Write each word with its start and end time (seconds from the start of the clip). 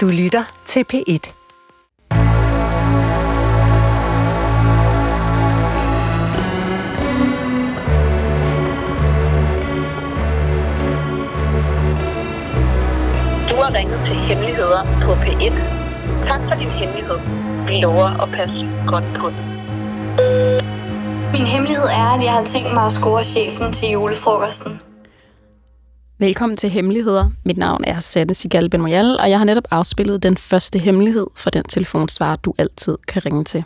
Du 0.00 0.08
lytter 0.08 0.44
til 0.66 0.84
P1. 0.92 1.32
Du 13.50 13.54
har 13.62 13.74
ringet 13.78 14.00
til 14.06 14.14
Hemmeligheder 14.14 14.82
på 15.02 15.12
P1. 15.12 15.54
Tak 16.28 16.40
for 16.48 16.58
din 16.60 16.68
hemmelighed. 16.68 17.18
Vi 17.66 17.80
lover 17.82 18.22
at 18.22 18.28
passe 18.32 18.68
godt 18.86 19.04
på 19.18 19.28
den. 19.28 19.44
Min 21.32 21.46
hemmelighed 21.46 21.84
er, 21.84 22.14
at 22.16 22.24
jeg 22.24 22.32
har 22.32 22.44
tænkt 22.44 22.74
mig 22.74 22.84
at 22.84 22.92
score 22.92 23.24
chefen 23.24 23.72
til 23.72 23.88
julefrokosten. 23.88 24.80
Velkommen 26.20 26.56
til 26.56 26.70
Hemmeligheder. 26.70 27.30
Mit 27.44 27.56
navn 27.56 27.84
er 27.86 28.00
Sanne 28.00 28.34
Sigal 28.34 28.70
Ben 28.70 28.82
Royal, 28.82 29.20
og 29.20 29.30
jeg 29.30 29.38
har 29.38 29.44
netop 29.44 29.64
afspillet 29.70 30.22
den 30.22 30.36
første 30.36 30.78
hemmelighed 30.78 31.26
for 31.36 31.50
den 31.50 31.64
telefonsvar, 31.64 32.36
du 32.36 32.54
altid 32.58 32.98
kan 33.08 33.26
ringe 33.26 33.44
til. 33.44 33.64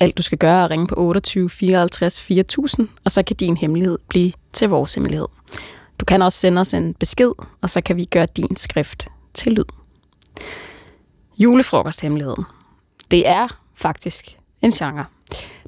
Alt 0.00 0.18
du 0.18 0.22
skal 0.22 0.38
gøre 0.38 0.60
er 0.60 0.64
at 0.64 0.70
ringe 0.70 0.86
på 0.86 0.94
28 0.98 1.50
54 1.50 2.20
4000, 2.22 2.88
og 3.04 3.10
så 3.10 3.22
kan 3.22 3.36
din 3.36 3.56
hemmelighed 3.56 3.98
blive 4.08 4.32
til 4.52 4.68
vores 4.68 4.94
hemmelighed. 4.94 5.26
Du 5.98 6.04
kan 6.04 6.22
også 6.22 6.38
sende 6.38 6.60
os 6.60 6.74
en 6.74 6.94
besked, 6.94 7.32
og 7.60 7.70
så 7.70 7.80
kan 7.80 7.96
vi 7.96 8.04
gøre 8.04 8.26
din 8.36 8.56
skrift 8.56 9.06
til 9.34 9.52
lyd. 9.52 9.64
Julefrokosthemmeligheden. 11.38 12.44
Det 13.10 13.28
er 13.28 13.60
faktisk 13.74 14.38
en 14.62 14.70
genre. 14.70 15.04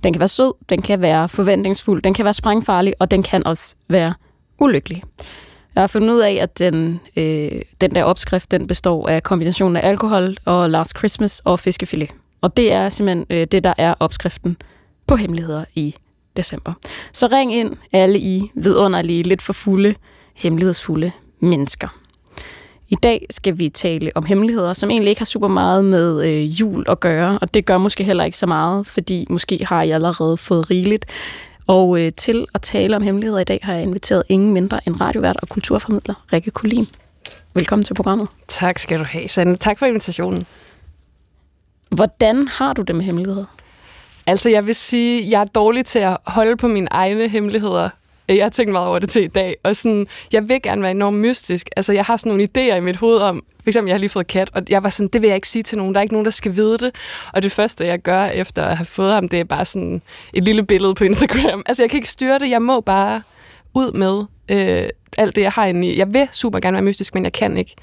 Den 0.02 0.12
kan 0.12 0.20
være 0.20 0.28
sød, 0.28 0.52
den 0.68 0.82
kan 0.82 1.02
være 1.02 1.28
forventningsfuld, 1.28 2.02
den 2.02 2.14
kan 2.14 2.24
være 2.24 2.34
sprængfarlig, 2.34 2.94
og 2.98 3.10
den 3.10 3.22
kan 3.22 3.46
også 3.46 3.76
være 3.88 4.14
ulykkelig. 4.58 5.02
Jeg 5.74 5.82
har 5.82 5.86
fundet 5.86 6.14
ud 6.14 6.20
af, 6.20 6.38
at 6.42 6.58
den, 6.58 7.00
øh, 7.16 7.62
den 7.80 7.90
der 7.90 8.04
opskrift, 8.04 8.50
den 8.50 8.66
består 8.66 9.08
af 9.08 9.22
kombinationen 9.22 9.76
af 9.76 9.88
alkohol 9.88 10.36
og 10.44 10.70
Last 10.70 10.98
Christmas 10.98 11.40
og 11.44 11.60
fiskefilet. 11.60 12.10
Og 12.40 12.56
det 12.56 12.72
er 12.72 12.88
simpelthen 12.88 13.26
øh, 13.30 13.46
det, 13.52 13.64
der 13.64 13.74
er 13.78 13.94
opskriften 14.00 14.56
på 15.06 15.16
hemmeligheder 15.16 15.64
i 15.74 15.94
december. 16.36 16.72
Så 17.12 17.26
ring 17.32 17.54
ind 17.54 17.76
alle 17.92 18.18
I 18.18 18.50
vidunderlige, 18.54 19.22
lidt 19.22 19.42
for 19.42 19.52
fulde, 19.52 19.94
hemmelighedsfulde 20.34 21.12
mennesker. 21.40 21.88
I 22.88 22.94
dag 22.94 23.26
skal 23.30 23.58
vi 23.58 23.68
tale 23.68 24.10
om 24.14 24.24
hemmeligheder, 24.24 24.72
som 24.72 24.90
egentlig 24.90 25.10
ikke 25.10 25.20
har 25.20 25.26
super 25.26 25.48
meget 25.48 25.84
med 25.84 26.26
øh, 26.26 26.60
jul 26.60 26.84
at 26.88 27.00
gøre, 27.00 27.38
og 27.42 27.54
det 27.54 27.66
gør 27.66 27.78
måske 27.78 28.04
heller 28.04 28.24
ikke 28.24 28.36
så 28.36 28.46
meget, 28.46 28.86
fordi 28.86 29.26
måske 29.30 29.64
har 29.64 29.82
I 29.82 29.90
allerede 29.90 30.36
fået 30.36 30.70
rigeligt. 30.70 31.04
Og 31.70 32.00
øh, 32.00 32.12
til 32.12 32.46
at 32.54 32.62
tale 32.62 32.96
om 32.96 33.02
hemmeligheder 33.02 33.40
i 33.40 33.44
dag 33.44 33.60
har 33.62 33.74
jeg 33.74 33.82
inviteret 33.82 34.22
ingen 34.28 34.54
mindre 34.54 34.80
end 34.86 35.00
radiovært 35.00 35.36
og 35.42 35.48
kulturformidler 35.48 36.24
Rikke 36.32 36.50
Kulin. 36.50 36.88
Velkommen 37.54 37.84
til 37.84 37.94
programmet. 37.94 38.28
Tak 38.48 38.78
skal 38.78 38.98
du 38.98 39.04
have, 39.04 39.28
Sande. 39.28 39.56
Tak 39.56 39.78
for 39.78 39.86
invitationen. 39.86 40.46
Hvordan 41.90 42.48
har 42.48 42.72
du 42.72 42.82
det 42.82 42.94
med 42.94 43.04
hemmeligheder? 43.04 43.44
Altså, 44.26 44.48
jeg 44.48 44.66
vil 44.66 44.74
sige, 44.74 45.30
jeg 45.30 45.40
er 45.40 45.44
dårlig 45.44 45.84
til 45.84 45.98
at 45.98 46.16
holde 46.26 46.56
på 46.56 46.68
mine 46.68 46.88
egne 46.90 47.28
hemmeligheder. 47.28 47.88
Øh, 48.30 48.36
jeg 48.36 48.44
har 48.44 48.50
tænkt 48.50 48.72
meget 48.72 48.88
over 48.88 48.98
det 48.98 49.10
til 49.10 49.24
i 49.24 49.28
dag, 49.28 49.56
og 49.62 49.76
sådan, 49.76 50.06
jeg 50.32 50.48
vil 50.48 50.62
gerne 50.62 50.82
være 50.82 50.90
enormt 50.90 51.16
mystisk. 51.16 51.68
Altså, 51.76 51.92
jeg 51.92 52.04
har 52.04 52.16
sådan 52.16 52.30
nogle 52.30 52.48
idéer 52.48 52.74
i 52.76 52.80
mit 52.80 52.96
hoved 52.96 53.18
om, 53.18 53.44
for 53.62 53.70
eksempel, 53.70 53.88
jeg 53.88 53.94
har 53.94 53.98
lige 53.98 54.10
fået 54.10 54.26
kat, 54.26 54.50
og 54.54 54.62
jeg 54.68 54.82
var 54.82 54.88
sådan, 54.88 55.08
det 55.08 55.22
vil 55.22 55.28
jeg 55.28 55.34
ikke 55.34 55.48
sige 55.48 55.62
til 55.62 55.78
nogen. 55.78 55.94
Der 55.94 56.00
er 56.00 56.02
ikke 56.02 56.14
nogen, 56.14 56.24
der 56.24 56.30
skal 56.30 56.56
vide 56.56 56.78
det. 56.78 56.94
Og 57.32 57.42
det 57.42 57.52
første, 57.52 57.86
jeg 57.86 57.98
gør 57.98 58.24
efter 58.24 58.64
at 58.64 58.76
have 58.76 58.86
fået 58.86 59.14
ham, 59.14 59.28
det 59.28 59.40
er 59.40 59.44
bare 59.44 59.64
sådan 59.64 60.02
et 60.32 60.44
lille 60.44 60.62
billede 60.62 60.94
på 60.94 61.04
Instagram. 61.04 61.62
Altså, 61.66 61.82
jeg 61.82 61.90
kan 61.90 61.96
ikke 61.96 62.10
styre 62.10 62.38
det. 62.38 62.50
Jeg 62.50 62.62
må 62.62 62.80
bare 62.80 63.22
ud 63.74 63.92
med 63.92 64.24
øh, 64.48 64.88
alt 65.18 65.36
det, 65.36 65.42
jeg 65.42 65.52
har 65.52 65.66
inde 65.66 65.88
i. 65.88 65.98
Jeg 65.98 66.14
vil 66.14 66.28
super 66.32 66.60
gerne 66.60 66.74
være 66.74 66.84
mystisk, 66.84 67.14
men 67.14 67.24
jeg 67.24 67.32
kan 67.32 67.56
ikke. 67.56 67.74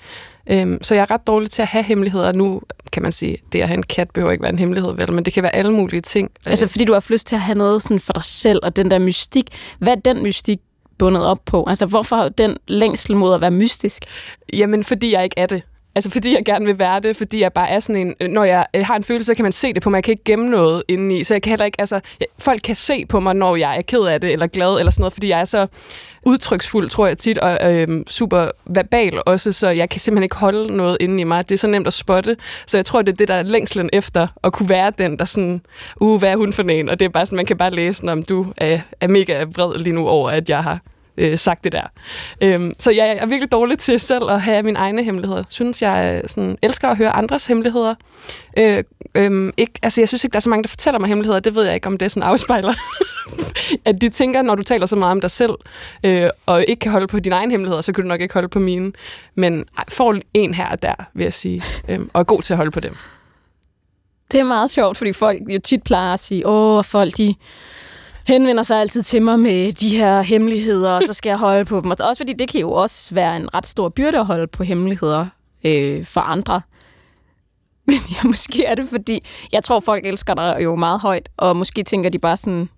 Øhm, 0.49 0.83
så 0.83 0.95
jeg 0.95 1.01
er 1.01 1.11
ret 1.11 1.27
dårlig 1.27 1.49
til 1.49 1.61
at 1.61 1.67
have 1.67 1.83
hemmeligheder. 1.83 2.31
Nu 2.31 2.61
kan 2.91 3.03
man 3.03 3.11
sige, 3.11 3.37
det 3.51 3.61
at 3.61 3.67
have 3.67 3.77
en 3.77 3.83
kat 3.83 4.11
behøver 4.11 4.31
ikke 4.31 4.41
være 4.41 4.51
en 4.51 4.59
hemmelighed, 4.59 4.93
vel? 4.95 5.11
Men 5.11 5.25
det 5.25 5.33
kan 5.33 5.43
være 5.43 5.55
alle 5.55 5.73
mulige 5.73 6.01
ting. 6.01 6.31
Altså, 6.47 6.67
fordi 6.67 6.85
du 6.85 6.93
har 6.93 7.05
lyst 7.09 7.27
til 7.27 7.35
at 7.35 7.41
have 7.41 7.57
noget 7.57 7.83
sådan 7.83 7.99
for 7.99 8.13
dig 8.13 8.23
selv, 8.23 8.59
og 8.63 8.75
den 8.75 8.91
der 8.91 8.99
mystik. 8.99 9.49
Hvad 9.79 9.95
er 9.97 9.99
den 9.99 10.23
mystik 10.23 10.59
bundet 10.97 11.25
op 11.25 11.39
på? 11.45 11.65
Altså, 11.67 11.85
hvorfor 11.85 12.15
har 12.15 12.29
den 12.29 12.57
længsel 12.67 13.15
mod 13.15 13.33
at 13.33 13.41
være 13.41 13.51
mystisk? 13.51 14.03
Jamen, 14.53 14.83
fordi 14.83 15.11
jeg 15.11 15.23
ikke 15.23 15.39
er 15.39 15.45
det. 15.45 15.61
Altså 15.97 16.09
fordi 16.09 16.35
jeg 16.35 16.45
gerne 16.45 16.65
vil 16.65 16.79
være 16.79 16.99
det, 16.99 17.15
fordi 17.15 17.41
jeg 17.41 17.53
bare 17.53 17.69
er 17.69 17.79
sådan 17.79 18.07
en... 18.07 18.15
Øh, 18.21 18.29
når 18.29 18.43
jeg 18.43 18.65
øh, 18.75 18.85
har 18.85 18.95
en 18.95 19.03
følelse, 19.03 19.25
så 19.25 19.35
kan 19.35 19.43
man 19.43 19.51
se 19.51 19.73
det 19.73 19.83
på 19.83 19.89
mig. 19.89 19.97
Jeg 19.97 20.03
kan 20.03 20.11
ikke 20.11 20.23
gemme 20.23 20.49
noget 20.49 20.83
indeni. 20.87 21.23
Så 21.23 21.33
jeg 21.33 21.41
kan 21.41 21.49
heller 21.49 21.65
ikke... 21.65 21.81
Altså, 21.81 21.99
jeg, 22.19 22.27
folk 22.39 22.61
kan 22.63 22.75
se 22.75 23.05
på 23.05 23.19
mig, 23.19 23.35
når 23.35 23.55
jeg 23.55 23.77
er 23.77 23.81
ked 23.81 23.99
af 23.99 24.21
det, 24.21 24.33
eller 24.33 24.47
glad, 24.47 24.79
eller 24.79 24.91
sådan 24.91 25.01
noget, 25.01 25.13
fordi 25.13 25.27
jeg 25.27 25.39
er 25.39 25.45
så 25.45 25.67
udtryksfuld, 26.23 26.89
tror 26.89 27.07
jeg 27.07 27.17
tit, 27.17 27.37
og 27.37 27.73
øh, 27.73 28.03
super 28.07 28.49
verbal 28.65 29.21
også, 29.25 29.51
så 29.51 29.69
jeg 29.69 29.89
kan 29.89 30.01
simpelthen 30.01 30.23
ikke 30.23 30.35
holde 30.35 30.77
noget 30.77 30.97
inde 30.99 31.21
i 31.21 31.23
mig. 31.23 31.49
Det 31.49 31.55
er 31.55 31.59
så 31.59 31.67
nemt 31.67 31.87
at 31.87 31.93
spotte, 31.93 32.37
så 32.65 32.77
jeg 32.77 32.85
tror, 32.85 33.01
det 33.01 33.11
er 33.11 33.15
det, 33.15 33.27
der 33.27 33.33
er 33.33 33.43
længslen 33.43 33.89
efter 33.93 34.27
at 34.43 34.53
kunne 34.53 34.69
være 34.69 34.91
den, 34.97 35.19
der 35.19 35.25
sådan, 35.25 35.61
uh, 36.01 36.19
hvad 36.19 36.31
er 36.31 36.35
hun 36.37 36.53
for 36.53 36.63
en? 36.63 36.89
Og 36.89 36.99
det 36.99 37.05
er 37.05 37.09
bare 37.09 37.25
sådan, 37.25 37.35
man 37.35 37.45
kan 37.45 37.57
bare 37.57 37.71
læse, 37.71 38.11
om 38.11 38.23
du 38.23 38.45
er, 38.57 38.79
er 39.01 39.07
mega 39.07 39.43
vred 39.43 39.77
lige 39.77 39.93
nu 39.95 40.07
over, 40.07 40.29
at 40.29 40.49
jeg 40.49 40.63
har 40.63 40.79
øh, 41.17 41.37
sagt 41.37 41.63
det 41.63 41.71
der. 41.71 41.83
Øhm, 42.41 42.73
så 42.79 42.91
jeg 42.91 43.17
er 43.21 43.25
virkelig 43.25 43.51
dårlig 43.51 43.79
til 43.79 43.99
selv 43.99 44.29
at 44.29 44.41
have 44.41 44.63
mine 44.63 44.79
egne 44.79 45.03
hemmeligheder. 45.03 45.43
Synes 45.49 45.81
jeg 45.81 46.21
øh, 46.23 46.29
sådan, 46.29 46.57
elsker 46.61 46.89
at 46.89 46.97
høre 46.97 47.09
andres 47.09 47.45
hemmeligheder. 47.45 47.95
Øh, 48.57 48.83
øh, 49.15 49.53
ikke, 49.57 49.73
altså, 49.83 50.01
jeg 50.01 50.07
synes 50.07 50.23
ikke, 50.23 50.33
der 50.33 50.37
er 50.37 50.41
så 50.41 50.49
mange, 50.49 50.63
der 50.63 50.69
fortæller 50.69 50.99
mig 50.99 51.07
hemmeligheder. 51.07 51.39
Det 51.39 51.55
ved 51.55 51.63
jeg 51.63 51.75
ikke, 51.75 51.87
om 51.87 51.97
det 51.97 52.11
sådan 52.11 52.29
afspejler. 52.29 52.73
at 53.85 54.01
de 54.01 54.09
tænker, 54.09 54.41
når 54.41 54.55
du 54.55 54.63
taler 54.63 54.85
så 54.85 54.95
meget 54.95 55.11
om 55.11 55.21
dig 55.21 55.31
selv, 55.31 55.53
øh, 56.03 56.29
og 56.45 56.65
ikke 56.67 56.79
kan 56.79 56.91
holde 56.91 57.07
på 57.07 57.19
dine 57.19 57.35
egne 57.35 57.51
hemmeligheder, 57.51 57.81
så 57.81 57.93
kan 57.93 58.03
du 58.03 58.07
nok 58.07 58.21
ikke 58.21 58.33
holde 58.33 58.47
på 58.47 58.59
mine. 58.59 58.91
Men 59.35 59.65
ej, 59.77 59.83
får 59.89 60.15
en 60.33 60.53
her 60.53 60.69
og 60.69 60.81
der, 60.81 60.95
vil 61.13 61.23
jeg 61.23 61.33
sige. 61.33 61.63
Øh, 61.89 61.99
og 62.13 62.19
er 62.19 62.23
god 62.23 62.41
til 62.41 62.53
at 62.53 62.57
holde 62.57 62.71
på 62.71 62.79
dem. 62.79 62.95
Det 64.31 64.39
er 64.39 64.43
meget 64.43 64.69
sjovt, 64.69 64.97
fordi 64.97 65.13
folk 65.13 65.41
jo 65.49 65.59
tit 65.59 65.83
plejer 65.83 66.13
at 66.13 66.19
sige, 66.19 66.47
åh, 66.47 66.83
folk 66.83 67.17
de 67.17 67.35
henvender 68.27 68.63
sig 68.63 68.79
altid 68.79 69.03
til 69.03 69.21
mig 69.21 69.39
med 69.39 69.71
de 69.71 69.97
her 69.97 70.21
hemmeligheder, 70.21 70.91
og 70.91 71.03
så 71.03 71.13
skal 71.13 71.29
jeg 71.29 71.37
holde 71.37 71.65
på 71.65 71.81
dem. 71.81 71.91
Og 71.91 71.97
også 71.99 72.19
fordi 72.19 72.33
det 72.33 72.49
kan 72.49 72.61
jo 72.61 72.71
også 72.71 73.15
være 73.15 73.35
en 73.35 73.53
ret 73.53 73.67
stor 73.67 73.89
byrde 73.89 74.19
at 74.19 74.25
holde 74.25 74.47
på 74.47 74.63
hemmeligheder 74.63 75.25
øh, 75.63 76.05
for 76.05 76.21
andre. 76.21 76.61
Men 77.87 77.95
ja, 78.11 78.27
måske 78.27 78.65
er 78.65 78.75
det 78.75 78.89
fordi, 78.89 79.23
jeg 79.51 79.63
tror 79.63 79.79
folk 79.79 80.05
elsker 80.05 80.33
dig 80.33 80.57
jo 80.63 80.75
meget 80.75 80.99
højt, 80.99 81.29
og 81.37 81.55
måske 81.55 81.83
tænker 81.83 82.09
de 82.09 82.19
bare 82.19 82.37
sådan, 82.37 82.69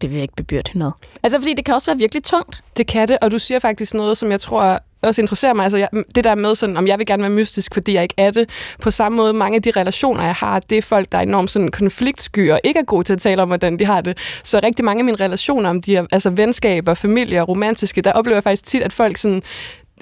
det 0.00 0.10
vil 0.10 0.14
jeg 0.14 0.22
ikke 0.22 0.36
bebyrde 0.36 0.78
noget. 0.78 0.94
Altså 1.22 1.38
fordi 1.40 1.54
det 1.54 1.64
kan 1.64 1.74
også 1.74 1.90
være 1.90 1.98
virkelig 1.98 2.22
tungt. 2.22 2.62
Det 2.76 2.86
kan 2.86 3.08
det, 3.08 3.18
og 3.22 3.30
du 3.30 3.38
siger 3.38 3.58
faktisk 3.58 3.94
noget, 3.94 4.18
som 4.18 4.30
jeg 4.30 4.40
tror 4.40 4.80
også 5.02 5.20
interesserer 5.20 5.52
mig. 5.52 5.62
Altså, 5.62 5.78
jeg, 5.78 5.88
det 6.14 6.24
der 6.24 6.34
med, 6.34 6.54
sådan, 6.54 6.76
om 6.76 6.86
jeg 6.86 6.98
vil 6.98 7.06
gerne 7.06 7.22
være 7.22 7.30
mystisk, 7.30 7.74
fordi 7.74 7.94
jeg 7.94 8.02
ikke 8.02 8.14
er 8.16 8.30
det. 8.30 8.50
På 8.80 8.90
samme 8.90 9.16
måde, 9.16 9.32
mange 9.32 9.56
af 9.56 9.62
de 9.62 9.70
relationer, 9.70 10.24
jeg 10.24 10.34
har, 10.34 10.60
det 10.60 10.78
er 10.78 10.82
folk, 10.82 11.12
der 11.12 11.18
er 11.18 11.22
enormt 11.22 11.50
sådan, 11.50 11.70
konfliktsky 11.70 12.50
og 12.50 12.60
ikke 12.64 12.80
er 12.80 12.84
gode 12.84 13.04
til 13.04 13.12
at 13.12 13.20
tale 13.20 13.42
om, 13.42 13.48
hvordan 13.48 13.78
de 13.78 13.84
har 13.84 14.00
det. 14.00 14.18
Så 14.44 14.60
rigtig 14.62 14.84
mange 14.84 15.00
af 15.00 15.04
mine 15.04 15.16
relationer, 15.16 15.70
om 15.70 15.82
de 15.82 15.96
er 15.96 16.06
altså 16.12 16.30
venskaber, 16.30 16.94
familier, 16.94 17.42
romantiske, 17.42 18.00
der 18.00 18.12
oplever 18.12 18.36
jeg 18.36 18.44
faktisk 18.44 18.64
tit, 18.64 18.82
at 18.82 18.92
folk 18.92 19.16
sådan, 19.16 19.42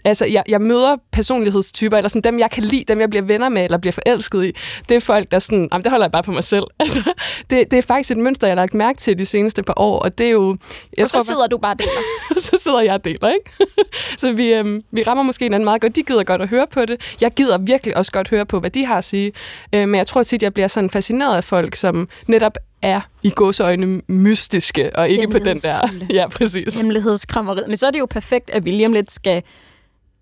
altså, 0.08 0.24
jeg, 0.24 0.42
jeg 0.48 0.60
møder 0.60 0.96
personlighedstyper, 1.12 1.96
eller 1.96 2.08
sådan 2.08 2.22
dem, 2.22 2.38
jeg 2.38 2.50
kan 2.50 2.64
lide, 2.64 2.84
dem, 2.88 3.00
jeg 3.00 3.10
bliver 3.10 3.22
venner 3.22 3.48
med, 3.48 3.64
eller 3.64 3.78
bliver 3.78 3.92
forelsket 3.92 4.44
i. 4.44 4.52
Det 4.88 4.96
er 4.96 5.00
folk, 5.00 5.30
der 5.30 5.38
sådan, 5.38 5.68
jamen, 5.72 5.82
det 5.84 5.90
holder 5.90 6.06
jeg 6.06 6.12
bare 6.12 6.24
for 6.24 6.32
mig 6.32 6.44
selv. 6.44 6.64
Altså, 6.88 7.12
det, 7.50 7.70
det 7.70 7.76
er 7.78 7.82
faktisk 7.82 8.10
et 8.10 8.16
mønster, 8.16 8.46
jeg 8.46 8.50
har 8.50 8.62
lagt 8.62 8.74
mærke 8.74 8.98
til 8.98 9.18
de 9.18 9.26
seneste 9.26 9.62
par 9.62 9.74
år, 9.76 9.98
og 9.98 10.18
det 10.18 10.26
er 10.26 10.30
jo... 10.30 10.56
Jeg 10.96 11.02
og 11.04 11.08
så 11.08 11.12
tror, 11.12 11.24
sidder 11.24 11.46
du 11.46 11.58
bare 11.58 11.72
og 11.72 11.78
deler. 11.78 12.40
så 12.50 12.58
sidder 12.62 12.80
jeg 12.80 12.94
og 12.94 13.04
deler, 13.04 13.28
ikke? 13.28 13.50
så 14.20 14.32
vi, 14.32 14.54
øhm, 14.54 14.82
vi 14.90 15.02
rammer 15.02 15.22
måske 15.22 15.44
hinanden 15.44 15.64
meget 15.64 15.80
godt. 15.80 15.96
De 15.96 16.02
gider 16.02 16.24
godt 16.24 16.42
at 16.42 16.48
høre 16.48 16.66
på 16.70 16.84
det. 16.84 17.16
Jeg 17.20 17.34
gider 17.34 17.58
virkelig 17.58 17.96
også 17.96 18.12
godt 18.12 18.28
høre 18.28 18.46
på, 18.46 18.60
hvad 18.60 18.70
de 18.70 18.86
har 18.86 18.98
at 18.98 19.04
sige. 19.04 19.32
Øh, 19.72 19.88
men 19.88 19.94
jeg 19.94 20.06
tror 20.06 20.22
tit, 20.22 20.42
jeg 20.42 20.54
bliver 20.54 20.68
sådan 20.68 20.90
fascineret 20.90 21.36
af 21.36 21.44
folk, 21.44 21.76
som 21.76 22.08
netop 22.26 22.58
er 22.82 23.00
i 23.22 23.32
godsøjne 23.36 24.02
mystiske, 24.08 24.96
og 24.96 25.08
ikke 25.08 25.28
på 25.28 25.38
den 25.38 25.56
der... 25.56 25.88
Ja, 26.10 26.28
præcis. 26.28 26.80
Hemmelighedskrammeriet. 26.80 27.64
Men 27.68 27.76
så 27.76 27.86
er 27.86 27.90
det 27.90 27.98
jo 27.98 28.06
perfekt, 28.06 28.50
at 28.50 28.62
William 28.62 28.92
lidt 28.92 29.12
skal 29.12 29.42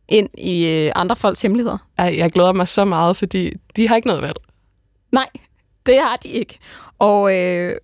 ind 0.09 0.29
i 0.39 0.67
øh, 0.67 0.93
andre 0.95 1.17
folks 1.17 1.43
hemmeligheder. 1.43 1.79
Ej, 1.99 2.15
jeg 2.19 2.31
glæder 2.31 2.53
mig 2.53 2.69
så 2.69 2.85
meget, 2.85 3.17
fordi 3.17 3.53
de 3.77 3.89
har 3.89 3.97
ikke 3.97 4.09
noget 4.09 4.23
valg. 4.23 4.37
Nej, 5.13 5.27
det 5.87 5.99
har 5.99 6.17
de 6.17 6.29
ikke. 6.29 6.59
Og 6.99 7.37
øh, 7.37 7.77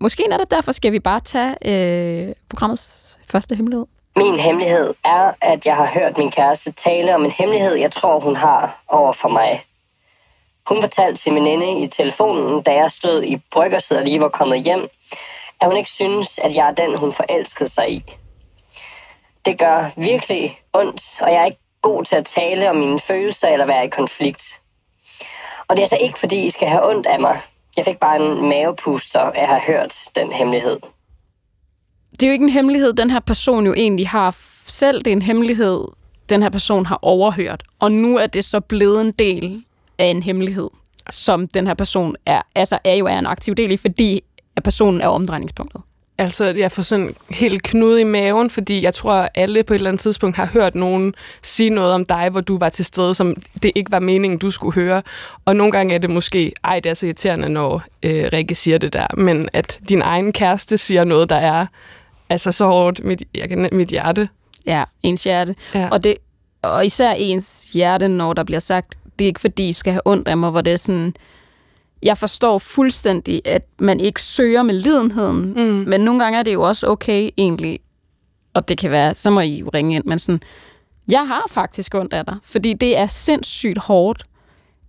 måske 0.00 0.24
er 0.30 0.36
det 0.36 0.50
derfor, 0.50 0.72
skal 0.72 0.92
vi 0.92 1.00
bare 1.00 1.20
tage 1.20 1.54
øh, 1.64 2.34
programmets 2.50 3.18
første 3.30 3.54
hemmelighed. 3.54 3.86
Min 4.16 4.38
hemmelighed 4.38 4.94
er, 5.04 5.32
at 5.40 5.66
jeg 5.66 5.76
har 5.76 5.86
hørt 5.86 6.18
min 6.18 6.30
kæreste 6.30 6.72
tale 6.72 7.14
om 7.14 7.24
en 7.24 7.30
hemmelighed, 7.30 7.74
jeg 7.74 7.92
tror, 7.92 8.20
hun 8.20 8.36
har 8.36 8.82
over 8.88 9.12
for 9.12 9.28
mig. 9.28 9.64
Hun 10.68 10.80
fortalte 10.80 11.20
sin 11.20 11.34
veninde 11.34 11.80
i 11.80 11.86
telefonen, 11.86 12.62
da 12.62 12.74
jeg 12.74 12.90
stod 12.90 13.22
i 13.22 13.36
bryggersædet 13.50 14.00
og 14.00 14.06
lige 14.06 14.20
var 14.20 14.28
kommet 14.28 14.62
hjem, 14.62 14.88
at 15.60 15.66
hun 15.68 15.76
ikke 15.76 15.90
synes, 15.90 16.38
at 16.38 16.54
jeg 16.54 16.68
er 16.68 16.74
den, 16.74 16.98
hun 16.98 17.12
forelskede 17.12 17.70
sig 17.70 17.92
i. 17.92 18.04
Det 19.44 19.58
gør 19.58 19.90
virkelig 19.96 20.60
ondt, 20.72 21.02
og 21.20 21.32
jeg 21.32 21.40
er 21.40 21.44
ikke 21.44 21.60
god 21.82 22.04
til 22.04 22.16
at 22.16 22.24
tale 22.24 22.70
om 22.70 22.76
mine 22.76 23.00
følelser 23.00 23.48
eller 23.48 23.66
være 23.66 23.86
i 23.86 23.88
konflikt. 23.88 24.60
Og 25.68 25.76
det 25.76 25.78
er 25.78 25.82
altså 25.82 25.98
ikke, 26.00 26.18
fordi 26.18 26.46
I 26.46 26.50
skal 26.50 26.68
have 26.68 26.88
ondt 26.90 27.06
af 27.06 27.20
mig. 27.20 27.40
Jeg 27.76 27.84
fik 27.84 27.98
bare 27.98 28.16
en 28.16 28.48
mavepuster 28.48 29.20
af 29.20 29.42
at 29.42 29.48
have 29.48 29.60
hørt 29.60 29.94
den 30.14 30.32
hemmelighed. 30.32 30.78
Det 32.12 32.22
er 32.22 32.26
jo 32.26 32.32
ikke 32.32 32.44
en 32.44 32.50
hemmelighed, 32.50 32.92
den 32.92 33.10
her 33.10 33.20
person 33.20 33.66
jo 33.66 33.74
egentlig 33.74 34.08
har 34.08 34.36
selv. 34.66 34.98
Det 35.02 35.06
er 35.06 35.16
en 35.16 35.22
hemmelighed, 35.22 35.84
den 36.28 36.42
her 36.42 36.50
person 36.50 36.86
har 36.86 36.98
overhørt. 37.02 37.62
Og 37.78 37.92
nu 37.92 38.16
er 38.16 38.26
det 38.26 38.44
så 38.44 38.60
blevet 38.60 39.00
en 39.00 39.12
del 39.12 39.64
af 39.98 40.04
en 40.04 40.22
hemmelighed, 40.22 40.70
som 41.10 41.48
den 41.48 41.66
her 41.66 41.74
person 41.74 42.16
er, 42.26 42.42
altså 42.54 42.78
er 42.84 42.94
jo 42.94 43.06
er 43.06 43.18
en 43.18 43.26
aktiv 43.26 43.54
del 43.54 43.70
i, 43.70 43.76
fordi 43.76 44.24
at 44.56 44.62
personen 44.62 45.00
er 45.00 45.08
omdrejningspunktet. 45.08 45.82
Altså, 46.20 46.44
jeg 46.44 46.72
får 46.72 46.82
sådan 46.82 47.14
helt 47.30 47.62
knude 47.62 48.00
i 48.00 48.04
maven, 48.04 48.50
fordi 48.50 48.82
jeg 48.82 48.94
tror, 48.94 49.12
at 49.12 49.28
alle 49.34 49.62
på 49.62 49.74
et 49.74 49.78
eller 49.78 49.90
andet 49.90 50.00
tidspunkt 50.00 50.36
har 50.36 50.46
hørt 50.46 50.74
nogen 50.74 51.14
sige 51.42 51.70
noget 51.70 51.92
om 51.92 52.04
dig, 52.04 52.28
hvor 52.30 52.40
du 52.40 52.58
var 52.58 52.68
til 52.68 52.84
stede, 52.84 53.14
som 53.14 53.36
det 53.62 53.72
ikke 53.74 53.90
var 53.90 53.98
meningen, 53.98 54.38
du 54.38 54.50
skulle 54.50 54.74
høre. 54.74 55.02
Og 55.44 55.56
nogle 55.56 55.72
gange 55.72 55.94
er 55.94 55.98
det 55.98 56.10
måske, 56.10 56.52
ej, 56.64 56.80
det 56.80 56.90
er 56.90 56.94
så 56.94 57.06
irriterende, 57.06 57.48
når 57.48 57.82
øh, 58.02 58.28
Rikke 58.32 58.54
siger 58.54 58.78
det 58.78 58.92
der, 58.92 59.06
men 59.16 59.48
at 59.52 59.80
din 59.88 60.02
egen 60.02 60.32
kæreste 60.32 60.78
siger 60.78 61.04
noget, 61.04 61.28
der 61.28 61.36
er 61.36 61.66
altså 62.30 62.52
så 62.52 62.66
hårdt 62.66 63.04
mit, 63.04 63.22
jeg 63.34 63.48
kan, 63.48 63.68
mit 63.72 63.88
hjerte. 63.88 64.28
Ja, 64.66 64.84
ens 65.02 65.24
hjerte. 65.24 65.54
Ja. 65.74 65.88
Og, 65.88 66.04
det, 66.04 66.14
og 66.62 66.86
især 66.86 67.10
ens 67.10 67.70
hjerte, 67.72 68.08
når 68.08 68.32
der 68.32 68.44
bliver 68.44 68.60
sagt, 68.60 68.98
det 69.18 69.24
er 69.24 69.26
ikke 69.26 69.40
fordi, 69.40 69.68
I 69.68 69.72
skal 69.72 69.92
have 69.92 70.02
ondt 70.04 70.28
af 70.28 70.36
mig, 70.36 70.50
hvor 70.50 70.60
det 70.60 70.72
er 70.72 70.76
sådan, 70.76 71.14
jeg 72.02 72.18
forstår 72.18 72.58
fuldstændig, 72.58 73.42
at 73.44 73.62
man 73.78 74.00
ikke 74.00 74.22
søger 74.22 74.62
med 74.62 74.74
lidenheden, 74.74 75.52
mm. 75.56 75.84
men 75.88 76.00
nogle 76.00 76.22
gange 76.22 76.38
er 76.38 76.42
det 76.42 76.52
jo 76.52 76.62
også 76.62 76.86
okay 76.86 77.30
egentlig, 77.36 77.80
og 78.54 78.68
det 78.68 78.78
kan 78.78 78.90
være, 78.90 79.14
så 79.14 79.30
må 79.30 79.40
I 79.40 79.56
jo 79.58 79.70
ringe 79.74 79.96
ind, 79.96 80.04
men 80.04 80.18
sådan, 80.18 80.40
jeg 81.10 81.28
har 81.28 81.44
faktisk 81.50 81.94
ondt 81.94 82.12
af 82.12 82.24
dig, 82.24 82.36
fordi 82.44 82.72
det 82.72 82.98
er 82.98 83.06
sindssygt 83.06 83.78
hårdt 83.78 84.22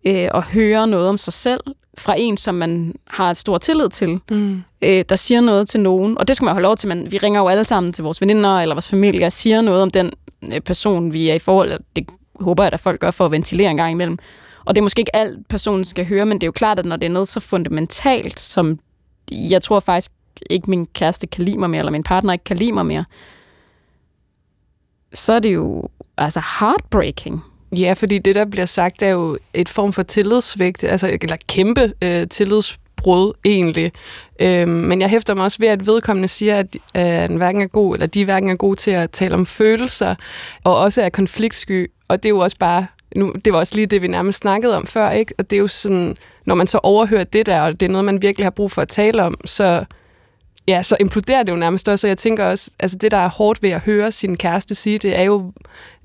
øh, 0.08 0.30
at 0.34 0.44
høre 0.44 0.88
noget 0.88 1.10
om 1.10 1.18
sig 1.18 1.34
selv 1.34 1.62
fra 1.98 2.16
en, 2.18 2.38
som 2.38 2.56
man 2.56 2.96
har 3.08 3.32
et 3.32 3.38
stor 3.38 3.58
tillid 3.58 3.90
til, 3.90 4.20
mm. 4.32 4.62
øh, 4.82 5.06
der 5.10 5.16
siger 5.16 5.42
noget 5.42 5.70
til 5.70 5.80
nogen, 5.80 6.18
og 6.18 6.28
det 6.28 6.36
skal 6.36 6.46
man 6.46 6.54
holde 6.54 6.64
lov 6.64 6.76
til, 6.76 6.90
men 6.90 7.12
vi 7.12 7.18
ringer 7.18 7.40
jo 7.40 7.48
alle 7.48 7.66
sammen 7.66 7.94
til 7.94 8.04
vores 8.04 8.22
veninder 8.22 8.60
eller 8.60 8.76
vores 8.76 8.90
familie 8.90 9.26
og 9.26 9.32
siger 9.32 9.62
noget 9.62 9.82
om 9.82 9.92
den 9.92 10.12
øh, 10.54 10.62
person, 10.62 11.14
vi 11.14 11.30
er 11.30 11.34
i 11.34 11.40
forhold, 11.40 11.72
og 11.72 11.80
det 11.96 12.10
håber 12.40 12.64
jeg, 12.64 12.74
at 12.74 12.80
folk 12.80 13.00
gør 13.00 13.12
for 13.12 13.26
at 13.26 13.32
ventilere 13.32 13.72
en 13.72 13.78
gang 13.78 13.92
imellem. 13.92 14.18
Og 14.70 14.76
det 14.76 14.82
er 14.82 14.84
måske 14.84 15.00
ikke 15.00 15.16
alt, 15.16 15.48
personen 15.48 15.86
skal 15.86 16.06
høre, 16.06 16.26
men 16.26 16.38
det 16.38 16.44
er 16.44 16.48
jo 16.48 16.52
klart, 16.52 16.80
at 16.80 16.86
når 16.86 16.96
det 16.96 17.06
er 17.06 17.12
noget 17.12 17.28
så 17.28 17.40
fundamentalt, 17.40 18.40
som 18.40 18.80
jeg 19.32 19.62
tror 19.62 19.80
faktisk 19.80 20.12
ikke 20.50 20.70
min 20.70 20.86
kæreste 20.86 21.28
kan 21.28 21.46
lide 21.46 21.58
mig 21.58 21.70
mere, 21.70 21.80
eller 21.80 21.92
min 21.92 22.04
partner 22.04 22.34
ikke 22.34 22.44
kan 22.44 22.58
lide 22.58 22.72
mig 22.72 22.86
mere, 22.86 23.06
så 25.14 25.34
er 25.34 25.40
det 25.40 25.54
jo 25.54 25.90
altså 26.18 26.42
heartbreaking. 26.60 27.44
Ja, 27.76 27.94
fordi 27.94 28.18
det, 28.18 28.36
der 28.36 28.46
bliver 28.46 28.66
sagt, 28.66 29.02
er 29.02 29.08
jo 29.08 29.38
et 29.54 29.70
form 29.70 29.94
for 29.94 30.04
tillidssvigt, 30.04 30.84
altså, 30.84 31.18
eller 31.22 31.38
kæmpe 31.48 31.94
øh, 32.02 32.28
tillidsbrud 32.28 33.34
egentlig. 33.46 33.92
Øhm, 34.40 34.70
men 34.70 35.02
jeg 35.02 35.10
hæfter 35.10 35.34
mig 35.34 35.44
også 35.44 35.58
ved, 35.60 35.68
at 35.68 35.88
vedkommende 35.88 36.28
siger, 36.28 36.60
at 36.60 36.78
øh, 36.98 37.30
den 37.30 37.38
hverken 37.38 37.62
er 37.62 37.68
god, 37.68 37.96
eller 37.96 38.08
de 38.08 38.26
hverken 38.26 38.50
er 38.50 38.56
gode 38.56 38.76
til 38.76 38.92
at 38.92 39.12
tale 39.12 39.34
om 39.34 39.46
følelser, 39.46 40.16
og 40.64 40.78
også 40.78 41.02
er 41.02 41.10
konfliktsky. 41.10 41.92
Og 42.08 42.24
det 42.24 42.30
er 42.30 42.34
jo 42.34 42.40
også 42.40 42.58
bare, 42.60 42.86
nu, 43.16 43.34
det 43.46 43.54
var 43.54 43.60
også 43.60 43.76
lige 43.76 43.86
det, 43.86 44.02
vi 44.02 44.08
nærmest 44.08 44.40
snakkede 44.40 44.78
om 44.78 44.86
før, 44.86 45.10
ikke? 45.10 45.34
Og 45.38 45.50
det 45.50 45.56
er 45.56 45.60
jo 45.60 45.68
sådan, 45.68 46.16
når 46.46 46.56
man 46.56 46.68
så 46.68 46.80
overhører 46.84 47.24
det 47.24 47.46
der, 47.46 47.62
og 47.62 47.80
det 47.80 47.86
er 47.86 47.90
noget, 47.90 48.06
man 48.06 48.22
virkelig 48.22 48.46
har 48.46 48.52
brug 48.52 48.72
for 48.72 48.82
at 48.82 48.88
tale 48.88 49.24
om, 49.24 49.36
så 49.46 49.86
ja, 50.68 50.84
så 50.84 50.98
imploderer 51.00 51.44
det 51.44 51.52
jo 51.52 51.58
nærmest 51.58 51.88
også, 51.90 52.08
og 52.08 52.10
jeg 52.10 52.18
tænker 52.18 52.46
også, 52.46 52.72
altså 52.80 52.98
det, 52.98 53.12
der 53.12 53.18
er 53.18 53.30
hårdt 53.30 53.64
ved 53.64 53.70
at 53.70 53.80
høre 53.80 54.12
sin 54.12 54.38
kæreste 54.38 54.76
sige, 54.76 54.98
det 54.98 55.20
er 55.20 55.24
jo, 55.24 55.52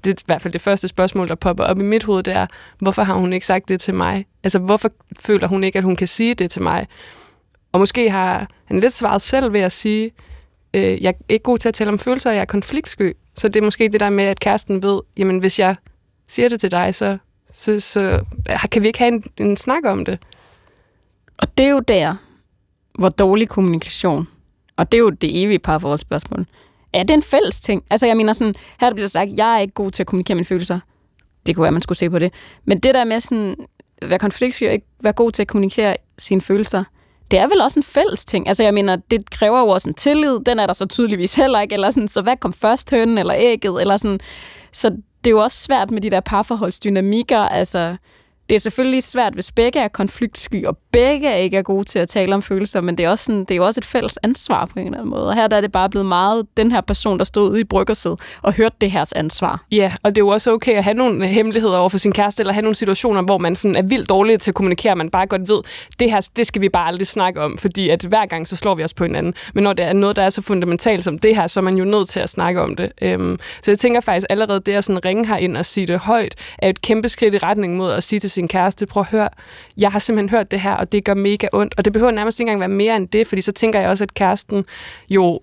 det 0.04 0.10
er 0.10 0.14
i 0.14 0.24
hvert 0.26 0.42
fald 0.42 0.52
det 0.52 0.60
første 0.60 0.88
spørgsmål, 0.88 1.28
der 1.28 1.34
popper 1.34 1.64
op 1.64 1.78
i 1.78 1.82
mit 1.82 2.02
hoved, 2.02 2.22
det 2.22 2.34
er, 2.34 2.46
hvorfor 2.78 3.02
har 3.02 3.14
hun 3.14 3.32
ikke 3.32 3.46
sagt 3.46 3.68
det 3.68 3.80
til 3.80 3.94
mig? 3.94 4.26
Altså, 4.44 4.58
hvorfor 4.58 4.90
føler 5.20 5.48
hun 5.48 5.64
ikke, 5.64 5.78
at 5.78 5.84
hun 5.84 5.96
kan 5.96 6.08
sige 6.08 6.34
det 6.34 6.50
til 6.50 6.62
mig? 6.62 6.86
Og 7.72 7.80
måske 7.80 8.10
har 8.10 8.48
han 8.64 8.80
lidt 8.80 8.92
svaret 8.92 9.22
selv 9.22 9.52
ved 9.52 9.60
at 9.60 9.72
sige, 9.72 10.10
øh, 10.74 11.02
jeg 11.02 11.08
er 11.08 11.24
ikke 11.28 11.42
god 11.42 11.58
til 11.58 11.68
at 11.68 11.74
tale 11.74 11.90
om 11.90 11.98
følelser, 11.98 12.30
jeg 12.30 12.40
er 12.40 12.44
konfliktsky. 12.44 13.16
Så 13.36 13.48
det 13.48 13.60
er 13.60 13.64
måske 13.64 13.88
det 13.88 14.00
der 14.00 14.10
med, 14.10 14.24
at 14.24 14.40
kæresten 14.40 14.82
ved, 14.82 15.00
jamen 15.16 15.38
hvis 15.38 15.58
jeg 15.58 15.76
siger 16.28 16.48
det 16.48 16.60
til 16.60 16.70
dig, 16.70 16.94
så, 16.94 17.18
så, 17.52 17.80
så 17.80 18.24
kan 18.70 18.82
vi 18.82 18.86
ikke 18.86 18.98
have 18.98 19.12
en, 19.12 19.24
en 19.40 19.56
snak 19.56 19.84
om 19.84 20.04
det. 20.04 20.18
Og 21.36 21.58
det 21.58 21.66
er 21.66 21.70
jo 21.70 21.80
der, 21.80 22.14
hvor 22.98 23.08
dårlig 23.08 23.48
kommunikation, 23.48 24.28
og 24.76 24.92
det 24.92 24.98
er 24.98 25.02
jo 25.02 25.10
det 25.10 25.42
evige 25.42 25.58
parforholdsspørgsmål, 25.58 26.46
er 26.92 27.02
det 27.02 27.14
en 27.14 27.22
fælles 27.22 27.60
ting? 27.60 27.84
Altså 27.90 28.06
jeg 28.06 28.16
mener 28.16 28.32
sådan, 28.32 28.54
her 28.80 28.94
bliver 28.94 29.08
sagt, 29.08 29.30
jeg 29.36 29.54
er 29.54 29.58
ikke 29.58 29.74
god 29.74 29.90
til 29.90 30.02
at 30.02 30.06
kommunikere 30.06 30.34
mine 30.34 30.44
følelser. 30.44 30.80
Det 31.46 31.54
kunne 31.54 31.62
være, 31.62 31.72
man 31.72 31.82
skulle 31.82 31.98
se 31.98 32.10
på 32.10 32.18
det. 32.18 32.34
Men 32.64 32.80
det 32.80 32.94
der 32.94 33.04
med 33.04 33.20
sådan, 33.20 33.56
at 33.98 34.10
være 34.10 34.18
konfliktsky 34.18 34.66
og 34.66 34.72
ikke 34.72 34.86
være 35.02 35.12
god 35.12 35.32
til 35.32 35.42
at 35.42 35.48
kommunikere 35.48 35.96
sine 36.18 36.40
følelser, 36.40 36.84
det 37.30 37.38
er 37.38 37.46
vel 37.46 37.60
også 37.60 37.78
en 37.78 37.82
fælles 37.82 38.24
ting. 38.24 38.48
Altså 38.48 38.62
jeg 38.62 38.74
mener, 38.74 38.96
det 38.96 39.30
kræver 39.30 39.60
jo 39.60 39.68
også 39.68 39.88
en 39.88 39.94
tillid. 39.94 40.40
Den 40.46 40.58
er 40.58 40.66
der 40.66 40.72
så 40.72 40.86
tydeligvis 40.86 41.34
heller 41.34 41.60
ikke. 41.60 41.74
Eller 41.74 41.90
sådan, 41.90 42.08
så 42.08 42.22
hvad 42.22 42.36
kom 42.36 42.52
først, 42.52 42.90
hønnen 42.90 43.18
eller 43.18 43.34
ægget? 43.36 43.80
Eller 43.80 43.96
sådan. 43.96 44.20
Så 44.72 44.96
det 45.24 45.26
er 45.26 45.30
jo 45.30 45.42
også 45.42 45.58
svært 45.58 45.90
med 45.90 46.00
de 46.00 46.10
der 46.10 46.20
parforholdsdynamikker. 46.20 47.38
Altså, 47.38 47.96
det 48.48 48.54
er 48.54 48.58
selvfølgelig 48.58 49.02
svært, 49.02 49.34
hvis 49.34 49.52
begge 49.52 49.78
er 49.78 49.88
konfliktsky, 49.88 50.64
og 50.64 50.78
begge 50.92 51.40
ikke 51.40 51.56
er 51.56 51.62
gode 51.62 51.84
til 51.84 51.98
at 51.98 52.08
tale 52.08 52.34
om 52.34 52.42
følelser, 52.42 52.80
men 52.80 52.98
det 52.98 53.06
er, 53.06 53.10
også 53.10 53.24
sådan, 53.24 53.40
det 53.40 53.50
er 53.50 53.56
jo 53.56 53.64
også 53.64 53.80
et 53.80 53.84
fælles 53.84 54.18
ansvar 54.22 54.66
på 54.66 54.78
en 54.78 54.86
eller 54.86 54.98
anden 54.98 55.10
måde. 55.10 55.28
Og 55.28 55.34
her 55.34 55.46
der 55.46 55.56
er 55.56 55.60
det 55.60 55.72
bare 55.72 55.90
blevet 55.90 56.06
meget 56.06 56.46
den 56.56 56.72
her 56.72 56.80
person, 56.80 57.18
der 57.18 57.24
stod 57.24 57.50
ude 57.50 57.60
i 57.60 57.64
bryggerset 57.64 58.20
og 58.42 58.52
hørte 58.52 58.76
det 58.80 58.90
her 58.90 59.12
ansvar. 59.16 59.64
Ja, 59.70 59.92
og 60.02 60.14
det 60.14 60.20
er 60.20 60.24
jo 60.24 60.28
også 60.28 60.52
okay 60.52 60.72
at 60.72 60.84
have 60.84 60.94
nogle 60.94 61.26
hemmeligheder 61.26 61.76
over 61.76 61.88
for 61.88 61.98
sin 61.98 62.12
kæreste, 62.12 62.40
eller 62.40 62.52
have 62.52 62.62
nogle 62.62 62.74
situationer, 62.74 63.22
hvor 63.22 63.38
man 63.38 63.56
sådan 63.56 63.76
er 63.76 63.82
vildt 63.82 64.08
dårlig 64.08 64.40
til 64.40 64.50
at 64.50 64.54
kommunikere, 64.54 64.96
man 64.96 65.10
bare 65.10 65.26
godt 65.26 65.48
ved, 65.48 65.60
det 65.98 66.10
her, 66.10 66.28
det 66.36 66.46
skal 66.46 66.62
vi 66.62 66.68
bare 66.68 66.88
aldrig 66.88 67.06
snakke 67.06 67.40
om, 67.40 67.58
fordi 67.58 67.88
at 67.88 68.02
hver 68.02 68.26
gang 68.26 68.48
så 68.48 68.56
slår 68.56 68.74
vi 68.74 68.84
os 68.84 68.94
på 68.94 69.04
hinanden. 69.04 69.34
Men 69.54 69.64
når 69.64 69.72
det 69.72 69.84
er 69.84 69.92
noget, 69.92 70.16
der 70.16 70.22
er 70.22 70.30
så 70.30 70.42
fundamentalt 70.42 71.04
som 71.04 71.18
det 71.18 71.36
her, 71.36 71.46
så 71.46 71.60
er 71.60 71.64
man 71.64 71.76
jo 71.76 71.84
nødt 71.84 72.08
til 72.08 72.20
at 72.20 72.28
snakke 72.28 72.60
om 72.60 72.76
det. 72.76 72.92
Øhm, 73.02 73.38
så 73.62 73.70
jeg 73.70 73.78
tænker 73.78 74.00
faktisk 74.00 74.26
allerede 74.30 74.60
det 74.60 74.72
at 74.72 74.84
sådan 74.84 75.04
ringe 75.04 75.40
ind 75.40 75.56
og 75.56 75.66
sige 75.66 75.86
det 75.86 75.98
højt, 75.98 76.34
er 76.58 76.68
et 76.68 76.80
kæmpe 76.80 77.08
skridt 77.08 77.34
i 77.34 77.38
retning 77.38 77.76
mod 77.76 77.92
at 77.92 78.02
sige 78.02 78.20
til 78.20 78.30
sin 78.34 78.48
kæreste, 78.48 78.86
prøv 78.86 79.00
at 79.00 79.06
høre, 79.06 79.28
jeg 79.76 79.92
har 79.92 79.98
simpelthen 79.98 80.36
hørt 80.36 80.50
det 80.50 80.60
her, 80.60 80.74
og 80.74 80.92
det 80.92 81.04
gør 81.04 81.14
mega 81.14 81.48
ondt. 81.52 81.74
Og 81.76 81.84
det 81.84 81.92
behøver 81.92 82.12
nærmest 82.12 82.40
ikke 82.40 82.50
engang 82.50 82.60
være 82.60 82.76
mere 82.76 82.96
end 82.96 83.08
det, 83.08 83.26
fordi 83.26 83.42
så 83.42 83.52
tænker 83.52 83.80
jeg 83.80 83.88
også, 83.90 84.04
at 84.04 84.14
kæresten 84.14 84.64
jo 85.10 85.40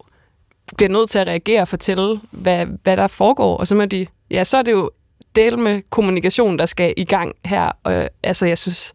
bliver 0.78 0.90
nødt 0.90 1.10
til 1.10 1.20
at 1.20 1.28
reagere 1.28 1.62
og 1.62 1.68
fortælle, 1.68 2.20
hvad, 2.32 2.66
hvad 2.84 2.98
der 2.98 3.08
foregår. 3.08 3.58
Og 3.58 3.68
så 3.68 3.76
må 3.76 3.86
de, 3.86 4.08
ja, 4.32 4.44
så 4.44 4.58
er 4.58 4.62
det 4.62 4.72
jo 4.72 4.92
del 5.36 5.60
med 5.60 5.82
kommunikation, 5.90 6.60
der 6.60 6.66
skal 6.66 6.94
i 6.98 7.04
gang 7.04 7.36
her. 7.46 7.72
Og, 7.84 8.10
altså, 8.24 8.46
jeg 8.46 8.58
synes, 8.58 8.94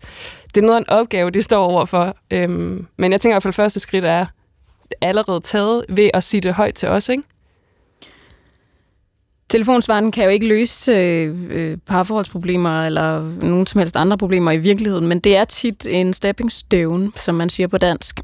det 0.55 0.63
er 0.63 0.67
noget 0.67 0.77
af 0.77 0.81
en 0.81 0.91
opgave, 0.91 1.31
de 1.31 1.43
står 1.43 1.65
overfor. 1.65 2.17
Øhm, 2.31 2.87
men 2.97 3.13
jeg 3.13 3.21
tænker 3.21 3.33
i 3.33 3.35
hvert 3.35 3.43
fald, 3.43 3.51
at 3.51 3.55
første 3.55 3.81
skridt 3.81 4.05
er 4.05 4.27
allerede 5.01 5.41
taget 5.41 5.85
ved 5.89 6.11
at 6.15 6.25
sige 6.25 6.41
det 6.41 6.55
højt 6.55 6.75
til 6.75 6.89
os, 6.89 7.09
ikke? 7.09 7.23
Telefonsvaren 9.49 10.13
kan 10.13 10.25
jo 10.25 10.31
ikke 10.31 10.47
løse 10.47 10.93
øh, 10.93 11.37
øh, 11.51 11.79
parforholdsproblemer 11.87 12.87
eller 12.87 13.23
nogen 13.23 13.67
som 13.67 13.79
helst 13.79 13.97
andre 13.97 14.19
problemer 14.19 14.53
i 14.53 14.57
virkeligheden, 14.57 15.07
men 15.07 15.21
det 15.21 15.37
er 15.37 15.45
tit 15.45 15.87
en 15.87 16.13
stepping 16.13 16.53
stone, 16.53 17.13
som 17.17 17.35
man 17.35 17.51
siger 17.51 17.67
på 17.67 17.79
dansk. 17.79 18.21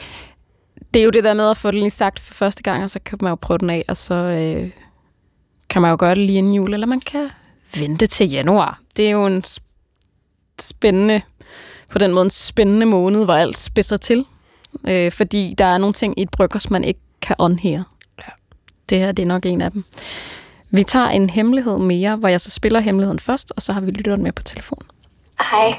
det 0.94 1.00
er 1.00 1.04
jo 1.04 1.10
det 1.10 1.24
der 1.24 1.34
med 1.34 1.50
at 1.50 1.56
få 1.56 1.70
det 1.70 1.80
lige 1.80 1.90
sagt 1.90 2.20
for 2.20 2.34
første 2.34 2.62
gang, 2.62 2.84
og 2.84 2.90
så 2.90 2.98
kan 3.04 3.18
man 3.22 3.30
jo 3.30 3.34
prøve 3.34 3.58
den 3.58 3.70
af, 3.70 3.84
og 3.88 3.96
så 3.96 4.14
øh, 4.14 4.70
kan 5.68 5.82
man 5.82 5.90
jo 5.90 5.96
gøre 6.00 6.14
det 6.14 6.18
lige 6.18 6.38
inden 6.38 6.54
jul, 6.54 6.74
eller 6.74 6.86
man 6.86 7.00
kan 7.00 7.28
vente 7.78 8.06
til 8.06 8.30
januar. 8.30 8.80
Det 8.96 9.06
er 9.06 9.10
jo 9.10 9.26
en 9.26 9.44
spændende, 10.60 11.22
på 11.90 11.98
den 11.98 12.12
måde 12.12 12.24
en 12.24 12.30
spændende 12.30 12.86
måned, 12.86 13.24
hvor 13.24 13.34
alt 13.34 13.58
spidser 13.58 13.96
til, 13.96 14.24
øh, 14.88 15.12
fordi 15.12 15.54
der 15.58 15.64
er 15.64 15.78
nogle 15.78 15.92
ting 15.92 16.18
i 16.18 16.22
et 16.22 16.30
bryggers, 16.30 16.70
man 16.70 16.84
ikke 16.84 17.00
kan 17.22 17.36
åndhere. 17.38 17.84
Det 18.88 18.98
her 18.98 19.12
det 19.12 19.22
er 19.22 19.26
nok 19.26 19.46
en 19.46 19.60
af 19.60 19.72
dem. 19.72 19.84
Vi 20.76 20.84
tager 20.84 21.08
en 21.08 21.30
hemmelighed 21.30 21.78
mere, 21.78 22.16
hvor 22.16 22.28
jeg 22.28 22.40
så 22.40 22.50
spiller 22.50 22.80
hemmeligheden 22.80 23.20
først, 23.20 23.52
og 23.56 23.62
så 23.62 23.72
har 23.72 23.80
vi 23.80 23.90
lytteren 23.90 24.22
med 24.22 24.32
på 24.32 24.42
telefon. 24.42 24.82
Hej. 25.50 25.74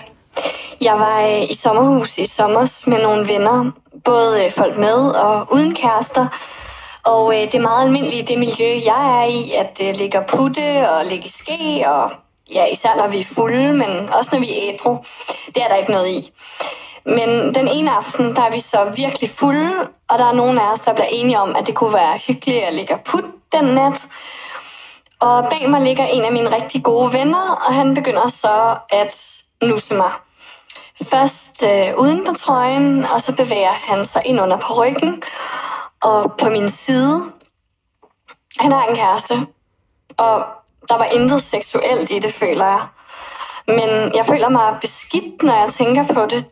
Jeg 0.82 0.94
var 0.94 1.22
øh, 1.22 1.52
i 1.52 1.56
sommerhus 1.56 2.18
i 2.18 2.26
sommer 2.26 2.90
med 2.90 3.00
nogle 3.00 3.28
venner. 3.28 3.72
Både 4.06 4.46
øh, 4.46 4.52
folk 4.52 4.78
med 4.78 4.98
og 5.24 5.54
uden 5.54 5.76
kærester. 5.76 6.28
Og 7.04 7.36
øh, 7.36 7.42
det 7.42 7.56
er 7.56 7.62
meget 7.62 7.86
almindeligt 7.86 8.30
i 8.30 8.34
det 8.34 8.40
miljø, 8.40 8.70
jeg 8.86 9.22
er 9.22 9.28
i, 9.28 9.52
at 9.52 9.78
det 9.78 9.98
ligger 9.98 10.22
putte 10.22 10.90
og 10.90 11.06
ligge 11.10 11.26
i 11.26 11.30
ske, 11.30 11.86
og 11.88 12.12
ja, 12.54 12.66
især 12.66 12.96
når 12.98 13.08
vi 13.08 13.20
er 13.20 13.26
fulde, 13.36 13.74
men 13.74 14.10
også 14.18 14.30
når 14.32 14.40
vi 14.40 14.50
er 14.50 14.74
ædru. 14.74 14.98
Det 15.46 15.64
er 15.64 15.68
der 15.68 15.76
ikke 15.76 15.92
noget 15.92 16.08
i. 16.08 16.32
Men 17.06 17.30
den 17.56 17.68
ene 17.68 17.92
aften, 17.92 18.36
der 18.36 18.42
er 18.42 18.52
vi 18.52 18.60
så 18.60 18.92
virkelig 18.96 19.30
fulde, 19.30 19.72
og 20.10 20.20
der 20.20 20.26
er 20.26 20.34
nogen 20.34 20.58
af 20.58 20.72
os, 20.74 20.80
der 20.80 20.94
bliver 20.94 21.08
enige 21.12 21.40
om, 21.40 21.56
at 21.60 21.68
det 21.68 21.76
kunne 21.76 21.94
være 21.94 22.20
hyggeligt 22.28 22.64
at 22.64 22.74
ligge 22.74 22.98
put 23.06 23.24
den 23.52 23.66
nat. 23.66 24.08
Og 25.22 25.50
bag 25.50 25.70
mig 25.70 25.82
ligger 25.82 26.06
en 26.06 26.26
af 26.26 26.32
mine 26.32 26.56
rigtig 26.56 26.84
gode 26.84 27.14
venner, 27.14 27.52
og 27.68 27.74
han 27.74 27.94
begynder 27.94 28.28
så 28.28 28.78
at 28.90 29.42
nusse 29.62 29.94
mig. 29.94 30.12
Først 31.04 31.64
øh, 31.64 31.98
uden 31.98 32.26
på 32.26 32.34
trøjen, 32.34 33.06
og 33.06 33.22
så 33.22 33.36
bevæger 33.36 33.72
han 33.72 34.06
sig 34.06 34.22
ind 34.26 34.42
under 34.42 34.58
på 34.58 34.74
ryggen 34.74 35.24
og 36.04 36.34
på 36.38 36.50
min 36.50 36.70
side. 36.70 37.24
Han 38.60 38.72
har 38.72 38.86
en 38.88 38.96
kæreste, 38.96 39.48
og 40.18 40.46
der 40.90 40.98
var 40.98 41.06
intet 41.06 41.42
seksuelt 41.42 42.12
i 42.12 42.20
det, 42.20 42.34
føler 42.34 42.66
jeg. 42.66 42.82
Men 43.68 44.16
jeg 44.16 44.26
føler 44.26 44.50
mig 44.50 44.78
beskidt, 44.82 45.44
når 45.44 45.54
jeg 45.54 45.74
tænker 45.74 46.14
på 46.14 46.26
det. 46.26 46.46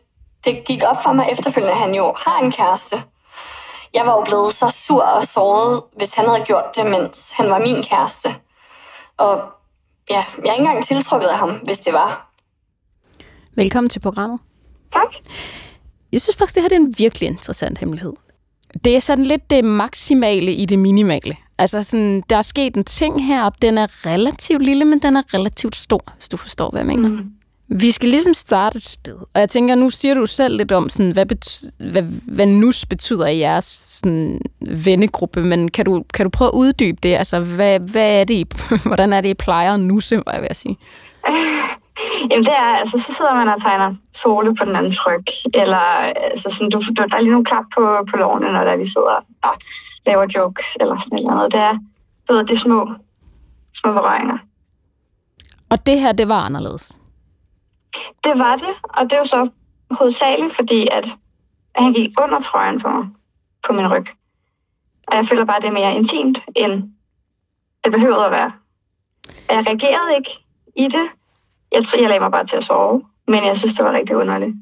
Det 0.44 0.64
gik 0.64 0.82
op 0.90 1.02
for 1.02 1.12
mig 1.12 1.28
efterfølgende, 1.32 1.72
at 1.72 1.78
han 1.78 1.94
jo 1.94 2.14
har 2.26 2.44
en 2.44 2.52
kæreste. 2.52 3.02
Jeg 3.94 4.06
var 4.06 4.12
jo 4.12 4.22
blevet 4.24 4.54
så 4.54 4.74
sur 4.86 5.02
og 5.02 5.22
såret, 5.22 5.82
hvis 5.96 6.14
han 6.14 6.28
havde 6.28 6.44
gjort 6.44 6.76
det, 6.76 6.86
mens 6.86 7.30
han 7.30 7.50
var 7.50 7.58
min 7.58 7.82
kæreste. 7.82 8.36
Og 9.18 9.42
ja, 10.10 10.24
jeg 10.44 10.46
er 10.46 10.52
ikke 10.52 10.60
engang 10.60 10.86
tiltrukket 10.86 11.26
af 11.26 11.38
ham, 11.38 11.50
hvis 11.64 11.78
det 11.78 11.92
var. 11.92 12.32
Velkommen 13.54 13.88
til 13.88 14.00
programmet. 14.00 14.40
Tak. 14.92 15.14
Jeg 16.12 16.20
synes 16.20 16.36
faktisk, 16.36 16.54
det 16.54 16.62
her 16.62 16.68
det 16.68 16.76
er 16.76 16.80
en 16.80 16.94
virkelig 16.98 17.26
interessant 17.26 17.78
hemmelighed. 17.78 18.12
Det 18.84 18.96
er 18.96 19.00
sådan 19.00 19.24
lidt 19.24 19.50
det 19.50 19.64
maksimale 19.64 20.54
i 20.54 20.64
det 20.64 20.78
minimale. 20.78 21.36
Altså, 21.58 21.82
sådan, 21.82 22.22
der 22.30 22.36
er 22.36 22.42
sket 22.42 22.76
en 22.76 22.84
ting 22.84 23.26
her, 23.26 23.44
og 23.44 23.62
den 23.62 23.78
er 23.78 24.06
relativt 24.06 24.62
lille, 24.62 24.84
men 24.84 24.98
den 24.98 25.16
er 25.16 25.34
relativt 25.34 25.76
stor, 25.76 26.04
hvis 26.14 26.28
du 26.28 26.36
forstår, 26.36 26.70
hvad 26.70 26.80
jeg 26.80 26.86
mener. 26.86 27.08
Mm. 27.08 27.30
Vi 27.68 27.90
skal 27.90 28.08
ligesom 28.08 28.34
starte 28.34 28.76
et 28.76 28.82
sted. 28.82 29.18
Og 29.34 29.40
jeg 29.40 29.48
tænker, 29.48 29.74
nu 29.74 29.90
siger 29.90 30.14
du 30.14 30.26
selv 30.26 30.56
lidt 30.56 30.72
om, 30.72 30.88
sådan, 30.88 31.12
hvad, 31.12 31.26
bety- 31.32 31.90
hvad, 31.92 32.02
hvad 32.36 32.46
nus 32.46 32.86
betyder 32.86 33.26
i 33.26 33.38
jeres 33.38 33.64
sådan, 33.64 34.40
vennegruppe, 34.84 35.42
men 35.42 35.70
kan 35.70 35.84
du, 35.84 36.04
kan 36.14 36.26
du 36.26 36.30
prøve 36.30 36.48
at 36.48 36.58
uddybe 36.62 36.98
det? 37.02 37.14
Altså, 37.16 37.40
hvad, 37.40 37.80
hvad 37.92 38.20
er 38.20 38.24
det, 38.24 38.34
I, 38.34 38.44
hvordan 38.88 39.12
er 39.12 39.20
det, 39.20 39.28
I 39.28 39.34
plejer 39.34 39.74
at 39.74 39.80
nusse, 39.80 40.14
hvad 40.14 40.34
jeg 40.34 40.42
vil 40.42 40.56
sige? 40.56 40.76
Jamen 42.30 42.44
det 42.44 42.54
er, 42.64 42.72
altså 42.82 42.96
så 43.06 43.10
sidder 43.16 43.34
man 43.34 43.48
og 43.48 43.62
tegner 43.62 43.94
sole 44.22 44.56
på 44.56 44.64
den 44.64 44.76
anden 44.76 44.94
tryk, 45.00 45.26
eller 45.62 45.84
altså 46.32 46.48
sådan, 46.52 46.70
du, 46.70 46.78
du, 46.96 47.02
der 47.10 47.16
er 47.16 47.20
lige 47.20 47.36
nogle 47.36 47.50
klap 47.50 47.66
på, 47.76 47.82
på 48.10 48.16
lårene, 48.16 48.52
når 48.52 48.64
der 48.64 48.76
vi 48.76 48.88
sidder 48.94 49.16
og 49.48 49.54
laver 50.06 50.26
jokes, 50.36 50.66
eller 50.80 50.96
sådan 51.04 51.24
noget. 51.24 51.52
Det 51.52 51.60
er, 51.60 51.74
du 52.28 52.30
ved, 52.34 52.44
det 52.44 52.56
er 52.56 52.62
små, 52.66 52.80
små 53.80 53.92
berøringer. 53.92 54.38
Og 55.70 55.86
det 55.86 56.00
her, 56.00 56.12
det 56.12 56.28
var 56.28 56.40
anderledes. 56.48 56.98
Det 58.26 58.34
var 58.44 58.54
det, 58.64 58.74
og 58.96 59.02
det 59.10 59.16
er 59.18 59.26
så 59.26 59.40
hovedsageligt, 59.98 60.54
fordi 60.58 60.80
at 60.98 61.06
han 61.82 61.92
gik 61.92 62.10
under 62.24 62.40
trøjen 62.48 62.80
på 62.82 62.88
mig, 62.88 63.04
på 63.66 63.70
min 63.72 63.88
ryg. 63.92 64.06
Og 65.08 65.16
jeg 65.18 65.24
føler 65.30 65.44
bare, 65.44 65.56
at 65.56 65.62
det 65.62 65.68
er 65.68 65.80
mere 65.80 65.94
intimt, 66.00 66.38
end 66.56 66.72
det 67.84 67.90
behøvede 67.92 68.24
at 68.24 68.32
være. 68.38 68.52
Jeg 69.54 69.60
reagerede 69.68 70.10
ikke 70.18 70.32
i 70.84 70.86
det. 70.96 71.06
Jeg, 71.72 71.82
tror, 71.84 71.98
jeg 72.00 72.08
lagde 72.08 72.24
mig 72.24 72.30
bare 72.30 72.46
til 72.46 72.56
at 72.56 72.64
sove, 72.64 73.02
men 73.28 73.40
jeg 73.46 73.56
synes, 73.58 73.76
det 73.76 73.84
var 73.84 73.92
rigtig 73.92 74.16
underligt. 74.16 74.54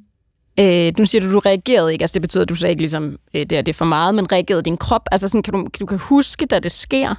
Øh, 0.63 0.93
nu 0.99 1.05
siger 1.07 1.21
du, 1.23 1.33
du 1.33 1.39
reagerede 1.39 1.93
ikke. 1.93 2.03
Altså, 2.03 2.15
det 2.15 2.23
betyder, 2.23 2.43
at 2.43 2.49
du 2.49 2.55
sagde 2.55 2.71
ikke, 2.71 2.83
ligesom, 2.83 3.05
øh, 3.35 3.43
det 3.51 3.53
er 3.53 3.63
det 3.63 3.77
for 3.77 3.85
meget, 3.85 4.15
men 4.15 4.33
reagerede 4.33 4.63
din 4.63 4.77
krop? 4.77 5.05
Altså, 5.13 5.29
sådan, 5.29 5.43
kan 5.43 5.55
du, 5.55 5.69
du 5.81 5.87
kan 5.87 5.99
huske, 6.09 6.47
da 6.47 6.59
det 6.59 6.73
sker? 6.73 7.15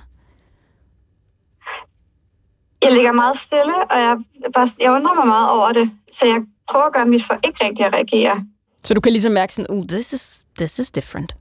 Jeg 2.81 2.91
ligger 2.91 3.11
meget 3.11 3.37
stille, 3.47 3.75
og 3.91 3.97
jeg, 4.05 4.15
bare, 4.53 4.71
jeg 4.79 4.91
undrer 4.91 5.13
mig 5.15 5.27
meget 5.27 5.49
over 5.49 5.71
det. 5.71 5.91
Så 6.19 6.25
jeg 6.25 6.39
prøver 6.71 6.85
at 6.85 6.93
gøre 6.93 7.05
mit 7.05 7.23
for 7.27 7.39
ikke 7.47 7.65
rigtig 7.65 7.85
at 7.85 7.93
reagere. 7.93 8.45
Så 8.83 8.93
du 8.93 9.01
kan 9.01 9.11
ligesom 9.11 9.31
mærke 9.31 9.53
sådan, 9.53 9.77
oh, 9.77 9.83
this 9.87 10.13
is, 10.13 10.45
this 10.57 10.79
is 10.79 10.91
different. 10.91 11.35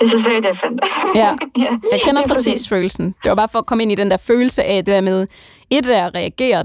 This 0.00 0.12
is 0.16 0.24
very 0.24 0.42
different. 0.50 0.80
Ja, 1.14 1.30
jeg 1.92 2.00
kender 2.04 2.20
lige 2.20 2.28
præcis 2.28 2.68
følelsen. 2.68 3.06
Det 3.24 3.28
var 3.28 3.34
bare 3.34 3.48
for 3.52 3.58
at 3.58 3.66
komme 3.66 3.82
ind 3.82 3.92
i 3.92 3.94
den 3.94 4.10
der 4.10 4.16
følelse 4.16 4.64
af 4.64 4.84
det 4.84 4.94
der 4.94 5.00
med, 5.00 5.26
et 5.70 5.86
er 5.90 6.06
at 6.06 6.14
reagere, 6.14 6.64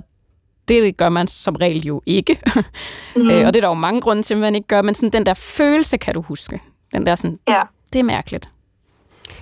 det 0.67 0.97
gør 0.97 1.09
man 1.09 1.27
som 1.27 1.55
regel 1.55 1.85
jo 1.85 2.01
ikke. 2.05 2.39
Mm. 3.15 3.23
og 3.25 3.31
det 3.31 3.45
er 3.45 3.51
der 3.51 3.67
jo 3.67 3.73
mange 3.73 4.01
grunde 4.01 4.21
til, 4.21 4.33
at 4.33 4.39
man 4.39 4.55
ikke 4.55 4.67
gør, 4.67 4.81
men 4.81 4.95
sådan 4.95 5.09
den 5.09 5.25
der 5.25 5.33
følelse 5.33 5.97
kan 5.97 6.13
du 6.13 6.21
huske. 6.21 6.61
Den 6.93 7.05
der 7.05 7.15
sådan, 7.15 7.39
Ja, 7.47 7.61
det 7.93 7.99
er 7.99 8.03
mærkeligt. 8.03 8.49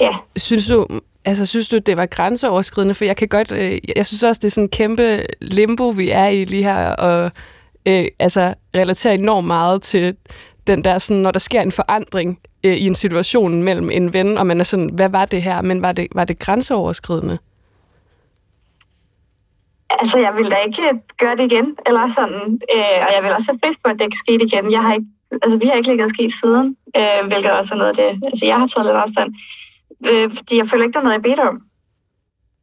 Ja. 0.02 0.12
Synes 0.36 0.68
du, 0.68 0.88
altså, 1.26 1.46
synes 1.46 1.68
du, 1.70 1.78
det 1.78 1.98
var 1.98 2.06
grænseoverskridende? 2.06 2.94
For 2.94 3.06
jeg 3.06 3.18
kan 3.18 3.28
godt, 3.28 3.52
øh, 3.52 3.80
jeg 3.96 4.06
synes 4.06 4.24
også, 4.24 4.40
det 4.40 4.48
er 4.48 4.52
sådan 4.52 4.64
en 4.64 4.70
kæmpe 4.70 5.24
limbo, 5.42 5.90
vi 5.90 6.10
er 6.10 6.28
i 6.28 6.46
lige 6.46 6.64
her, 6.64 6.90
og 6.90 7.32
øh, 7.88 8.06
altså, 8.20 8.54
relaterer 8.76 9.14
enormt 9.14 9.48
meget 9.48 9.82
til 9.82 10.16
den 10.68 10.84
der, 10.84 11.00
sådan, 11.00 11.22
når 11.22 11.32
der 11.32 11.40
sker 11.40 11.62
en 11.62 11.72
forandring 11.72 12.40
øh, 12.64 12.76
i 12.76 12.86
en 12.88 12.96
situation 12.96 13.64
mellem 13.64 13.90
en 13.92 14.14
ven, 14.14 14.38
og 14.38 14.48
man 14.48 14.60
er 14.60 14.64
sådan, 14.64 14.90
hvad 14.94 15.10
var 15.10 15.26
det 15.26 15.42
her? 15.42 15.62
Men 15.62 15.82
var 15.82 15.92
det, 15.92 16.08
var 16.16 16.26
det 16.26 16.40
grænseoverskridende? 16.40 17.38
Altså, 20.00 20.18
jeg 20.18 20.34
vil 20.38 20.52
da 20.52 20.58
ikke 20.68 20.84
gøre 21.22 21.36
det 21.36 21.46
igen, 21.52 21.68
eller 21.88 22.04
sådan. 22.18 22.42
Øh, 22.76 22.98
og 23.06 23.10
jeg 23.16 23.22
vil 23.24 23.36
også 23.38 23.50
have 23.52 23.62
frisk 23.64 23.80
på, 23.84 23.88
at 23.90 23.98
det 23.98 24.06
ikke 24.06 24.24
skete 24.26 24.44
igen. 24.50 24.66
Jeg 24.76 24.82
har 24.86 24.94
ikke, 24.98 25.10
altså, 25.44 25.56
vi 25.62 25.66
har 25.68 25.76
ikke 25.76 25.90
ligget 25.90 26.14
skidt 26.16 26.36
siden, 26.42 26.68
øh, 27.00 27.22
hvilket 27.30 27.52
også 27.60 27.72
er 27.74 27.80
noget 27.82 27.94
af 27.94 28.00
det. 28.04 28.12
Altså, 28.30 28.44
jeg 28.52 28.58
har 28.60 28.68
taget 28.68 28.88
lidt 28.88 29.04
afstand. 29.04 29.30
Øh, 30.06 30.30
fordi 30.38 30.58
jeg 30.58 30.68
føler 30.72 30.84
ikke, 30.84 30.94
der 30.94 31.00
er 31.00 31.04
noget, 31.04 31.14
jeg 31.20 31.22
bedt 31.24 31.40
om. 31.40 31.62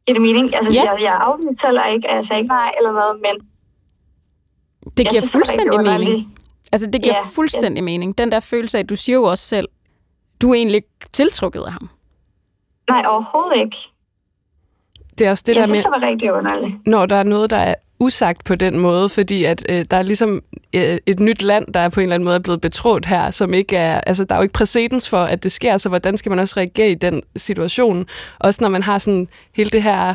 Giver 0.05 0.13
det 0.15 0.21
mening? 0.21 0.55
Altså, 0.55 0.71
Ja. 0.73 0.91
jeg, 0.91 1.01
jeg 1.01 1.15
afviste 1.21 1.61
heller 1.67 1.83
ikke, 1.85 2.07
altså 2.09 2.33
ikke 2.33 2.47
nej 2.47 2.71
eller 2.77 2.91
noget, 2.91 3.21
men 3.25 3.35
Det 4.97 5.03
jeg 5.03 5.09
giver 5.09 5.21
synes, 5.21 5.23
det 5.23 5.31
fuldstændig 5.31 5.79
rigtig 5.79 5.99
mening. 5.99 6.37
Altså, 6.71 6.91
det 6.91 7.03
giver 7.03 7.15
Ja, 7.15 7.25
fuldstændig 7.35 7.83
mening. 7.83 8.17
Den 8.17 8.31
der 8.31 8.39
følelse 8.39 8.77
af, 8.77 8.87
du 8.87 8.95
siger 8.95 9.15
jo 9.15 9.23
også 9.23 9.45
selv, 9.45 9.67
du 10.41 10.49
er 10.49 10.53
egentlig 10.53 10.75
ikke 10.75 10.89
tiltrukket 11.13 11.61
af 11.61 11.71
ham. 11.71 11.89
Nej, 12.89 13.03
overhovedet 13.07 13.59
ikke. 13.65 13.77
Det 15.17 15.27
er 15.27 15.31
også 15.31 15.43
det 15.47 15.55
jeg 15.55 15.61
der 15.61 15.67
med... 15.67 15.77
det 15.77 15.85
var 15.85 16.07
rigtig 16.07 16.33
underligt. 16.33 16.87
når 16.87 17.05
der 17.05 17.15
er 17.15 17.23
noget, 17.23 17.49
der 17.49 17.57
er 17.57 17.75
usagt 17.99 18.43
på 18.43 18.55
den 18.55 18.79
måde, 18.79 19.09
fordi 19.09 19.43
at 19.43 19.65
øh, 19.69 19.85
der 19.91 19.97
er 19.97 20.01
ligesom 20.01 20.41
øh, 20.75 20.97
et 21.05 21.19
nyt 21.19 21.41
land, 21.41 21.73
der 21.73 21.79
er 21.79 21.89
på 21.89 21.99
en 21.99 22.03
eller 22.03 22.15
anden 22.15 22.25
måde 22.25 22.39
blevet 22.39 22.61
betrådt 22.61 23.05
her, 23.05 23.31
som 23.31 23.53
ikke 23.53 23.77
er, 23.77 24.01
altså 24.01 24.23
der 24.23 24.35
er 24.35 24.39
jo 24.39 24.43
ikke 24.43 24.53
præcedens 24.53 25.09
for, 25.09 25.17
at 25.17 25.43
det 25.43 25.51
sker, 25.51 25.77
så 25.77 25.89
hvordan 25.89 26.17
skal 26.17 26.29
man 26.29 26.39
også 26.39 26.53
reagere 26.57 26.91
i 26.91 26.95
den 26.95 27.21
situation? 27.35 28.05
Også 28.39 28.63
når 28.63 28.69
man 28.69 28.83
har 28.83 28.97
sådan 28.97 29.27
hele 29.55 29.69
det 29.69 29.83
her, 29.83 30.13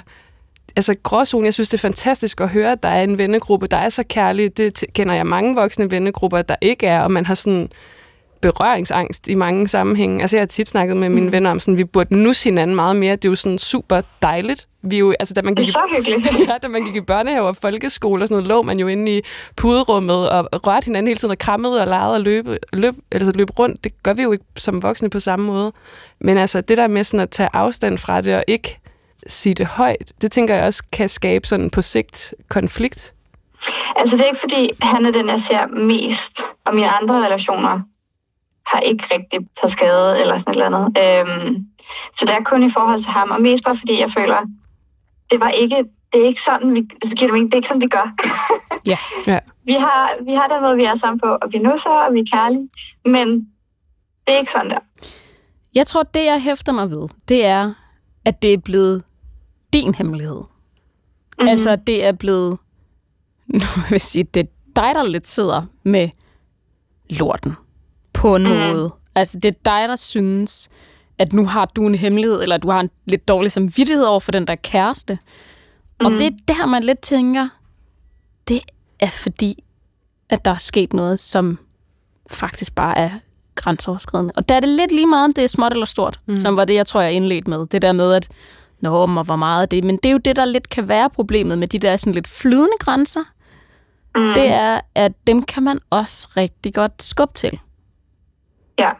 altså 0.76 0.94
gråzone, 1.02 1.44
jeg 1.44 1.54
synes 1.54 1.68
det 1.68 1.78
er 1.78 1.88
fantastisk 1.88 2.40
at 2.40 2.48
høre, 2.48 2.72
at 2.72 2.82
der 2.82 2.88
er 2.88 3.02
en 3.02 3.18
vennegruppe, 3.18 3.66
der 3.66 3.76
er 3.76 3.88
så 3.88 4.04
kærlig, 4.08 4.56
det 4.56 4.84
kender 4.94 5.14
jeg 5.14 5.26
mange 5.26 5.54
voksne 5.54 5.90
vennegrupper, 5.90 6.42
der 6.42 6.56
ikke 6.60 6.86
er, 6.86 7.00
og 7.02 7.10
man 7.10 7.26
har 7.26 7.34
sådan 7.34 7.68
berøringsangst 8.40 9.28
i 9.28 9.34
mange 9.34 9.68
sammenhænge. 9.68 10.20
Altså 10.20 10.36
jeg 10.36 10.40
har 10.40 10.46
tit 10.46 10.68
snakket 10.68 10.96
med 10.96 11.08
mine 11.08 11.32
venner 11.32 11.50
om 11.50 11.60
sådan, 11.60 11.78
vi 11.78 11.84
burde 11.84 12.22
nusse 12.22 12.44
hinanden 12.44 12.76
meget 12.76 12.96
mere. 12.96 13.16
Det 13.16 13.24
er 13.24 13.28
jo 13.28 13.34
sådan 13.34 13.58
super 13.58 14.00
dejligt. 14.22 14.68
Vi 14.90 14.96
er 14.96 15.00
jo, 15.00 15.14
altså 15.20 15.34
da 15.34 15.42
man 15.42 15.54
Det 15.54 15.66
gik 15.66 15.74
er 15.74 15.84
i 15.84 15.88
så 15.88 15.96
hyggeligt. 15.96 16.38
ja, 16.50 16.54
da 16.62 16.68
man 16.68 16.84
gik 16.84 16.96
i 16.96 17.00
børnehave 17.00 17.46
og 17.48 17.56
folkeskole 17.56 18.22
og 18.22 18.28
sådan 18.28 18.34
noget, 18.34 18.48
lå 18.48 18.62
man 18.62 18.78
jo 18.78 18.86
inde 18.86 19.18
i 19.18 19.22
puderummet 19.56 20.30
og 20.30 20.48
rørte 20.66 20.84
hinanden 20.84 21.08
hele 21.08 21.18
tiden 21.18 21.32
og 21.32 21.38
krammede 21.38 21.80
og 21.80 21.86
legede 21.86 22.14
og 22.14 22.20
løb, 22.20 22.46
løb, 22.72 22.94
altså 23.12 23.32
løb 23.34 23.58
rundt. 23.58 23.84
Det 23.84 24.02
gør 24.02 24.14
vi 24.14 24.22
jo 24.22 24.32
ikke 24.32 24.44
som 24.56 24.82
voksne 24.82 25.10
på 25.10 25.20
samme 25.20 25.46
måde. 25.46 25.72
Men 26.20 26.38
altså 26.38 26.60
det 26.60 26.76
der 26.76 26.88
med 26.88 27.04
sådan 27.04 27.20
at 27.20 27.30
tage 27.30 27.48
afstand 27.52 27.98
fra 27.98 28.20
det 28.20 28.36
og 28.36 28.44
ikke 28.48 28.78
sige 29.26 29.54
det 29.54 29.66
højt, 29.66 30.12
det 30.22 30.32
tænker 30.32 30.54
jeg 30.54 30.66
også 30.66 30.82
kan 30.92 31.08
skabe 31.08 31.46
sådan 31.46 31.70
på 31.70 31.82
sigt 31.82 32.34
konflikt. 32.48 33.14
Altså, 33.96 34.16
det 34.16 34.22
er 34.22 34.32
ikke 34.32 34.46
fordi, 34.46 34.70
han 34.82 35.06
er 35.06 35.10
den, 35.10 35.28
jeg 35.28 35.42
ser 35.48 35.66
mest, 35.92 36.34
og 36.66 36.74
mine 36.74 36.90
andre 36.98 37.14
relationer 37.26 37.80
har 38.66 38.80
ikke 38.80 39.04
rigtig 39.14 39.40
taget 39.60 39.72
skade 39.76 40.20
eller 40.20 40.36
sådan 40.38 40.52
et 40.52 40.56
eller 40.56 40.70
andet. 40.70 40.86
Øhm, 41.02 41.66
så 42.16 42.22
det 42.26 42.34
er 42.34 42.50
kun 42.50 42.62
i 42.68 42.74
forhold 42.76 43.02
til 43.02 43.12
ham, 43.18 43.30
og 43.30 43.40
mest 43.42 43.64
bare 43.64 43.80
fordi, 43.82 44.00
jeg 44.04 44.10
føler, 44.18 44.40
det 45.30 45.40
var 45.40 45.50
ikke, 45.50 45.76
det 46.12 46.18
er 46.22 46.26
ikke 46.26 46.40
sådan, 46.48 46.74
vi, 46.74 46.80
altså, 47.02 47.14
giver 47.16 47.28
det 47.28 47.32
mening? 47.32 47.48
det 47.50 47.54
er 47.54 47.62
ikke 47.62 47.68
sådan, 47.72 47.86
vi 47.86 47.94
gør. 47.98 48.06
Ja. 48.92 48.98
Ja. 49.26 49.38
vi, 49.70 49.72
har, 49.84 50.24
vi 50.24 50.32
har 50.38 50.46
den 50.52 50.62
måde, 50.62 50.76
vi 50.76 50.84
er 50.84 50.98
sammen 50.98 51.20
på, 51.20 51.30
og 51.42 51.46
vi 51.52 51.58
nusser, 51.58 51.96
og 52.06 52.14
vi 52.14 52.20
er 52.20 52.30
kærlige, 52.32 52.68
men 53.04 53.28
det 54.24 54.34
er 54.34 54.38
ikke 54.38 54.52
sådan 54.54 54.70
der. 54.70 54.82
Jeg 55.74 55.86
tror, 55.86 56.02
det 56.02 56.24
jeg 56.24 56.42
hæfter 56.42 56.72
mig 56.72 56.90
ved, 56.90 57.08
det 57.28 57.44
er, 57.44 57.72
at 58.24 58.42
det 58.42 58.52
er 58.52 58.58
blevet 58.58 59.04
din 59.72 59.94
hemmelighed. 59.94 60.42
Mm-hmm. 60.42 61.48
Altså, 61.48 61.76
det 61.76 62.06
er 62.06 62.12
blevet, 62.12 62.58
nu 63.60 63.66
vil 63.74 63.90
jeg 63.90 64.00
sige, 64.00 64.24
det 64.24 64.40
er 64.40 64.50
dig, 64.76 64.94
der 64.94 65.02
lidt 65.02 65.28
sidder 65.28 65.62
med 65.82 66.08
lorten 67.10 67.56
på 68.12 68.36
en 68.36 68.42
mm. 68.42 68.48
måde. 68.48 68.90
Altså, 69.14 69.38
det 69.38 69.48
er 69.48 69.58
dig, 69.64 69.88
der 69.88 69.96
synes, 69.96 70.70
at 71.18 71.32
nu 71.32 71.46
har 71.46 71.64
du 71.64 71.86
en 71.86 71.94
hemmelighed, 71.94 72.42
eller 72.42 72.56
du 72.56 72.70
har 72.70 72.80
en 72.80 72.90
lidt 73.04 73.28
dårlig 73.28 73.52
samvittighed 73.52 74.04
over 74.04 74.20
for 74.20 74.32
den 74.32 74.46
der 74.46 74.54
kæreste. 74.54 75.18
Mm. 76.00 76.06
Og 76.06 76.12
det 76.12 76.26
er 76.26 76.36
der, 76.48 76.66
man 76.66 76.84
lidt 76.84 77.00
tænker, 77.00 77.48
det 78.48 78.60
er 79.00 79.10
fordi, 79.10 79.64
at 80.30 80.44
der 80.44 80.50
er 80.50 80.58
sket 80.58 80.92
noget, 80.92 81.20
som 81.20 81.58
faktisk 82.30 82.74
bare 82.74 82.98
er 82.98 83.10
grænseoverskridende. 83.54 84.32
Og 84.36 84.48
der 84.48 84.54
er 84.54 84.60
det 84.60 84.68
lidt 84.68 84.92
lige 84.92 85.06
meget, 85.06 85.24
om 85.24 85.32
det 85.32 85.44
er 85.44 85.48
småt 85.48 85.72
eller 85.72 85.86
stort, 85.86 86.20
mm. 86.26 86.38
som 86.38 86.56
var 86.56 86.64
det, 86.64 86.74
jeg 86.74 86.86
tror, 86.86 87.00
jeg 87.00 87.12
indledte 87.12 87.50
med. 87.50 87.66
Det 87.66 87.82
der 87.82 87.92
med, 87.92 88.12
at 88.12 88.28
Nå, 88.80 89.06
men 89.06 89.24
hvor 89.24 89.36
meget 89.36 89.62
er 89.62 89.66
det? 89.66 89.84
Men 89.84 89.96
det 89.96 90.06
er 90.06 90.12
jo 90.12 90.18
det, 90.18 90.36
der 90.36 90.44
lidt 90.44 90.68
kan 90.68 90.88
være 90.88 91.10
problemet 91.10 91.58
med 91.58 91.68
de 91.68 91.78
der 91.78 91.96
sådan 91.96 92.14
lidt 92.14 92.28
flydende 92.28 92.76
grænser. 92.80 93.20
Mm. 94.16 94.34
Det 94.34 94.52
er, 94.52 94.80
at 94.94 95.12
dem 95.26 95.42
kan 95.42 95.62
man 95.62 95.78
også 95.90 96.28
rigtig 96.36 96.74
godt 96.74 97.02
skubbe 97.02 97.34
til. 97.34 97.58
Ja. 98.78 98.90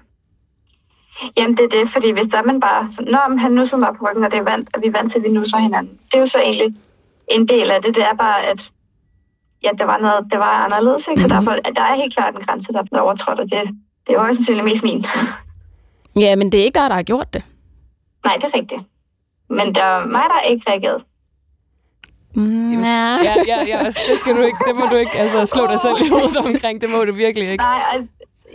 Jamen, 1.37 1.57
det 1.57 1.65
er 1.65 1.73
det, 1.77 1.85
fordi 1.95 2.09
hvis 2.17 2.29
der 2.33 2.39
er 2.39 2.49
man 2.51 2.61
bare 2.61 2.83
sådan, 2.95 3.13
Nå, 3.13 3.21
men 3.29 3.39
han 3.45 3.53
nussede 3.53 3.81
mig 3.81 3.93
på 3.95 4.03
ryggen, 4.07 4.25
og 4.25 4.31
det 4.31 4.39
er 4.39 4.51
vant, 4.53 4.69
og 4.75 4.79
vi 4.83 4.87
er 4.89 4.97
vant 4.99 5.09
til, 5.11 5.19
at 5.19 5.25
vi 5.25 5.37
nusser 5.39 5.59
hinanden. 5.67 5.95
Det 6.09 6.15
er 6.17 6.25
jo 6.25 6.31
så 6.35 6.41
egentlig 6.49 6.71
en 7.37 7.49
del 7.49 7.71
af 7.75 7.83
det. 7.83 7.95
Det 7.99 8.05
er 8.11 8.17
bare, 8.25 8.39
at 8.51 8.61
ja, 9.65 9.71
det 9.79 9.87
var 9.93 9.99
noget, 10.05 10.21
det 10.33 10.39
var 10.39 10.55
anderledes, 10.65 11.05
ikke? 11.11 11.23
Så 11.23 11.29
derfor, 11.29 11.51
at 11.51 11.73
der 11.79 11.85
er 11.91 12.01
helt 12.03 12.15
klart 12.17 12.35
en 12.35 12.47
grænse, 12.47 12.73
der 12.73 12.83
er 12.93 13.01
overtrådt, 13.01 13.41
og 13.41 13.47
det, 13.53 13.61
det 14.05 14.11
er 14.11 14.19
jo 14.19 14.23
også 14.27 14.37
sandsynligt 14.39 14.69
mest 14.71 14.85
min. 14.91 15.07
Ja, 16.25 16.37
men 16.37 16.53
det 16.53 16.61
er 16.61 16.65
ikke 16.65 16.79
dig, 16.81 16.91
der 16.91 16.95
har 16.95 17.03
gjort 17.03 17.35
det. 17.35 17.43
Nej, 18.25 18.37
det 18.37 18.45
er 18.45 18.55
rigtigt. 18.55 18.83
Men 19.51 19.67
det 19.67 19.83
er 19.83 20.07
mig, 20.07 20.25
der 20.33 20.41
ikke 20.51 20.71
reageret. 20.71 21.03
Mm, 22.35 22.83
ja. 22.83 23.19
Ja, 23.29 23.35
ja, 23.51 23.59
ja, 23.69 23.77
altså, 23.87 24.01
det 24.11 24.19
skal 24.19 24.37
du 24.37 24.43
ikke, 24.43 24.59
det 24.69 24.77
må 24.77 24.87
du 24.87 24.97
ikke 24.97 25.19
altså, 25.19 25.47
slå 25.47 25.67
dig 25.67 25.81
selv 25.81 25.97
i 26.05 26.09
hovedet 26.11 26.37
omkring, 26.37 26.81
det 26.81 26.91
må 26.91 27.05
du 27.05 27.13
virkelig 27.13 27.51
ikke. 27.51 27.65
Nej, 27.65 27.83
og, 27.93 27.99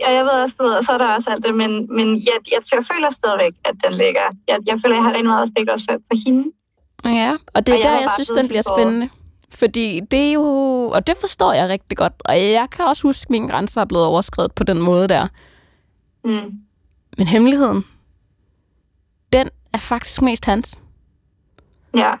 ja, 0.00 0.08
jeg 0.16 0.24
ved 0.24 0.36
også, 0.44 0.56
og 0.78 0.84
så 0.86 0.90
er 0.92 0.98
der 0.98 1.08
også 1.16 1.30
alt 1.30 1.44
det, 1.44 1.54
men, 1.54 1.72
men 1.96 2.08
jeg, 2.28 2.38
jeg, 2.52 2.60
jeg 2.72 2.82
føler 2.92 3.10
stadigvæk, 3.20 3.54
at 3.64 3.74
den 3.84 3.92
ligger. 4.02 4.26
Jeg, 4.48 4.58
jeg 4.66 4.76
føler, 4.82 4.94
jeg 4.96 5.04
har 5.04 5.12
rigtig 5.12 5.30
meget 5.32 5.44
respekt 5.46 5.70
også 5.70 5.86
for, 5.88 5.96
for 6.08 6.16
hende. 6.24 6.44
Ja, 7.04 7.32
og 7.54 7.66
det 7.66 7.72
er 7.72 7.78
Og 7.78 7.82
jeg 7.82 7.84
der, 7.84 7.90
jeg 7.90 8.08
bare 8.10 8.16
synes, 8.18 8.28
den 8.28 8.48
bliver 8.48 8.66
spændende. 8.74 9.08
Fordi 9.60 10.00
det 10.10 10.28
er 10.28 10.32
jo... 10.32 10.46
Og 10.94 11.06
det 11.06 11.16
forstår 11.20 11.52
jeg 11.52 11.68
rigtig 11.68 11.96
godt. 11.98 12.12
Og 12.24 12.34
jeg 12.34 12.66
kan 12.72 12.84
også 12.84 13.02
huske, 13.08 13.26
at 13.26 13.30
mine 13.30 13.48
grænser 13.48 13.80
er 13.80 13.84
blevet 13.84 14.06
overskrevet 14.06 14.52
på 14.54 14.64
den 14.64 14.82
måde 14.82 15.08
der. 15.08 15.26
Mm. 16.24 16.50
Men 17.18 17.26
hemmeligheden, 17.26 17.84
den 19.32 19.48
er 19.72 19.78
faktisk 19.78 20.22
mest 20.22 20.44
hans. 20.44 20.80
Ja. 21.94 22.14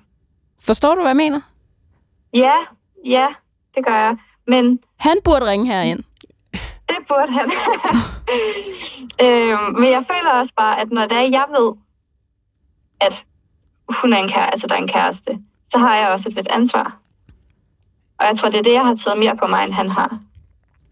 Forstår 0.62 0.94
du, 0.94 1.00
hvad 1.00 1.10
jeg 1.10 1.16
mener? 1.16 1.40
Ja, 2.34 2.54
ja, 3.04 3.26
det 3.74 3.86
gør 3.86 3.96
jeg. 3.96 4.16
Men 4.46 4.78
Han 4.96 5.16
burde 5.24 5.50
ringe 5.50 5.66
herind. 5.66 6.00
Burde 7.08 7.32
han. 7.38 7.48
øhm, 9.24 9.66
men 9.80 9.88
jeg 9.96 10.02
føler 10.10 10.30
også 10.40 10.54
bare, 10.56 10.80
at 10.80 10.88
når 10.90 11.06
det 11.06 11.16
er, 11.16 11.28
jeg 11.38 11.46
ved, 11.56 11.68
at 13.00 13.14
hun 13.88 14.12
er 14.12 14.18
en 14.18 14.28
kæreste, 14.28 14.52
altså 14.52 14.66
der 14.66 14.74
er 14.74 14.82
en 14.86 14.94
kæreste, 14.96 15.32
så 15.72 15.78
har 15.78 15.96
jeg 15.96 16.08
også 16.08 16.28
et 16.28 16.34
lidt 16.34 16.48
ansvar. 16.48 16.98
Og 18.18 18.26
jeg 18.26 18.38
tror, 18.38 18.48
det 18.48 18.58
er 18.58 18.62
det, 18.62 18.72
jeg 18.72 18.84
har 18.84 18.98
taget 19.04 19.18
mere 19.18 19.36
på 19.36 19.46
mig, 19.46 19.64
end 19.64 19.72
han 19.72 19.90
har. 19.90 20.18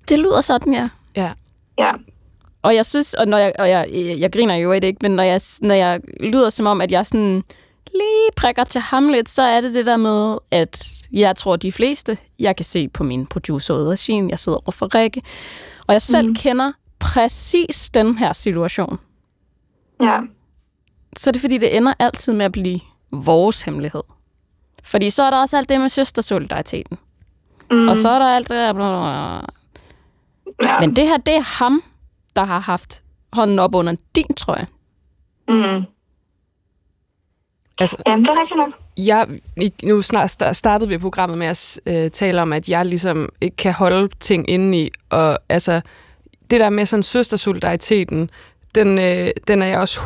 Det 0.09 0.19
lyder 0.19 0.41
sådan, 0.41 0.73
ja. 0.73 0.89
Ja. 1.17 1.31
Ja. 1.79 1.93
Og 2.63 2.75
jeg 2.75 2.87
synes, 2.87 3.15
og, 3.15 3.27
når 3.27 3.39
jeg, 3.39 3.53
og 3.59 3.69
jeg, 3.69 3.87
jeg 4.19 4.33
griner 4.33 4.55
jo 4.55 4.73
ikke, 4.73 4.99
men 5.03 5.11
når 5.11 5.23
jeg, 5.23 5.41
når 5.63 5.75
jeg 5.75 6.01
lyder 6.21 6.51
som 6.51 6.67
om, 6.67 6.81
at 6.81 6.91
jeg 6.91 7.07
sådan 7.07 7.43
lige 7.87 8.29
prikker 8.37 8.65
til 8.65 8.81
ham 8.81 9.09
lidt, 9.09 9.29
så 9.29 9.43
er 9.43 9.61
det 9.61 9.75
det 9.75 9.87
der 9.87 9.97
med, 9.97 10.39
at 10.51 11.02
jeg 11.13 11.37
tror, 11.37 11.57
de 11.57 11.73
fleste, 11.73 12.19
jeg 12.39 12.57
kan 12.57 12.65
se 12.65 12.89
på 12.89 13.05
min 13.05 13.27
producer 13.27 13.91
regime, 13.91 14.31
jeg 14.31 14.39
sidder 14.39 14.59
over 14.59 14.71
for 14.71 14.95
Rikke, 14.95 15.23
og 15.87 15.93
jeg 15.93 16.03
selv 16.03 16.29
mm. 16.29 16.35
kender 16.35 16.73
præcis 16.99 17.91
den 17.91 18.19
her 18.19 18.33
situation. 18.33 18.99
Ja. 20.01 20.19
Så 21.17 21.31
er 21.31 21.33
det 21.33 21.41
fordi, 21.41 21.59
det 21.59 21.77
ender 21.77 21.95
altid 21.99 22.33
med 22.33 22.45
at 22.45 22.53
blive 22.53 22.81
vores 23.11 23.63
hemmelighed. 23.63 24.03
Fordi 24.85 25.11
så 25.11 25.23
er 25.23 25.31
der 25.31 25.41
også 25.41 25.57
alt 25.57 25.69
det 25.69 25.81
med 25.81 25.89
søstersolidariteten. 25.89 26.99
Mm. 27.71 27.89
Og 27.89 27.97
så 27.97 28.09
er 28.09 28.19
der 28.19 28.27
alt 28.27 28.49
det 28.49 28.57
der... 28.57 28.73
bla, 28.73 28.89
bla, 28.89 29.43
bla. 30.59 30.69
ja. 30.69 30.81
Men 30.81 30.97
det 30.97 31.09
her, 31.09 31.17
det 31.17 31.37
er 31.37 31.59
ham, 31.59 31.83
der 32.37 32.45
har 32.45 32.59
haft 32.59 33.03
hånden 33.33 33.59
op 33.59 33.75
under 33.75 33.97
din 34.15 34.35
trøje. 34.35 34.67
Mm. 35.49 35.85
Altså, 37.79 37.97
Jamen, 38.07 38.25
det 38.25 38.31
er 38.31 38.41
rigtigt 38.41 38.57
nok. 38.57 38.82
Jeg, 38.97 39.27
nu 39.83 40.03
snart 40.03 40.31
sta- 40.31 40.53
startede 40.53 40.89
vi 40.89 40.99
programmet 40.99 41.39
med 41.39 41.47
at 41.47 41.81
øh, 41.87 42.11
tale 42.11 42.43
om, 42.43 42.53
at 42.53 42.69
jeg 42.69 42.87
ligesom 42.87 43.29
ikke 43.41 43.57
kan 43.57 43.73
holde 43.73 44.09
ting 44.21 44.51
inde 44.51 44.79
i. 44.79 44.91
Og 45.11 45.39
altså, 45.49 45.81
det 46.51 46.61
der 46.61 46.71
med 46.71 46.87
sådan 46.87 47.03
søstersolidariteten, 47.03 48.31
den, 48.75 48.99
øh, 48.99 49.31
den 49.49 49.63
er 49.63 49.67
jeg 49.67 49.79
også 49.79 50.01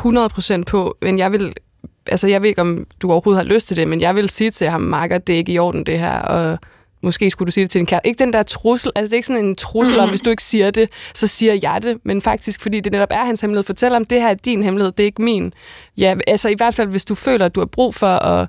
100% 0.59 0.63
på. 0.63 0.97
Men 1.01 1.19
jeg 1.19 1.31
vil, 1.31 1.53
altså 2.07 2.27
jeg 2.27 2.41
ved 2.41 2.49
ikke, 2.49 2.61
om 2.61 2.87
du 3.01 3.11
overhovedet 3.11 3.45
har 3.45 3.53
lyst 3.53 3.67
til 3.67 3.77
det, 3.77 3.87
men 3.87 4.01
jeg 4.01 4.15
vil 4.15 4.29
sige 4.29 4.51
til 4.51 4.67
ham, 4.69 4.81
Marker, 4.81 5.17
det 5.17 5.33
er 5.33 5.37
ikke 5.37 5.51
i 5.51 5.59
orden 5.59 5.83
det 5.85 5.99
her, 5.99 6.19
og 6.19 6.57
måske 7.01 7.29
skulle 7.29 7.47
du 7.47 7.51
sige 7.51 7.63
det 7.63 7.71
til 7.71 7.79
din 7.79 7.85
kæreste. 7.85 8.07
Ikke 8.07 8.19
den 8.19 8.33
der 8.33 8.43
trussel, 8.43 8.91
altså 8.95 9.09
det 9.09 9.13
er 9.13 9.17
ikke 9.17 9.27
sådan 9.27 9.45
en 9.45 9.55
trussel 9.55 9.99
om, 9.99 10.09
hvis 10.09 10.21
du 10.21 10.29
ikke 10.29 10.43
siger 10.43 10.71
det, 10.71 10.89
så 11.13 11.27
siger 11.27 11.53
jeg 11.61 11.79
det, 11.83 11.97
men 12.03 12.21
faktisk, 12.21 12.61
fordi 12.61 12.79
det 12.79 12.91
netop 12.91 13.07
er 13.11 13.25
hans 13.25 13.41
hemmelighed. 13.41 13.63
Fortæl 13.63 13.93
om, 13.93 14.05
det 14.05 14.21
her 14.21 14.29
er 14.29 14.33
din 14.33 14.63
hemmelighed, 14.63 14.91
det 14.91 15.03
er 15.03 15.05
ikke 15.05 15.21
min. 15.21 15.53
Ja, 15.97 16.15
altså 16.27 16.49
i 16.49 16.53
hvert 16.57 16.75
fald, 16.75 16.89
hvis 16.89 17.05
du 17.05 17.15
føler, 17.15 17.45
at 17.45 17.55
du 17.55 17.59
har 17.59 17.65
brug 17.65 17.95
for 17.95 18.07
at 18.07 18.47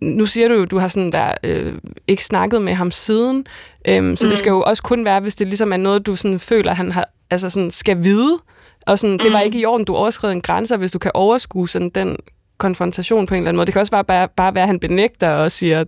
nu 0.00 0.26
siger 0.26 0.48
du 0.48 0.54
jo, 0.54 0.64
du 0.64 0.78
har 0.78 0.88
sådan 0.88 1.12
der 1.12 1.34
øh, 1.44 1.74
ikke 2.08 2.24
snakket 2.24 2.62
med 2.62 2.74
ham 2.74 2.90
siden, 2.90 3.46
øhm, 3.88 4.16
så 4.16 4.26
mm. 4.26 4.28
det 4.28 4.38
skal 4.38 4.50
jo 4.50 4.62
også 4.62 4.82
kun 4.82 5.04
være, 5.04 5.20
hvis 5.20 5.36
det 5.36 5.46
ligesom 5.46 5.72
er 5.72 5.76
noget, 5.76 6.06
du 6.06 6.16
sådan 6.16 6.38
føler, 6.38 6.74
han 6.74 6.92
har, 6.92 7.08
altså 7.30 7.50
sådan 7.50 7.70
skal 7.70 8.04
vide. 8.04 8.38
Og 8.86 8.98
sådan, 8.98 9.12
mm. 9.12 9.18
det 9.18 9.32
var 9.32 9.40
ikke 9.40 9.58
i 9.58 9.64
orden, 9.64 9.84
du 9.84 9.94
overskred 9.94 10.32
en 10.32 10.40
grænse, 10.40 10.76
hvis 10.76 10.92
du 10.92 10.98
kan 10.98 11.10
overskue 11.14 11.68
sådan 11.68 11.90
den 11.90 12.16
konfrontation 12.58 13.26
på 13.26 13.34
en 13.34 13.38
eller 13.38 13.48
anden 13.48 13.56
måde. 13.56 13.66
Det 13.66 13.72
kan 13.72 13.80
også 13.80 13.92
bare, 13.92 14.04
bare, 14.04 14.28
bare 14.36 14.54
være, 14.54 14.62
at 14.62 14.68
han 14.68 14.80
benægter 14.80 15.30
og 15.30 15.52
siger, 15.52 15.84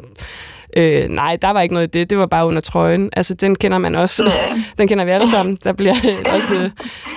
øh, 0.76 1.08
nej, 1.08 1.36
der 1.42 1.50
var 1.50 1.60
ikke 1.60 1.74
noget 1.74 1.86
i 1.86 1.90
det, 1.98 2.10
det 2.10 2.18
var 2.18 2.26
bare 2.26 2.46
under 2.46 2.60
trøjen. 2.60 3.10
Altså, 3.12 3.34
den 3.34 3.56
kender 3.56 3.78
man 3.78 3.94
også. 3.94 4.24
Ja. 4.26 4.62
Den 4.78 4.88
kender 4.88 5.04
vi 5.04 5.10
alle 5.10 5.28
sammen. 5.28 5.58
Der 5.64 5.72
bliver 5.72 5.94
også 6.34 6.54
øh, 6.54 6.71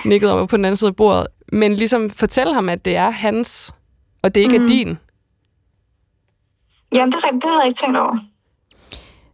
nikket 0.04 0.30
over 0.30 0.46
på 0.46 0.56
den 0.56 0.64
anden 0.64 0.76
side 0.76 0.88
af 0.88 0.96
bordet. 0.96 1.26
Men 1.52 1.74
ligesom 1.74 2.10
fortæl 2.10 2.52
ham, 2.54 2.68
at 2.68 2.84
det 2.84 2.96
er 2.96 3.10
hans, 3.10 3.74
og 4.22 4.34
det 4.34 4.40
ikke 4.40 4.58
mm. 4.58 4.64
er 4.64 4.68
din. 4.68 4.98
Jamen, 6.92 7.12
det 7.12 7.18
er. 7.24 7.30
Det 7.30 7.44
havde 7.44 7.60
jeg 7.60 7.68
ikke 7.68 7.80
tænkt 7.84 7.98
over. 7.98 8.16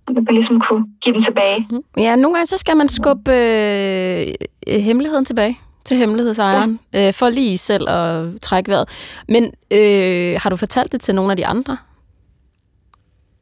At 0.08 0.14
jeg 0.14 0.34
ligesom 0.34 0.60
kunne 0.60 0.84
give 1.02 1.14
den 1.14 1.24
tilbage. 1.24 1.68
Ja, 1.96 2.16
nogle 2.16 2.34
gange 2.34 2.46
så 2.46 2.58
skal 2.58 2.76
man 2.76 2.88
skubbe 2.88 3.30
øh, 3.30 4.26
øh, 4.68 4.80
hemmeligheden 4.80 5.24
tilbage 5.24 5.58
til 5.84 5.96
hemmelighedsejeren, 5.96 6.80
ja. 6.92 7.08
øh, 7.08 7.14
for 7.14 7.28
lige 7.30 7.58
selv 7.58 7.88
at 7.88 8.40
trække 8.40 8.70
vejret. 8.70 8.88
Men 9.28 9.44
øh, 9.78 10.40
har 10.42 10.50
du 10.50 10.56
fortalt 10.56 10.92
det 10.92 11.00
til 11.00 11.14
nogle 11.14 11.30
af 11.30 11.36
de 11.36 11.46
andre 11.46 11.76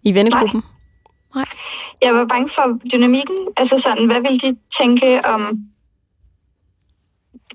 i 0.02 0.14
vennegruppen? 0.14 0.62
Nej. 1.34 1.44
Jeg 2.02 2.14
var 2.14 2.24
bange 2.24 2.50
for 2.54 2.78
dynamikken. 2.92 3.36
Altså 3.56 3.80
sådan, 3.82 4.06
hvad 4.06 4.20
ville 4.20 4.40
de 4.40 4.56
tænke 4.80 5.20
om 5.24 5.42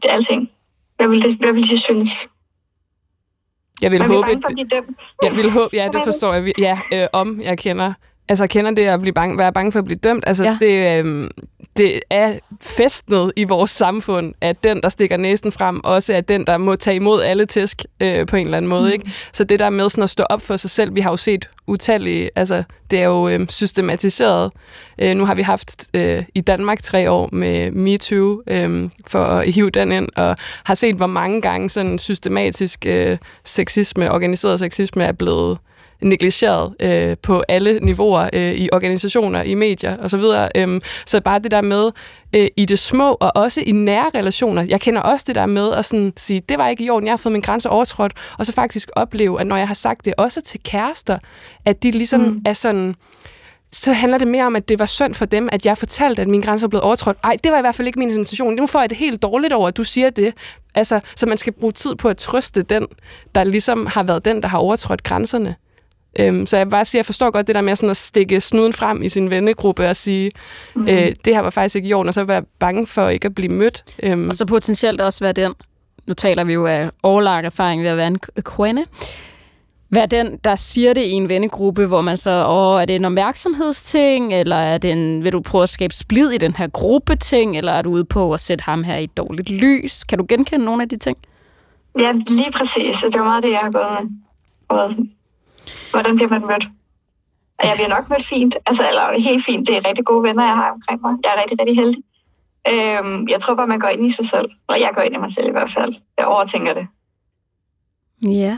det 0.02 0.10
alting? 0.10 0.50
Hvad 0.96 1.08
ville, 1.08 1.30
det, 1.30 1.38
hvad 1.38 1.54
ville 1.54 1.76
de 1.76 1.82
synes? 1.82 2.10
Jeg 3.82 3.92
vil 3.92 4.02
håbe, 4.02 4.26
bange 4.28 4.42
for 4.42 4.50
at 4.50 4.54
blive 4.54 4.68
dømt. 4.68 4.98
Jeg 5.24 5.32
vil 5.32 5.52
håbe, 5.52 5.70
ja, 5.74 5.90
det 5.94 6.02
forstår 6.04 6.34
jeg. 6.34 6.60
Ja, 6.60 6.80
øh, 6.94 7.08
om 7.14 7.42
jeg 7.42 7.58
kender. 7.58 7.94
Altså, 8.32 8.48
kender 8.48 8.72
det 8.72 8.82
at 8.86 9.00
blive 9.00 9.14
bange, 9.14 9.38
være 9.38 9.54
bange 9.54 9.72
for 9.72 9.80
at 9.80 9.86
blive 9.86 9.98
dømt. 10.04 10.24
Altså, 10.28 10.44
Ja. 10.44 10.58
det, 10.62 11.06
øh, 11.06 11.30
det 11.78 12.00
er 12.10 12.34
festnet 12.62 13.32
i 13.36 13.44
vores 13.44 13.70
samfund, 13.72 14.34
at 14.42 14.64
den, 14.64 14.82
der 14.82 14.90
stikker 14.90 15.18
næsen 15.18 15.52
frem, 15.52 15.80
også 15.84 16.14
er 16.14 16.22
den, 16.22 16.46
der 16.48 16.58
må 16.58 16.76
tage 16.76 16.96
imod 16.96 17.22
alle 17.22 17.46
tæsk 17.46 17.86
øh, 18.00 18.26
på 18.26 18.36
en 18.36 18.46
eller 18.46 18.58
anden 18.58 18.70
måde. 18.70 18.86
Mm. 18.86 18.92
Ikke? 18.94 19.12
Så 19.34 19.44
det 19.44 19.60
der 19.60 19.70
med 19.70 19.90
sådan 19.90 20.04
at 20.04 20.10
stå 20.10 20.24
op 20.24 20.42
for 20.42 20.58
sig 20.58 20.70
selv, 20.70 20.96
vi 20.96 21.02
har 21.02 21.10
jo 21.12 21.18
set 21.18 21.50
utallige, 21.68 22.30
altså 22.36 22.64
det 22.92 23.00
er 23.00 23.06
jo 23.06 23.28
øh, 23.30 23.48
systematiseret. 23.50 24.52
Øh, 25.02 25.16
nu 25.16 25.26
har 25.26 25.36
vi 25.36 25.42
haft 25.42 25.88
øh, 25.94 26.24
i 26.36 26.42
Danmark 26.42 26.84
tre 26.84 27.12
år 27.12 27.30
med 27.32 27.72
MeToo 27.72 28.42
øh, 28.48 28.90
for 29.08 29.24
at 29.24 29.52
hive 29.52 29.70
den 29.70 29.92
ind, 29.92 30.10
og 30.16 30.36
har 30.64 30.76
set, 30.76 30.96
hvor 30.96 31.08
mange 31.08 31.42
gange 31.42 31.70
sådan 31.70 32.00
systematisk 32.00 32.86
øh, 32.86 33.18
sexisme, 33.46 34.12
organiseret 34.12 34.60
sexisme 34.60 35.04
er 35.04 35.12
blevet 35.12 35.58
negligeret 36.02 36.74
øh, 36.80 37.18
på 37.18 37.44
alle 37.48 37.80
niveauer 37.80 38.30
øh, 38.34 38.54
i 38.54 38.70
organisationer, 38.72 39.42
i 39.42 39.54
medier 39.54 39.98
osv. 39.98 40.24
Øhm, 40.56 40.82
så 41.06 41.22
bare 41.22 41.40
det 41.40 41.52
der 41.52 41.62
med 41.62 41.92
øh, 42.36 42.48
i 42.58 42.66
det 42.66 42.80
små, 42.80 43.18
og 43.20 43.32
også 43.36 43.64
i 43.66 43.72
nære 43.72 44.10
relationer. 44.16 44.64
Jeg 44.64 44.82
kender 44.82 45.02
også 45.02 45.26
det 45.28 45.36
der 45.36 45.46
med 45.46 45.74
at 45.74 45.86
sådan 45.86 46.14
sige, 46.18 46.42
det 46.50 46.58
var 46.58 46.68
ikke 46.68 46.84
i 46.84 46.90
orden, 46.90 47.06
jeg 47.06 47.12
har 47.12 47.18
fået 47.18 47.34
min 47.34 47.42
grænse 47.42 47.70
overtrådt, 47.70 48.14
og 48.38 48.46
så 48.46 48.52
faktisk 48.52 48.90
opleve, 48.96 49.42
at 49.42 49.48
når 49.48 49.58
jeg 49.58 49.68
har 49.68 49.76
sagt 49.76 50.06
det 50.06 50.14
også 50.18 50.42
til 50.42 50.60
kærester, 50.64 51.18
at 51.66 51.84
de 51.84 51.92
ligesom 51.92 52.22
mm. 52.22 52.42
er 52.46 52.54
sådan 52.54 52.96
så 53.74 53.94
handler 53.94 54.18
det 54.18 54.28
mere 54.28 54.46
om, 54.46 54.56
at 54.56 54.70
det 54.70 54.80
var 54.80 54.86
synd 54.86 55.14
for 55.14 55.26
dem, 55.26 55.50
at 55.52 55.66
jeg 55.66 55.78
fortalte, 55.78 56.22
at 56.22 56.28
min 56.28 56.42
grænse 56.42 56.62
var 56.62 56.68
blevet 56.68 56.84
overtrådt. 56.84 57.18
Ej, 57.24 57.38
det 57.44 57.52
var 57.52 57.58
i 57.58 57.62
hvert 57.62 57.76
fald 57.76 57.88
ikke 57.88 58.00
min 58.00 58.10
intention. 58.10 58.56
Nu 58.56 58.68
får 58.68 58.80
jeg 58.80 58.90
det 58.90 58.98
helt 58.98 59.22
dårligt 59.22 59.54
over, 59.54 59.68
at 59.68 59.78
du 59.78 59.84
siger 59.84 60.10
det. 60.10 60.34
Altså, 60.76 61.00
så 61.16 61.26
man 61.26 61.38
skal 61.38 61.54
bruge 61.54 61.72
tid 61.72 61.96
på 61.96 62.10
at 62.10 62.18
trøste 62.18 62.62
den, 62.62 62.88
der 63.36 63.44
ligesom 63.44 63.86
har 63.86 64.04
været 64.04 64.26
den, 64.26 64.42
der 64.42 64.48
har 64.48 64.58
overtrådt 64.58 65.04
grænserne. 65.04 65.56
Øhm, 66.20 66.46
så 66.46 66.58
jeg 66.58 66.70
bare 66.70 66.86
sige, 66.86 67.00
at 67.00 67.02
jeg 67.02 67.06
forstår 67.06 67.32
godt 67.32 67.48
det 67.48 67.56
der 67.56 67.62
med 67.62 67.76
sådan 67.76 67.90
at 67.90 67.98
stikke 67.98 68.42
snuden 68.42 68.74
frem 68.74 69.02
i 69.02 69.10
sin 69.10 69.30
vennegruppe 69.30 69.90
og 69.90 69.96
sige, 69.96 70.32
mm. 70.76 70.88
øh, 70.88 71.16
det 71.26 71.36
her 71.36 71.40
var 71.40 71.50
faktisk 71.50 71.76
ikke 71.76 71.88
i 71.88 71.94
orden, 71.94 72.08
og 72.08 72.14
så 72.14 72.24
være 72.24 72.44
bange 72.60 72.88
for 72.88 73.10
ikke 73.10 73.26
at 73.26 73.36
blive 73.36 73.54
mødt. 73.54 73.84
Øhm, 74.04 74.30
Og 74.30 74.36
så 74.36 74.46
potentielt 74.46 75.02
også 75.02 75.24
være 75.24 75.34
den, 75.34 75.54
nu 76.08 76.14
taler 76.14 76.44
vi 76.44 76.54
jo 76.54 76.66
af 76.66 76.90
årlang 77.04 77.46
erfaring 77.46 77.82
ved 77.82 77.90
at 77.90 77.98
være 77.98 78.08
en 78.08 78.20
kvinde, 78.44 78.86
være 79.90 80.06
den, 80.06 80.40
der 80.44 80.56
siger 80.56 80.94
det 80.94 81.02
i 81.02 81.12
en 81.12 81.30
vennegruppe, 81.30 81.88
hvor 81.88 82.02
man 82.02 82.18
så, 82.18 82.46
åh, 82.50 82.82
er 82.82 82.86
det 82.86 82.96
en 82.96 83.06
opmærksomhedsting, 83.06 84.34
eller 84.34 84.56
er 84.56 84.78
det 84.78 84.92
en, 84.92 85.24
vil 85.24 85.32
du 85.32 85.42
prøve 85.42 85.64
at 85.64 85.70
skabe 85.70 85.94
splid 85.94 86.30
i 86.32 86.38
den 86.38 86.56
her 86.56 86.68
gruppe-ting, 86.68 87.58
eller 87.58 87.72
er 87.72 87.82
du 87.82 87.90
ude 87.90 88.06
på 88.06 88.34
at 88.34 88.40
sætte 88.40 88.64
ham 88.64 88.84
her 88.84 88.98
i 88.98 89.04
et 89.04 89.18
dårligt 89.18 89.50
lys? 89.50 90.04
Kan 90.04 90.18
du 90.18 90.26
genkende 90.30 90.66
nogle 90.66 90.84
af 90.84 90.90
de 90.90 90.98
ting? 90.98 91.18
Ja, 92.00 92.12
lige 92.28 92.52
præcis. 92.52 92.96
Og 93.04 93.12
det 93.12 93.20
var 93.20 93.26
meget 93.26 93.44
det, 93.44 93.52
jeg 93.52 93.60
har 93.64 93.72
gået 93.72 94.10
med. 95.00 95.06
Hvordan 95.92 96.16
bliver 96.16 96.30
man 96.36 96.46
mødt? 96.52 96.66
Og 97.60 97.64
jeg 97.68 97.76
bliver 97.78 97.94
nok 97.96 98.10
mødt 98.10 98.28
fint. 98.34 98.54
Altså, 98.70 98.84
eller 98.90 99.04
helt 99.30 99.46
fint. 99.50 99.68
Det 99.68 99.74
er 99.76 99.88
rigtig 99.90 100.06
gode 100.06 100.24
venner, 100.28 100.44
jeg 100.52 100.58
har 100.62 100.70
omkring 100.76 101.00
mig. 101.06 101.14
Jeg 101.24 101.30
er 101.34 101.42
rigtig, 101.42 101.58
rigtig 101.60 101.78
heldig. 101.82 102.02
Øhm, 102.72 103.28
jeg 103.34 103.40
tror 103.42 103.56
bare, 103.56 103.74
man 103.74 103.80
går 103.84 103.92
ind 103.96 104.06
i 104.10 104.14
sig 104.20 104.28
selv. 104.34 104.50
Og 104.72 104.76
jeg 104.84 104.92
går 104.96 105.02
ind 105.02 105.16
i 105.16 105.24
mig 105.26 105.34
selv 105.36 105.48
i 105.48 105.56
hvert 105.58 105.72
fald. 105.78 105.92
Jeg 106.18 106.26
overtænker 106.26 106.74
det. 106.80 106.86
Ja. 108.44 108.58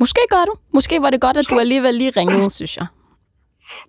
Måske 0.00 0.20
gør 0.30 0.44
du. 0.48 0.54
Måske 0.76 1.02
var 1.02 1.10
det 1.10 1.20
godt, 1.20 1.36
at 1.36 1.46
du 1.50 1.58
alligevel 1.58 1.94
lige 1.94 2.12
ringede, 2.20 2.50
synes 2.50 2.76
jeg. 2.76 2.86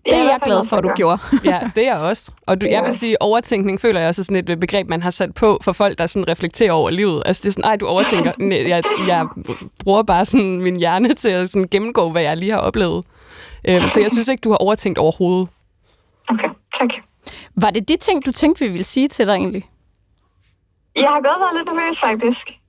Det 0.06 0.14
er 0.14 0.24
i 0.24 0.26
jeg 0.26 0.40
glad 0.44 0.66
for, 0.70 0.78
at 0.78 0.84
du 0.84 0.90
gjorde. 0.96 1.18
Ja, 1.46 1.60
det 1.76 1.88
er 1.88 1.94
jeg 1.94 2.02
også. 2.02 2.32
Og 2.48 2.62
du, 2.62 2.68
jeg 2.68 2.84
vil 2.84 2.92
sige, 2.92 3.22
overtænkning 3.22 3.82
føler 3.82 4.00
jeg 4.00 4.10
også 4.10 4.22
er 4.22 4.24
sådan 4.24 4.50
et 4.50 4.60
begreb, 4.60 4.88
man 4.90 5.04
har 5.04 5.10
sat 5.10 5.34
på 5.36 5.60
for 5.62 5.72
folk, 5.72 5.98
der 5.98 6.08
sådan 6.08 6.28
reflekterer 6.30 6.72
over 6.72 6.90
livet. 6.90 7.24
Altså 7.26 7.42
det 7.44 7.48
er 7.48 7.52
sådan, 7.52 7.64
ej, 7.64 7.76
du 7.76 7.86
overtænker. 7.86 8.32
Nej, 8.40 8.68
Jeg, 8.68 8.84
jeg 9.08 9.28
bruger 9.84 10.04
bare 10.04 10.26
sådan 10.26 10.62
min 10.62 10.76
hjerne 10.76 11.14
til 11.14 11.30
at 11.30 11.50
sådan 11.50 11.68
gennemgå, 11.72 12.12
hvad 12.12 12.22
jeg 12.22 12.38
lige 12.38 12.52
har 12.52 12.60
oplevet. 12.60 13.06
Øhm, 13.68 13.90
så 13.90 14.02
jeg 14.02 14.12
synes 14.12 14.28
ikke, 14.28 14.42
du 14.42 14.50
har 14.50 14.58
overtænkt 14.58 15.00
overhovedet. 15.00 15.48
Okay, 16.30 16.50
tak. 16.80 16.90
Var 17.56 17.70
det 17.70 17.90
de 17.90 17.98
ting, 17.98 18.26
du 18.26 18.32
tænkte, 18.32 18.66
vi 18.66 18.72
ville 18.72 18.84
sige 18.84 19.08
til 19.08 19.28
dig 19.28 19.34
egentlig? 19.34 19.64
Jeg 20.96 21.10
har 21.10 21.22
gået 21.22 21.34
og 21.36 21.40
været 21.40 21.56
lidt 21.58 21.68
nervøs, 21.76 21.98
faktisk. 22.08 22.65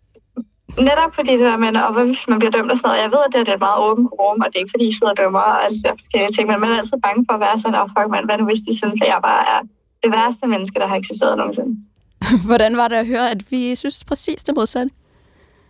Netop 0.89 1.13
fordi 1.19 1.33
det 1.41 1.47
der 1.51 1.63
med, 1.65 1.71
og 1.87 1.93
hvad 1.95 2.05
hvis 2.11 2.25
man 2.31 2.39
bliver 2.41 2.55
dømt 2.57 2.71
og 2.73 2.77
sådan 2.79 2.89
noget. 2.89 3.05
Jeg 3.05 3.11
ved, 3.15 3.23
at 3.27 3.33
det, 3.33 3.41
er 3.41 3.59
et 3.59 3.67
meget 3.69 3.81
åbent 3.89 4.09
rum, 4.19 4.39
og 4.43 4.49
det 4.49 4.57
er 4.57 4.65
ikke 4.65 4.75
fordi, 4.77 4.87
I 4.89 4.97
sidder 4.97 5.13
og 5.15 5.21
dømmer 5.23 5.43
og 5.51 5.59
alle 5.65 5.77
de 5.79 5.85
der 5.87 5.95
forskellige 6.01 6.35
ting, 6.35 6.45
men 6.51 6.59
man 6.63 6.71
er 6.73 6.79
altid 6.81 6.99
bange 7.07 7.23
for 7.27 7.35
at 7.37 7.43
være 7.47 7.57
sådan, 7.63 7.81
og 7.83 7.87
fuck 7.95 8.09
man, 8.15 8.25
hvad 8.27 8.37
nu 8.39 8.45
hvis 8.51 8.63
de 8.67 8.73
synes, 8.83 8.99
at 9.05 9.09
jeg 9.13 9.21
bare 9.31 9.43
er 9.55 9.61
det 10.03 10.11
værste 10.17 10.45
menneske, 10.53 10.77
der 10.83 10.89
har 10.91 10.97
eksisteret 11.03 11.35
nogensinde. 11.41 11.73
Hvordan 12.51 12.73
var 12.81 12.87
det 12.93 12.99
at 13.03 13.09
høre, 13.13 13.27
at 13.35 13.41
vi 13.53 13.61
synes 13.83 13.97
præcis 14.11 14.41
det 14.47 14.55
modsatte? 14.59 14.91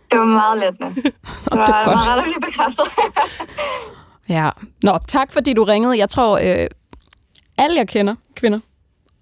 Det 0.09 0.17
var 0.23 0.29
meget 0.41 0.57
let 0.63 0.75
med. 0.83 0.91
Det 1.51 1.57
var, 1.59 1.65
det 1.65 1.75
var 1.75 1.83
godt. 1.89 2.09
ret 2.09 2.19
at 2.21 2.25
blive 2.29 2.41
bekræftet. 2.47 2.87
Ja. 4.29 4.49
Nå, 4.83 4.97
tak 5.07 5.31
fordi 5.31 5.53
du 5.53 5.63
ringede. 5.63 5.97
Jeg 5.97 6.09
tror, 6.09 6.37
øh, 6.37 6.67
alle 7.57 7.77
jeg 7.77 7.87
kender, 7.87 8.15
kvinder, 8.35 8.59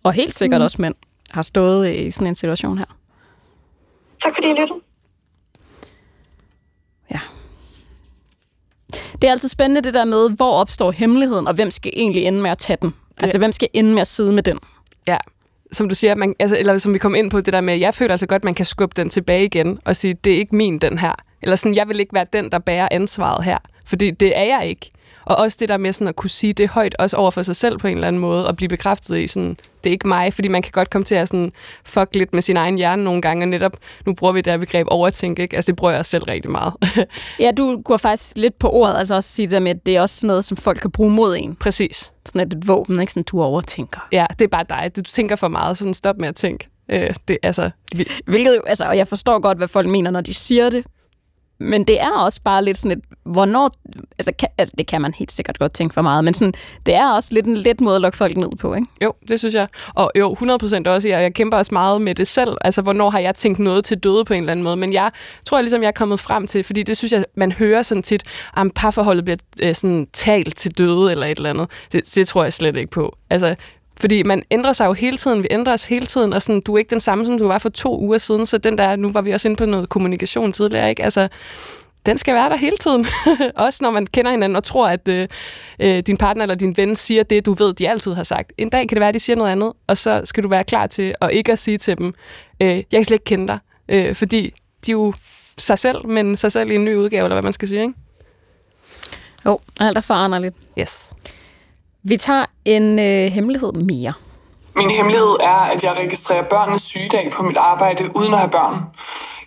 og 0.03 0.13
helt 0.13 0.33
sikkert 0.33 0.61
mm. 0.61 0.63
også 0.63 0.81
mænd, 0.81 0.95
har 1.31 1.41
stået 1.41 1.93
i 1.93 2.11
sådan 2.11 2.27
en 2.27 2.35
situation 2.35 2.77
her. 2.77 2.85
tak 4.23 4.33
fordi 4.35 4.47
I 4.47 4.53
lyttede. 4.53 4.79
Ja. 7.11 7.19
Det 9.21 9.27
er 9.27 9.31
altid 9.31 9.49
spændende 9.49 9.81
det 9.81 9.93
der 9.93 10.05
med, 10.05 10.29
hvor 10.29 10.51
opstår 10.51 10.91
hemmeligheden, 10.91 11.47
og 11.47 11.53
hvem 11.53 11.71
skal 11.71 11.91
egentlig 11.95 12.23
ende 12.23 12.41
med 12.41 12.49
at 12.49 12.57
tage 12.57 12.77
den? 12.81 12.93
Altså, 13.21 13.37
hvem 13.37 13.51
skal 13.51 13.67
ende 13.73 13.93
med 13.93 14.01
at 14.01 14.07
sidde 14.07 14.33
med 14.33 14.43
den? 14.43 14.59
Ja, 15.07 15.17
som 15.71 15.89
du 15.89 15.95
siger, 15.95 16.15
man, 16.15 16.35
altså, 16.39 16.57
eller 16.57 16.77
som 16.77 16.93
vi 16.93 16.99
kom 16.99 17.15
ind 17.15 17.31
på, 17.31 17.41
det 17.41 17.53
der 17.53 17.61
med, 17.61 17.77
jeg 17.77 17.95
føler 17.95 18.11
altså 18.11 18.27
godt, 18.27 18.43
man 18.43 18.53
kan 18.53 18.65
skubbe 18.65 18.93
den 19.01 19.09
tilbage 19.09 19.45
igen 19.45 19.79
og 19.85 19.95
sige, 19.95 20.13
det 20.13 20.33
er 20.33 20.37
ikke 20.37 20.55
min, 20.55 20.79
den 20.79 20.99
her. 20.99 21.13
Eller 21.41 21.55
sådan, 21.55 21.75
jeg 21.75 21.87
vil 21.87 21.99
ikke 21.99 22.13
være 22.13 22.25
den, 22.33 22.51
der 22.51 22.59
bærer 22.59 22.87
ansvaret 22.91 23.43
her. 23.43 23.57
Fordi 23.85 24.11
det 24.11 24.37
er 24.37 24.43
jeg 24.43 24.65
ikke. 24.69 24.91
Og 25.25 25.35
også 25.35 25.57
det 25.59 25.69
der 25.69 25.77
med 25.77 25.93
sådan 25.93 26.07
at 26.07 26.15
kunne 26.15 26.29
sige 26.29 26.53
det 26.53 26.69
højt, 26.69 26.95
også 26.99 27.17
over 27.17 27.31
for 27.31 27.41
sig 27.41 27.55
selv 27.55 27.77
på 27.77 27.87
en 27.87 27.93
eller 27.93 28.07
anden 28.07 28.19
måde, 28.19 28.47
og 28.47 28.55
blive 28.55 28.69
bekræftet 28.69 29.19
i 29.19 29.27
sådan, 29.27 29.57
det 29.83 29.89
er 29.89 29.91
ikke 29.91 30.07
mig, 30.07 30.33
fordi 30.33 30.47
man 30.47 30.61
kan 30.61 30.71
godt 30.71 30.89
komme 30.89 31.05
til 31.05 31.15
at 31.15 31.27
sådan 31.27 31.51
fuck 31.83 32.15
lidt 32.15 32.33
med 32.33 32.41
sin 32.41 32.57
egen 32.57 32.77
hjerne 32.77 33.03
nogle 33.03 33.21
gange, 33.21 33.43
og 33.43 33.47
netop, 33.47 33.77
nu 34.05 34.13
bruger 34.13 34.33
vi 34.33 34.41
det 34.41 34.53
her 34.53 34.57
begreb 34.57 34.87
overtænke, 34.89 35.41
ikke? 35.41 35.55
Altså 35.55 35.67
det 35.71 35.75
bruger 35.75 35.91
jeg 35.91 35.99
også 35.99 36.11
selv 36.11 36.23
rigtig 36.23 36.51
meget. 36.51 36.73
Ja, 37.39 37.51
du 37.57 37.81
går 37.81 37.97
faktisk 37.97 38.37
lidt 38.37 38.59
på 38.59 38.69
ordet, 38.69 38.97
altså 38.97 39.15
også 39.15 39.29
sige 39.29 39.45
det 39.45 39.51
der 39.51 39.59
med, 39.59 39.71
at 39.71 39.85
det 39.85 39.97
er 39.97 40.01
også 40.01 40.15
sådan 40.15 40.27
noget, 40.27 40.45
som 40.45 40.57
folk 40.57 40.79
kan 40.79 40.91
bruge 40.91 41.11
mod 41.11 41.35
en. 41.39 41.55
Præcis. 41.55 42.11
Sådan 42.25 42.47
et, 42.47 42.53
et 42.53 42.67
våben, 42.67 42.99
ikke? 42.99 43.11
Sådan, 43.11 43.23
du 43.23 43.43
overtænker. 43.43 44.07
Ja, 44.11 44.25
det 44.39 44.45
er 44.45 44.49
bare 44.49 44.65
dig. 44.69 44.91
Du 44.95 45.01
tænker 45.01 45.35
for 45.35 45.47
meget, 45.47 45.77
sådan 45.77 45.93
stop 45.93 46.17
med 46.17 46.27
at 46.27 46.35
tænke. 46.35 46.67
Øh, 46.89 47.15
det, 47.27 47.37
altså, 47.43 47.69
vi, 47.95 48.07
Hvilket 48.25 48.61
altså, 48.67 48.85
og 48.85 48.97
jeg 48.97 49.07
forstår 49.07 49.39
godt, 49.39 49.57
hvad 49.57 49.67
folk 49.67 49.87
mener, 49.87 50.11
når 50.11 50.21
de 50.21 50.33
siger 50.33 50.69
det. 50.69 50.85
Men 51.59 51.83
det 51.83 52.01
er 52.01 52.11
også 52.11 52.41
bare 52.43 52.65
lidt 52.65 52.77
sådan 52.77 52.97
et, 52.97 53.03
hvornår, 53.23 53.71
altså, 54.17 54.31
kan, 54.39 54.47
altså 54.57 54.73
det 54.77 54.87
kan 54.87 55.01
man 55.01 55.13
helt 55.13 55.31
sikkert 55.31 55.57
godt 55.57 55.73
tænke 55.73 55.93
for 55.93 56.01
meget, 56.01 56.23
men 56.23 56.33
sådan, 56.33 56.53
det 56.85 56.95
er 56.95 57.11
også 57.11 57.29
lidt 57.31 57.45
en 57.45 57.57
let 57.57 57.81
måde 57.81 57.95
at 57.95 58.01
lukke 58.01 58.17
folk 58.17 58.37
ned 58.37 58.49
på, 58.59 58.73
ikke? 58.73 58.87
Jo, 59.03 59.13
det 59.27 59.39
synes 59.39 59.55
jeg. 59.55 59.67
Og 59.93 60.11
jo, 60.15 60.33
100% 60.33 60.89
også. 60.89 61.07
Jeg, 61.07 61.21
jeg 61.21 61.33
kæmper 61.33 61.57
også 61.57 61.73
meget 61.73 62.01
med 62.01 62.15
det 62.15 62.27
selv. 62.27 62.57
Altså, 62.61 62.81
hvornår 62.81 63.09
har 63.09 63.19
jeg 63.19 63.35
tænkt 63.35 63.59
noget 63.59 63.85
til 63.85 63.97
døde 63.97 64.25
på 64.25 64.33
en 64.33 64.39
eller 64.39 64.51
anden 64.51 64.63
måde? 64.63 64.75
Men 64.75 64.93
jeg 64.93 65.11
tror 65.45 65.61
ligesom, 65.61 65.81
jeg 65.81 65.87
er 65.87 65.91
kommet 65.91 66.19
frem 66.19 66.47
til, 66.47 66.63
fordi 66.63 66.83
det 66.83 66.97
synes 66.97 67.11
jeg, 67.11 67.25
man 67.35 67.51
hører 67.51 67.81
sådan 67.81 68.03
tit, 68.03 68.23
at 68.57 68.67
parforholdet 68.75 69.25
bliver 69.25 69.37
øh, 69.61 69.75
sådan 69.75 70.07
talt 70.13 70.57
til 70.57 70.77
døde 70.77 71.11
eller 71.11 71.25
et 71.25 71.37
eller 71.37 71.49
andet. 71.49 71.67
Det, 71.91 72.15
det 72.15 72.27
tror 72.27 72.43
jeg 72.43 72.53
slet 72.53 72.75
ikke 72.75 72.91
på. 72.91 73.17
Altså, 73.29 73.55
fordi 73.97 74.23
man 74.23 74.43
ændrer 74.51 74.73
sig 74.73 74.85
jo 74.85 74.93
hele 74.93 75.17
tiden, 75.17 75.43
vi 75.43 75.47
ændrer 75.51 75.73
os 75.73 75.85
hele 75.85 76.05
tiden, 76.05 76.33
og 76.33 76.41
sådan, 76.41 76.61
du 76.61 76.73
er 76.73 76.77
ikke 76.77 76.89
den 76.89 76.99
samme, 76.99 77.25
som 77.25 77.37
du 77.37 77.47
var 77.47 77.57
for 77.57 77.69
to 77.69 77.99
uger 77.99 78.17
siden, 78.17 78.45
så 78.45 78.57
den 78.57 78.77
der, 78.77 78.95
nu 78.95 79.11
var 79.11 79.21
vi 79.21 79.31
også 79.31 79.47
inde 79.47 79.57
på 79.57 79.65
noget 79.65 79.89
kommunikation 79.89 80.53
tidligere, 80.53 80.89
ikke? 80.89 81.03
Altså, 81.03 81.27
den 82.05 82.17
skal 82.17 82.35
være 82.35 82.49
der 82.49 82.57
hele 82.57 82.77
tiden. 82.77 83.05
også 83.55 83.79
når 83.81 83.91
man 83.91 84.05
kender 84.05 84.31
hinanden 84.31 84.55
og 84.55 84.63
tror, 84.63 84.87
at 84.87 85.07
øh, 85.07 85.27
øh, 85.79 85.99
din 85.99 86.17
partner 86.17 86.43
eller 86.43 86.55
din 86.55 86.77
ven 86.77 86.95
siger 86.95 87.23
det, 87.23 87.45
du 87.45 87.53
ved, 87.53 87.73
de 87.73 87.89
altid 87.89 88.13
har 88.13 88.23
sagt. 88.23 88.51
En 88.57 88.69
dag 88.69 88.87
kan 88.87 88.95
det 88.95 88.99
være, 88.99 89.09
at 89.09 89.13
de 89.13 89.19
siger 89.19 89.35
noget 89.35 89.51
andet, 89.51 89.73
og 89.87 89.97
så 89.97 90.21
skal 90.25 90.43
du 90.43 90.49
være 90.49 90.63
klar 90.63 90.87
til 90.87 91.15
at 91.21 91.31
ikke 91.31 91.51
at 91.51 91.59
sige 91.59 91.77
til 91.77 91.97
dem, 91.97 92.13
øh, 92.61 92.67
jeg 92.67 92.85
kan 92.91 93.05
slet 93.05 93.15
ikke 93.15 93.23
kende 93.25 93.47
dig, 93.47 93.59
øh, 93.89 94.15
fordi 94.15 94.53
de 94.85 94.91
er 94.91 94.93
jo 94.93 95.13
sig 95.57 95.79
selv, 95.79 96.07
men 96.07 96.37
sig 96.37 96.51
selv 96.51 96.71
i 96.71 96.75
en 96.75 96.85
ny 96.85 96.95
udgave, 96.95 97.23
eller 97.23 97.35
hvad 97.35 97.43
man 97.43 97.53
skal 97.53 97.67
sige, 97.67 97.81
ikke? 97.81 97.93
Jo, 99.45 99.59
alt 99.79 99.97
er 99.97 100.01
foranderligt. 100.01 100.55
Yes. 100.79 101.13
Vi 102.07 102.17
tager 102.17 102.45
en 102.65 102.99
øh, 102.99 103.31
hemmelighed 103.31 103.73
mere. 103.73 104.13
Min 104.75 104.89
hemmelighed 104.89 105.35
er, 105.39 105.59
at 105.73 105.83
jeg 105.83 105.97
registrerer 105.97 106.43
børnenes 106.43 106.81
sygedag 106.81 107.31
på 107.31 107.43
mit 107.43 107.57
arbejde 107.57 108.15
uden 108.15 108.33
at 108.33 108.39
have 108.39 108.51
børn. 108.51 108.75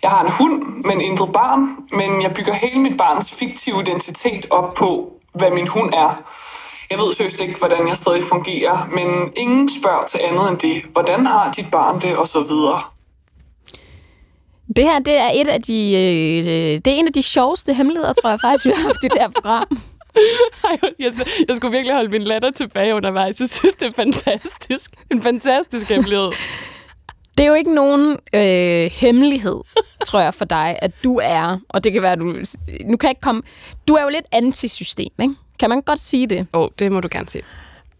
Jeg 0.03 0.11
har 0.11 0.23
en 0.25 0.31
hund, 0.31 0.83
men 0.83 1.01
intet 1.01 1.29
barn, 1.33 1.77
men 1.91 2.21
jeg 2.21 2.33
bygger 2.33 2.53
hele 2.53 2.79
mit 2.79 2.97
barns 2.97 3.31
fiktive 3.31 3.81
identitet 3.81 4.45
op 4.49 4.73
på, 4.73 5.13
hvad 5.33 5.51
min 5.51 5.67
hund 5.67 5.93
er. 5.93 6.23
Jeg 6.91 6.97
ved 6.97 7.13
seriøst 7.13 7.39
ikke, 7.39 7.57
hvordan 7.57 7.87
jeg 7.87 7.97
stadig 7.97 8.23
fungerer, 8.23 8.87
men 8.95 9.33
ingen 9.35 9.69
spørger 9.79 10.05
til 10.05 10.19
andet 10.23 10.49
end 10.49 10.57
det. 10.57 10.83
Hvordan 10.93 11.25
har 11.25 11.51
dit 11.51 11.71
barn 11.71 12.01
det, 12.01 12.17
og 12.17 12.27
så 12.27 12.41
videre. 12.41 12.81
Det 14.75 14.83
her, 14.83 14.99
det 14.99 15.17
er 15.17 15.29
et 15.35 15.47
af 15.47 15.61
de, 15.61 15.91
øh, 15.93 16.81
det 16.85 16.87
er 16.87 16.97
en 16.97 17.07
af 17.07 17.13
de 17.13 17.23
sjoveste 17.23 17.73
hemmeligheder, 17.73 18.13
tror 18.13 18.29
jeg 18.29 18.39
faktisk, 18.41 18.65
vi 18.65 18.71
har 18.75 18.83
haft 18.83 19.03
i 19.03 19.07
det 19.07 19.21
her 19.21 19.29
program. 19.29 19.67
Jeg, 20.99 21.11
jeg 21.47 21.55
skulle 21.55 21.71
virkelig 21.71 21.95
holde 21.95 22.09
min 22.09 22.21
latter 22.21 22.51
tilbage 22.51 22.95
undervejs. 22.95 23.39
Jeg 23.39 23.49
synes, 23.49 23.73
det 23.73 23.87
er 23.87 23.91
fantastisk. 23.91 24.91
En 25.11 25.21
fantastisk 25.21 25.89
hemmelighed. 25.89 26.31
Det 27.37 27.45
er 27.45 27.49
jo 27.49 27.53
ikke 27.53 27.75
nogen 27.75 28.17
øh, 28.33 28.91
hemmelighed, 28.91 29.61
tror 30.05 30.19
jeg, 30.19 30.33
for 30.33 30.45
dig, 30.45 30.79
at 30.81 30.91
du 31.03 31.19
er, 31.23 31.57
og 31.69 31.83
det 31.83 31.93
kan 31.93 32.01
være, 32.01 32.15
du, 32.15 32.23
nu 32.23 32.97
kan 32.97 33.07
jeg 33.07 33.11
ikke 33.11 33.21
komme, 33.21 33.41
du 33.87 33.93
er 33.93 34.03
jo 34.03 34.09
lidt 34.09 34.25
antisystem, 34.31 35.11
ikke? 35.21 35.33
Kan 35.59 35.69
man 35.69 35.81
godt 35.81 35.99
sige 35.99 36.27
det? 36.27 36.47
Åh, 36.53 36.61
oh, 36.61 36.69
det 36.79 36.91
må 36.91 36.99
du 36.99 37.07
gerne 37.11 37.29
sige. 37.29 37.43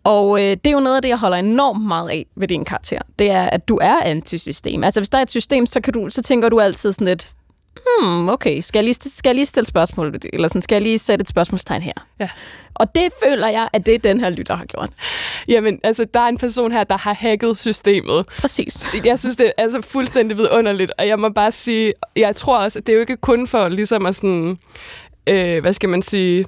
Og 0.03 0.39
øh, 0.39 0.51
det 0.51 0.67
er 0.67 0.71
jo 0.71 0.79
noget 0.79 0.95
af 0.95 1.01
det, 1.01 1.09
jeg 1.09 1.17
holder 1.17 1.37
enormt 1.37 1.85
meget 1.85 2.09
af 2.09 2.25
ved 2.35 2.47
din 2.47 2.65
karakter. 2.65 2.99
Det 3.19 3.31
er, 3.31 3.43
at 3.43 3.67
du 3.67 3.79
er 3.81 4.01
antisystem. 4.03 4.83
Altså, 4.83 4.99
hvis 4.99 5.09
der 5.09 5.17
er 5.17 5.21
et 5.21 5.31
system, 5.31 5.65
så, 5.65 5.81
kan 5.81 5.93
du, 5.93 6.09
så 6.09 6.21
tænker 6.21 6.49
du 6.49 6.59
altid 6.59 6.91
sådan 6.91 7.07
lidt, 7.07 7.29
hmm, 7.87 8.29
okay, 8.29 8.61
skal 8.61 8.79
jeg, 8.79 8.83
lige, 8.83 8.93
skal 8.93 9.29
jeg 9.29 9.35
lige 9.35 9.45
stille 9.45 9.67
spørgsmål? 9.67 10.19
Eller 10.33 10.47
sådan, 10.47 10.61
skal 10.61 10.75
jeg 10.75 10.81
lige 10.81 10.97
sætte 10.97 11.23
et 11.23 11.27
spørgsmålstegn 11.27 11.81
her? 11.81 11.93
Ja. 12.19 12.29
Og 12.75 12.95
det 12.95 13.03
føler 13.23 13.47
jeg, 13.47 13.67
at 13.73 13.85
det 13.85 13.93
er 13.93 13.99
den 13.99 14.19
her 14.19 14.29
lytter 14.29 14.55
har 14.55 14.65
gjort. 14.65 14.89
Jamen, 15.47 15.79
altså, 15.83 16.05
der 16.13 16.19
er 16.19 16.27
en 16.27 16.37
person 16.37 16.71
her, 16.71 16.83
der 16.83 16.97
har 16.97 17.13
hacket 17.13 17.57
systemet. 17.57 18.25
Præcis. 18.39 18.87
Jeg 19.05 19.19
synes, 19.19 19.35
det 19.35 19.45
er 19.45 19.63
altså 19.63 19.81
fuldstændig 19.81 20.37
vidunderligt, 20.37 20.91
og 20.97 21.07
jeg 21.07 21.19
må 21.19 21.29
bare 21.29 21.51
sige, 21.51 21.93
jeg 22.15 22.35
tror 22.35 22.57
også, 22.57 22.79
at 22.79 22.87
det 22.87 22.93
er 22.93 22.95
jo 22.95 23.01
ikke 23.01 23.17
kun 23.17 23.47
for 23.47 23.67
ligesom 23.67 24.05
at 24.05 24.15
sådan, 24.15 24.57
øh, 25.27 25.61
hvad 25.61 25.73
skal 25.73 25.89
man 25.89 26.01
sige, 26.01 26.45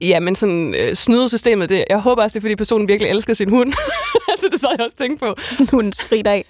Ja, 0.00 0.20
men 0.20 0.36
sådan 0.36 0.74
øh, 0.78 0.94
snyde 0.94 1.28
systemet, 1.28 1.68
det, 1.68 1.84
jeg 1.90 1.98
håber 1.98 2.22
også, 2.22 2.34
det 2.34 2.40
er, 2.40 2.40
fordi 2.40 2.56
personen 2.56 2.88
virkelig 2.88 3.10
elsker 3.10 3.34
sin 3.34 3.48
hund. 3.48 3.72
altså, 4.30 4.48
det 4.52 4.60
så 4.60 4.68
jeg 4.78 4.84
også 4.84 4.96
tænkt 4.96 5.20
på. 5.20 5.34
Sådan 5.50 5.68
hundens 5.70 6.04
fridag 6.04 6.44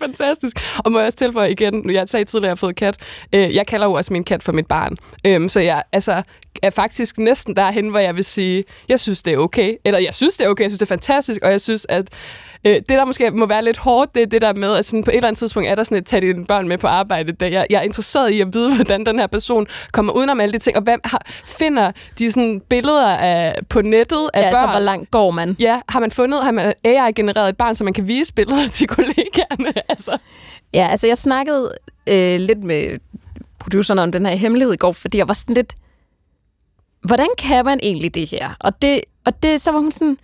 er 0.00 0.06
fantastisk. 0.06 0.56
Og 0.78 0.92
må 0.92 0.98
jeg 0.98 1.06
også 1.06 1.18
tilføje 1.18 1.50
igen, 1.50 1.82
nu 1.84 1.92
jeg 1.92 2.08
sagde 2.08 2.24
tidligere, 2.24 2.46
at 2.46 2.48
jeg 2.48 2.50
har 2.50 2.66
fået 2.66 2.76
kat. 2.76 2.96
Øh, 3.32 3.54
jeg 3.54 3.66
kalder 3.66 3.86
jo 3.86 3.92
også 3.92 4.12
min 4.12 4.24
kat 4.24 4.42
for 4.42 4.52
mit 4.52 4.66
barn. 4.66 4.96
Øhm, 5.26 5.48
så 5.48 5.60
jeg 5.60 5.82
altså, 5.92 6.22
er 6.62 6.70
faktisk 6.70 7.18
næsten 7.18 7.56
derhen, 7.56 7.88
hvor 7.88 7.98
jeg 7.98 8.16
vil 8.16 8.24
sige, 8.24 8.64
jeg 8.88 9.00
synes, 9.00 9.22
det 9.22 9.32
er 9.32 9.38
okay. 9.38 9.74
Eller 9.84 10.00
jeg 10.00 10.14
synes, 10.14 10.36
det 10.36 10.46
er 10.46 10.50
okay. 10.50 10.62
Jeg 10.62 10.70
synes, 10.70 10.78
det 10.78 10.86
er 10.86 10.94
fantastisk. 10.94 11.40
Og 11.42 11.50
jeg 11.50 11.60
synes, 11.60 11.86
at 11.88 12.08
øh, 12.68 12.74
det, 12.74 12.88
der 12.88 13.04
måske 13.04 13.30
må 13.30 13.46
være 13.46 13.64
lidt 13.64 13.76
hårdt, 13.76 14.14
det 14.14 14.22
er 14.22 14.26
det 14.26 14.42
der 14.42 14.52
med, 14.52 14.74
at 14.74 14.84
sådan, 14.84 15.04
på 15.04 15.10
et 15.10 15.16
eller 15.16 15.28
andet 15.28 15.38
tidspunkt 15.38 15.68
er 15.68 15.74
der 15.74 15.82
sådan 15.82 15.98
et, 15.98 16.06
tag 16.06 16.22
dine 16.22 16.46
børn 16.46 16.68
med 16.68 16.78
på 16.78 16.86
arbejde. 16.86 17.32
Der 17.32 17.46
jeg, 17.46 17.66
jeg 17.70 17.78
er 17.78 17.82
interesseret 17.82 18.30
i 18.30 18.40
at 18.40 18.54
vide, 18.54 18.74
hvordan 18.76 19.06
den 19.06 19.18
her 19.18 19.26
person 19.26 19.66
kommer 19.92 20.12
udenom 20.12 20.40
alle 20.40 20.52
de 20.52 20.58
ting. 20.58 20.76
Og 20.76 20.82
hvem 20.82 21.00
har, 21.04 21.22
finder 21.44 21.92
de 22.18 22.32
sådan 22.32 22.62
billeder 22.68 23.06
af, 23.16 23.58
på 23.68 23.82
nettet 23.82 24.30
af 24.34 24.40
Ja, 24.40 24.46
altså, 24.46 24.62
børn? 24.62 24.70
hvor 24.70 24.80
langt 24.80 25.10
går 25.10 25.30
man? 25.30 25.56
Ja, 25.58 25.80
har 25.88 26.00
man 26.00 26.10
fundet, 26.10 26.44
har 26.44 26.52
man 26.52 26.72
AI-genereret 26.84 27.48
et 27.48 27.56
barn, 27.56 27.74
så 27.74 27.84
man 27.84 27.92
kan 27.92 28.08
vise 28.08 28.32
billeder 28.32 28.68
til 28.68 28.88
kollegaerne? 28.96 29.72
Altså. 29.88 30.18
Ja, 30.74 30.88
altså 30.90 31.06
jeg 31.06 31.18
snakkede 31.18 31.72
øh, 32.06 32.40
lidt 32.40 32.64
med 32.64 32.98
producerne 33.58 34.02
om 34.02 34.12
den 34.12 34.26
her 34.26 34.34
hemmelighed 34.34 34.74
i 34.74 34.76
går, 34.76 34.92
fordi 34.92 35.18
jeg 35.18 35.28
var 35.28 35.34
sådan 35.34 35.54
lidt, 35.54 35.74
hvordan 37.02 37.28
kan 37.38 37.64
man 37.64 37.80
egentlig 37.82 38.14
det 38.14 38.26
her? 38.30 38.50
Og 38.60 38.82
det, 38.82 39.00
og 39.24 39.42
det 39.42 39.60
så 39.60 39.72
var 39.72 39.78
hun 39.78 39.92
sådan, 39.92 40.18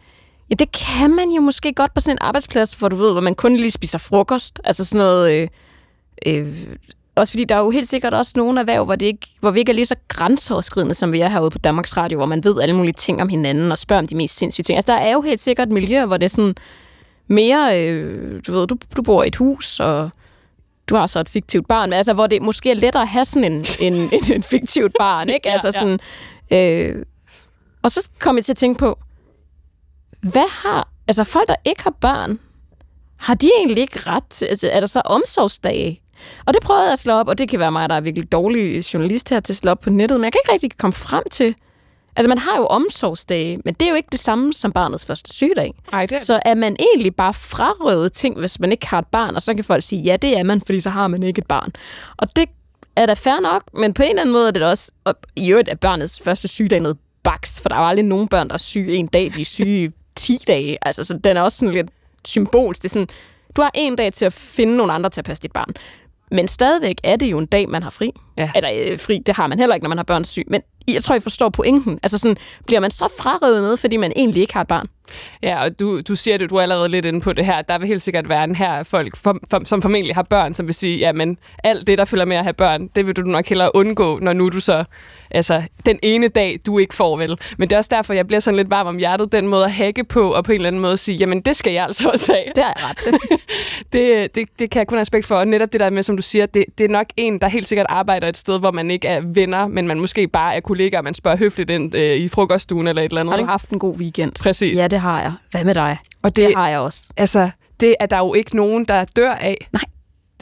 ja, 0.61 0.65
det 0.65 0.73
kan 0.73 1.11
man 1.11 1.31
jo 1.31 1.41
måske 1.41 1.73
godt 1.73 1.95
på 1.95 2.01
sådan 2.01 2.15
en 2.15 2.19
arbejdsplads, 2.21 2.73
hvor 2.73 2.89
du 2.89 2.97
ved, 2.97 3.13
hvor 3.13 3.21
man 3.21 3.35
kun 3.35 3.57
lige 3.57 3.71
spiser 3.71 3.99
frokost. 3.99 4.61
Altså 4.65 4.85
sådan 4.85 4.99
noget... 4.99 5.33
Øh, 5.33 5.49
øh, 6.27 6.67
også 7.17 7.33
fordi 7.33 7.45
der 7.45 7.55
er 7.55 7.61
jo 7.61 7.71
helt 7.71 7.89
sikkert 7.89 8.15
også 8.15 8.33
nogle 8.37 8.61
erhverv, 8.61 8.85
hvor, 8.85 8.97
det 8.97 9.07
ikke, 9.07 9.27
hvor 9.41 9.51
vi 9.51 9.59
ikke 9.59 9.71
er 9.71 9.75
lige 9.75 9.87
så 9.87 9.95
grænseoverskridende, 10.09 10.95
som 10.95 11.13
vi 11.13 11.21
er 11.21 11.29
herude 11.29 11.51
på 11.51 11.59
Danmarks 11.59 11.97
Radio, 11.97 12.19
hvor 12.19 12.27
man 12.27 12.45
ved 12.45 12.61
alle 12.61 12.77
mulige 12.77 12.93
ting 12.93 13.23
om 13.23 13.29
hinanden 13.29 13.73
og 13.73 13.79
spørger 13.79 14.03
om 14.03 14.07
de 14.07 14.17
mest 14.17 14.37
sindssyge 14.37 14.63
ting. 14.63 14.77
Altså 14.77 14.93
der 14.93 14.99
er 14.99 15.13
jo 15.13 15.21
helt 15.21 15.41
sikkert 15.41 15.69
miljøer, 15.69 16.07
hvor 16.07 16.17
det 16.17 16.25
er 16.25 16.29
sådan 16.29 16.55
mere, 17.29 17.89
øh, 17.89 18.41
du 18.47 18.53
ved, 18.53 18.67
du, 18.67 18.77
du 18.97 19.03
bor 19.03 19.23
i 19.23 19.27
et 19.27 19.37
hus, 19.37 19.81
og 19.81 20.11
du 20.89 20.95
har 20.95 21.07
så 21.07 21.21
et 21.21 21.29
fiktivt 21.29 21.69
barn, 21.69 21.91
men 21.91 21.97
altså, 21.97 22.13
hvor 22.13 22.27
det 22.27 22.43
måske 22.43 22.71
er 22.71 22.75
lettere 22.75 23.03
at 23.03 23.09
have 23.09 23.25
sådan 23.25 23.53
en, 23.53 23.67
en, 23.81 23.95
en, 23.95 24.33
en 24.35 24.43
fiktivt 24.43 24.93
barn, 24.99 25.29
ikke? 25.29 25.49
Ja, 25.49 25.53
Altså 25.53 25.71
ja. 25.75 25.81
sådan, 25.81 25.99
øh, 26.53 27.05
og 27.83 27.93
så 27.93 28.09
kom 28.19 28.37
jeg 28.37 28.45
til 28.45 28.53
at 28.53 28.57
tænke 28.57 28.79
på, 28.79 28.99
hvad 30.25 30.51
har, 30.63 30.89
altså 31.09 31.25
folk, 31.25 31.49
der 31.49 31.55
ikke 31.65 31.83
har 31.83 31.95
børn, 32.01 32.39
har 33.19 33.35
de 33.35 33.51
egentlig 33.59 33.79
ikke 33.79 33.99
ret 34.11 34.27
til, 34.31 34.47
altså 34.47 34.71
er 34.71 34.81
der 34.81 34.87
så 34.87 35.01
omsorgsdage? 35.01 36.01
Og 36.47 36.55
det 36.55 36.63
prøvede 36.63 36.85
jeg 36.85 36.93
at 36.93 36.99
slå 36.99 37.13
op, 37.13 37.29
og 37.29 37.39
det 37.39 37.49
kan 37.49 37.59
være 37.59 37.73
mig, 37.73 37.89
der 37.89 37.95
er 37.95 38.01
virkelig 38.01 38.33
dårlig 38.33 38.95
journalist 38.95 39.31
her 39.31 39.41
til 39.41 39.53
at 39.53 39.57
slå 39.57 39.71
op 39.71 39.81
på 39.81 39.91
nettet, 39.91 40.21
men 40.21 40.25
jeg 40.25 40.33
kan 40.33 40.41
ikke 40.45 40.53
rigtig 40.53 40.79
komme 40.79 40.93
frem 40.93 41.25
til, 41.31 41.55
altså 42.17 42.29
man 42.29 42.39
har 42.39 42.57
jo 42.57 42.67
omsorgsdage, 42.67 43.59
men 43.65 43.75
det 43.75 43.87
er 43.87 43.91
jo 43.91 43.97
ikke 43.97 44.09
det 44.13 44.21
samme 44.21 44.53
som 44.53 44.73
barnets 44.73 45.05
første 45.05 45.35
sygedag. 45.35 45.75
Ej, 45.93 46.07
det, 46.07 46.21
Så 46.21 46.41
er 46.45 46.55
man 46.55 46.77
egentlig 46.95 47.17
bare 47.17 47.35
frarøvet 47.35 48.13
ting, 48.13 48.39
hvis 48.39 48.61
man 48.61 48.73
ikke 48.73 48.87
har 48.87 48.99
et 48.99 49.07
barn, 49.07 49.35
og 49.35 49.43
så 49.43 49.55
kan 49.55 49.65
folk 49.65 49.85
sige, 49.85 50.03
ja, 50.03 50.17
det 50.17 50.39
er 50.39 50.43
man, 50.43 50.61
fordi 50.67 50.81
så 50.81 50.91
har 50.91 51.09
man 51.09 51.23
ikke 51.23 51.39
et 51.39 51.47
barn. 51.47 51.73
Og 52.17 52.37
det 52.37 52.49
er 52.97 53.07
da 53.07 53.15
fair 53.15 53.41
nok, 53.41 53.63
men 53.79 53.95
på 53.95 54.03
en 54.03 54.09
eller 54.09 54.23
anden 54.23 54.33
måde 54.33 54.49
er 54.49 54.53
det 54.53 54.63
også, 54.63 54.91
og 55.05 55.15
i 55.37 55.51
øvrigt 55.51 55.69
er 55.69 55.75
børnets 55.75 56.21
første 56.25 56.49
sygedag 56.49 56.81
noget 56.81 56.99
baks, 57.25 57.61
for 57.61 57.69
der 57.69 57.77
er 57.77 57.81
jo 57.81 57.87
aldrig 57.87 58.05
nogen 58.05 58.29
børn, 58.29 58.49
der 58.49 58.55
er 58.55 58.59
syge 58.59 58.95
en 58.95 59.07
dag, 59.07 59.33
de 59.35 59.41
er 59.41 59.45
syge 59.45 59.93
10 60.17 60.39
dage. 60.47 60.79
Altså, 60.83 61.05
så 61.05 61.19
den 61.25 61.37
er 61.37 61.41
også 61.41 61.59
sådan 61.59 61.73
lidt 61.75 61.91
symbolsk. 62.25 62.83
Det 62.83 62.89
er 62.89 62.93
sådan, 62.93 63.09
du 63.57 63.63
har 63.63 63.71
en 63.75 63.97
dag 63.97 64.13
til 64.13 64.25
at 64.25 64.33
finde 64.33 64.77
nogle 64.77 64.93
andre 64.93 65.11
til 65.11 65.21
at 65.21 65.25
passe 65.25 65.43
dit 65.43 65.53
barn. 65.53 65.75
Men 66.31 66.49
stadigvæk 66.49 66.97
er 67.05 67.17
det 67.17 67.27
jo 67.27 67.39
en 67.39 67.47
dag, 67.47 67.69
man 67.69 67.83
har 67.83 67.91
fri. 67.91 68.13
Ja. 68.39 68.51
Altså, 68.55 68.93
øh, 68.93 68.99
fri, 68.99 69.19
det 69.27 69.37
har 69.37 69.47
man 69.47 69.59
heller 69.59 69.75
ikke, 69.75 69.85
når 69.85 69.89
man 69.89 69.99
har 69.99 70.05
børn 70.05 70.25
syg. 70.25 70.45
Men 70.47 70.63
jeg 70.89 71.05
tror, 71.05 71.15
I 71.15 71.21
forstår 71.21 71.49
pointen. 71.49 71.99
Altså 72.03 72.19
sådan, 72.19 72.37
bliver 72.67 72.81
man 72.81 72.91
så 72.91 73.09
frarevet 73.19 73.63
noget, 73.63 73.79
fordi 73.79 73.97
man 73.97 74.13
egentlig 74.17 74.41
ikke 74.41 74.55
har 74.55 74.61
et 74.61 74.69
barn? 74.69 74.87
Ja, 75.43 75.65
og 75.65 75.81
du, 75.81 76.01
du 76.01 76.17
siger 76.17 76.39
det, 76.39 76.51
du 76.51 76.57
er 76.57 76.63
allerede 76.63 76.89
lidt 76.89 77.05
inde 77.05 77.21
på 77.21 77.33
det 77.33 77.47
her. 77.47 77.63
Der 77.63 77.79
vil 77.79 77.89
helt 77.89 78.03
sikkert 78.03 78.29
være 78.29 78.45
en 78.45 78.55
her 78.55 78.83
folk, 78.83 79.17
for, 79.17 79.39
for, 79.51 79.63
som 79.65 79.83
formentlig 79.83 80.15
har 80.15 80.23
børn, 80.23 80.55
som 80.55 80.67
vil 80.67 80.75
sige, 80.75 80.99
ja, 80.99 81.13
men 81.13 81.39
alt 81.65 81.87
det, 81.87 81.99
der 81.99 82.05
følger 82.05 82.25
med 82.25 82.37
at 82.37 82.43
have 82.43 82.53
børn, 82.53 82.89
det 82.97 83.07
vil 83.07 83.17
du 83.17 83.23
nok 83.23 83.47
hellere 83.47 83.71
undgå, 83.75 84.19
når 84.19 84.33
nu 84.33 84.49
du 84.49 84.61
så, 84.61 84.85
altså, 85.31 85.63
den 85.87 85.99
ene 86.03 86.29
dag, 86.29 86.59
du 86.67 86.79
ikke 86.79 86.95
får 86.95 87.17
vel. 87.17 87.39
Men 87.59 87.71
det 87.71 87.75
er 87.75 87.79
også 87.79 87.91
derfor, 87.95 88.15
jeg 88.15 88.27
bliver 88.27 88.41
sådan 88.41 88.57
lidt 88.57 88.71
varm 88.71 88.87
om 88.87 88.97
hjertet, 88.97 89.33
den 89.33 89.47
måde 89.47 89.65
at 89.65 89.73
hacke 89.73 90.05
på, 90.05 90.33
og 90.35 90.45
på 90.45 90.53
en 90.53 90.57
eller 90.57 90.69
anden 90.69 90.83
måde 90.83 90.97
sige, 90.97 91.17
jamen, 91.17 91.41
det 91.41 91.57
skal 91.57 91.73
jeg 91.73 91.85
altså 91.85 92.09
også 92.09 92.33
have. 92.33 92.45
Det 92.57 92.65
har 92.65 92.73
jeg 92.77 92.91
ret 92.91 92.97
til. 92.97 93.13
det, 93.93 94.35
det, 94.35 94.49
det 94.59 94.71
kan 94.71 94.79
jeg 94.79 94.87
kun 94.87 94.97
have 94.97 95.01
respekt 95.01 95.27
for. 95.27 95.35
Og 95.35 95.49
netop 95.49 95.73
det 95.73 95.81
der 95.81 95.91
med, 95.91 96.03
som 96.03 96.17
du 96.17 96.23
siger, 96.23 96.47
det, 96.47 96.65
det 96.79 96.85
er 96.85 96.89
nok 96.89 97.07
en, 97.17 97.39
der 97.39 97.49
helt 97.49 97.67
sikkert 97.67 97.87
arbejder 97.89 98.29
et 98.29 98.37
sted, 98.37 98.59
hvor 98.59 98.71
man 98.71 98.91
ikke 98.91 99.09
er 99.09 99.23
venner, 99.27 99.67
men 99.67 99.87
man 99.87 100.01
måske 100.01 100.29
bare 100.29 100.55
er 100.55 100.61
kollegaer, 100.75 101.03
man 101.03 101.15
spørger 101.15 101.37
høfligt 101.37 101.71
ind 101.71 101.95
øh, 101.95 102.17
i 102.17 102.29
frokoststuen 102.29 102.87
eller 102.87 103.03
et 103.03 103.09
eller 103.09 103.21
andet. 103.21 103.35
Har 103.35 103.41
du 103.43 103.47
haft 103.47 103.71
en 103.71 103.79
god 103.79 103.97
weekend? 103.97 104.33
Præcis. 104.43 104.79
Ja, 104.79 104.89
det 104.89 105.01
har 105.01 105.21
jeg. 105.23 105.33
Hvad 105.51 105.65
med 105.65 105.75
dig? 105.75 105.99
Og 106.23 106.37
Det 106.37 106.49
det, 106.49 106.57
har 106.57 106.69
jeg 106.69 106.79
også. 106.81 107.13
altså, 107.17 107.51
det 107.81 107.95
er 108.01 108.07
der 108.07 108.19
jo 108.19 108.35
ikke 108.35 108.57
nogen, 108.57 108.85
der 108.85 109.05
dør 109.05 109.31
af. 109.33 109.69
Nej. 109.73 109.83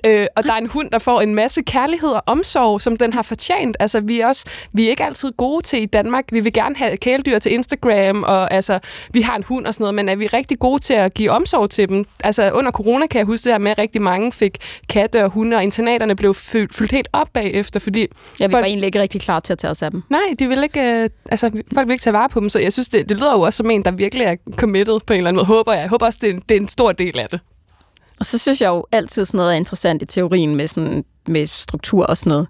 Øh, 0.07 0.27
og 0.37 0.45
der 0.45 0.53
er 0.53 0.57
en 0.57 0.67
hund, 0.67 0.91
der 0.91 0.99
får 0.99 1.21
en 1.21 1.35
masse 1.35 1.63
kærlighed 1.63 2.09
og 2.11 2.23
omsorg, 2.27 2.81
som 2.81 2.97
den 2.97 3.13
har 3.13 3.23
fortjent. 3.23 3.77
Altså, 3.81 4.01
vi 4.01 4.21
er, 4.21 4.27
også, 4.27 4.45
vi 4.73 4.87
er 4.87 4.91
ikke 4.91 5.05
altid 5.05 5.33
gode 5.37 5.63
til 5.63 5.83
i 5.83 5.87
Danmark. 5.87 6.25
Vi 6.33 6.41
vil 6.41 6.53
gerne 6.53 6.77
have 6.77 6.97
kæledyr 6.97 7.39
til 7.39 7.53
Instagram, 7.53 8.23
og 8.23 8.53
altså, 8.53 8.79
vi 9.13 9.21
har 9.21 9.37
en 9.37 9.43
hund 9.43 9.67
og 9.67 9.75
sådan 9.75 9.83
noget, 9.83 9.95
men 9.95 10.09
er 10.09 10.17
vi 10.17 10.27
rigtig 10.27 10.59
gode 10.59 10.79
til 10.83 10.95
at 10.95 11.15
give 11.15 11.31
omsorg 11.31 11.71
til 11.71 11.89
dem? 11.89 12.05
Altså, 12.25 12.51
under 12.55 12.71
corona 12.71 13.07
kan 13.07 13.19
jeg 13.19 13.27
huske 13.27 13.45
det 13.45 13.53
her 13.53 13.59
med, 13.59 13.71
at 13.71 13.79
rigtig 13.79 14.03
mange 14.03 14.33
fik 14.33 14.57
katte 14.89 15.25
og 15.25 15.31
hunde, 15.31 15.57
og 15.57 15.63
internaterne 15.63 16.17
blev 16.17 16.35
fyldt, 16.35 16.75
fyldt 16.75 16.93
helt 16.93 17.09
op 17.13 17.29
bagefter, 17.33 17.81
fordi 17.81 18.01
Jeg 18.01 18.09
vi 18.49 18.53
Folk- 18.53 18.53
var 18.53 18.67
egentlig 18.67 18.87
ikke 18.87 19.01
rigtig 19.01 19.21
klar 19.21 19.41
til 19.41 19.53
at 19.53 19.59
tage 19.59 19.71
os 19.71 19.83
af 19.83 19.91
dem. 19.91 20.03
Nej, 20.11 20.21
de 20.39 20.49
vil 20.49 20.63
ikke, 20.63 20.81
øh, 21.03 21.11
altså, 21.31 21.51
folk 21.75 21.87
vil 21.87 21.93
ikke 21.93 22.03
tage 22.03 22.15
vare 22.15 22.29
på 22.29 22.41
dem, 22.41 22.49
så 22.49 22.59
jeg 22.59 22.73
synes, 22.73 22.89
det, 22.89 23.09
det 23.09 23.17
lyder 23.17 23.33
jo 23.33 23.41
også 23.41 23.57
som 23.57 23.71
en, 23.71 23.83
der 23.85 23.91
virkelig 23.91 24.25
er 24.25 24.37
committed 24.57 25.01
på 25.07 25.13
en 25.13 25.17
eller 25.17 25.29
anden 25.29 25.37
måde. 25.39 25.47
Håber 25.47 25.73
jeg. 25.73 25.81
Jeg 25.81 25.89
håber 25.89 26.07
også, 26.07 26.19
det 26.23 26.49
det 26.49 26.57
er 26.57 26.61
en 26.61 26.69
stor 26.69 26.93
del 26.93 27.19
af 27.19 27.29
det. 27.31 27.41
Og 28.23 28.27
så 28.27 28.39
synes 28.39 28.61
jeg 28.61 28.69
jo 28.69 28.87
altid 28.93 29.25
sådan 29.25 29.39
noget 29.39 29.53
er 29.53 29.57
interessant 29.57 30.03
i 30.03 30.07
teorien 30.07 30.55
med, 30.57 30.69
sådan, 30.69 31.05
med 31.29 31.47
struktur 31.47 32.07
og 32.07 32.19
sådan 32.19 32.31
noget. 32.31 32.49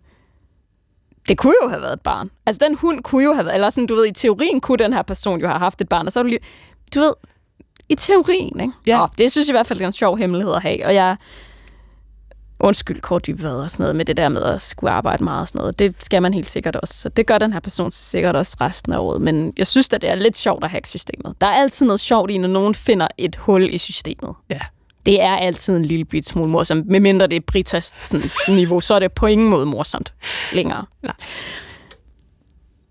Det 1.28 1.38
kunne 1.38 1.54
jo 1.62 1.68
have 1.68 1.82
været 1.82 1.92
et 1.92 2.00
barn. 2.00 2.30
Altså, 2.46 2.66
den 2.68 2.76
hund 2.76 3.02
kunne 3.02 3.24
jo 3.24 3.32
have 3.32 3.44
været, 3.44 3.54
eller 3.54 3.70
sådan, 3.70 3.86
du 3.86 3.94
ved, 3.94 4.06
i 4.06 4.12
teorien 4.12 4.60
kunne 4.60 4.78
den 4.78 4.92
her 4.92 5.02
person 5.02 5.40
jo 5.40 5.46
have 5.46 5.58
haft 5.58 5.80
et 5.80 5.88
barn, 5.88 6.06
og 6.06 6.12
så 6.12 6.18
er 6.18 6.22
du 6.22 6.28
lige, 6.28 6.40
du 6.94 7.00
ved, 7.00 7.12
i 7.88 7.94
teorien, 7.94 8.60
ikke? 8.60 8.72
Ja. 8.86 9.02
Og 9.02 9.10
det 9.18 9.30
synes 9.30 9.48
jeg 9.48 9.52
i 9.52 9.56
hvert 9.56 9.66
fald 9.66 9.78
det 9.78 9.84
er 9.84 9.88
en 9.88 9.92
sjov 9.92 10.18
hemmelighed 10.18 10.54
at 10.54 10.62
have, 10.62 10.86
og 10.86 10.94
jeg, 10.94 11.16
undskyld 12.60 13.00
kort 13.00 13.26
dybvad 13.26 13.56
og 13.56 13.70
sådan 13.70 13.84
noget 13.84 13.96
med 13.96 14.04
det 14.04 14.16
der 14.16 14.28
med 14.28 14.42
at 14.42 14.62
skulle 14.62 14.90
arbejde 14.90 15.24
meget 15.24 15.40
og 15.40 15.48
sådan 15.48 15.58
noget. 15.58 15.78
Det 15.78 15.94
skal 16.00 16.22
man 16.22 16.34
helt 16.34 16.50
sikkert 16.50 16.76
også. 16.76 16.94
Så 16.94 17.08
det 17.08 17.26
gør 17.26 17.38
den 17.38 17.52
her 17.52 17.60
person 17.60 17.90
sikkert 17.90 18.36
også 18.36 18.56
resten 18.60 18.92
af 18.92 18.98
året. 18.98 19.20
Men 19.20 19.52
jeg 19.58 19.66
synes 19.66 19.92
at 19.92 20.02
det 20.02 20.10
er 20.10 20.14
lidt 20.14 20.36
sjovt 20.36 20.64
at 20.64 20.70
hacke 20.70 20.88
systemet. 20.88 21.34
Der 21.40 21.46
er 21.46 21.54
altid 21.54 21.86
noget 21.86 22.00
sjovt 22.00 22.30
i, 22.30 22.38
når 22.38 22.48
nogen 22.48 22.74
finder 22.74 23.08
et 23.18 23.36
hul 23.36 23.74
i 23.74 23.78
systemet. 23.78 24.34
Ja. 24.50 24.60
Det 25.06 25.22
er 25.22 25.36
altid 25.36 25.76
en 25.76 25.84
lille 25.84 26.04
bit 26.04 26.26
smule 26.26 26.50
morsomt. 26.50 26.86
Medmindre 26.86 27.26
det 27.26 27.36
er 27.36 27.40
Britas 27.40 27.92
sådan, 28.04 28.30
niveau, 28.48 28.80
så 28.80 28.94
er 28.94 28.98
det 28.98 29.12
på 29.12 29.26
ingen 29.26 29.48
måde 29.48 29.66
morsomt 29.66 30.14
længere. 30.52 30.84
Nej. 31.02 31.14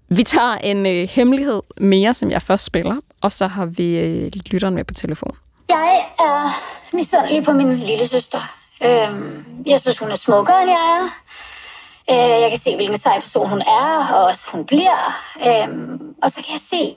Vi 0.09 0.23
tager 0.23 0.55
en 0.55 0.85
øh, 0.85 1.09
hemmelighed 1.09 1.61
mere, 1.77 2.13
som 2.13 2.31
jeg 2.31 2.41
først 2.41 2.65
spiller, 2.65 2.95
og 3.21 3.31
så 3.31 3.47
har 3.47 3.65
vi 3.65 3.99
øh, 3.99 4.31
lytteren 4.45 4.75
med 4.75 4.83
på 4.83 4.93
telefon. 4.93 5.37
Jeg 5.69 6.05
er 6.19 6.63
misundelig 6.93 7.43
på 7.43 7.51
min 7.51 7.73
lille 7.73 8.07
søster. 8.07 8.55
Øhm, 8.83 9.45
jeg 9.65 9.79
synes, 9.79 9.97
hun 9.97 10.11
er 10.11 10.15
smukkere, 10.15 10.61
end 10.61 10.71
jeg 10.71 10.99
er. 10.99 11.03
Øh, 12.11 12.41
jeg 12.41 12.49
kan 12.49 12.59
se, 12.59 12.75
hvilken 12.75 12.97
sej 12.97 13.19
person 13.19 13.49
hun 13.49 13.61
er, 13.61 14.13
og 14.15 14.25
også 14.25 14.47
hun 14.51 14.65
bliver. 14.65 15.21
Øhm, 15.47 15.99
og 16.23 16.29
så 16.29 16.35
kan 16.35 16.51
jeg 16.51 16.59
se, 16.59 16.95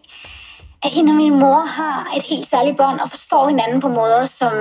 at 0.83 0.90
hende 0.90 1.11
og 1.11 1.16
min 1.16 1.38
mor 1.38 1.61
har 1.61 2.12
et 2.16 2.22
helt 2.22 2.48
særligt 2.48 2.77
bånd 2.77 3.00
og 3.00 3.11
forstår 3.11 3.48
hinanden 3.48 3.81
på 3.81 3.88
måder, 3.88 4.27
som 4.27 4.53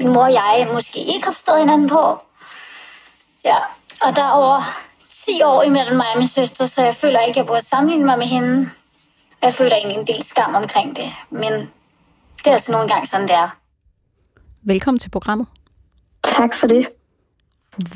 min 0.00 0.12
mor 0.12 0.24
og 0.24 0.32
jeg 0.32 0.68
måske 0.72 0.98
ikke 0.98 1.24
har 1.24 1.32
forstået 1.32 1.58
hinanden 1.58 1.88
på. 1.88 2.18
Ja, 3.44 3.56
og 4.02 4.16
der 4.16 4.22
er 4.22 4.30
over 4.30 4.62
10 5.10 5.42
år 5.42 5.62
imellem 5.62 5.96
mig 5.96 6.06
og 6.12 6.18
min 6.18 6.26
søster, 6.26 6.66
så 6.66 6.84
jeg 6.84 6.94
føler 6.94 7.20
ikke, 7.20 7.30
at 7.30 7.36
jeg 7.36 7.46
burde 7.46 7.62
sammenligne 7.62 8.04
mig 8.04 8.18
med 8.18 8.26
hende. 8.26 8.70
Jeg 9.42 9.54
føler 9.54 9.76
egentlig 9.76 9.98
en 9.98 10.06
del 10.06 10.22
skam 10.22 10.54
omkring 10.54 10.96
det. 10.96 11.12
Men 11.30 11.52
det 12.38 12.46
er 12.46 12.52
altså 12.52 12.72
nogle 12.72 12.88
gange 12.88 13.06
sådan, 13.06 13.28
det 13.28 13.36
er. 13.36 13.56
Velkommen 14.62 14.98
til 14.98 15.10
programmet. 15.10 15.46
Tak 16.24 16.56
for 16.56 16.66
det. 16.66 16.88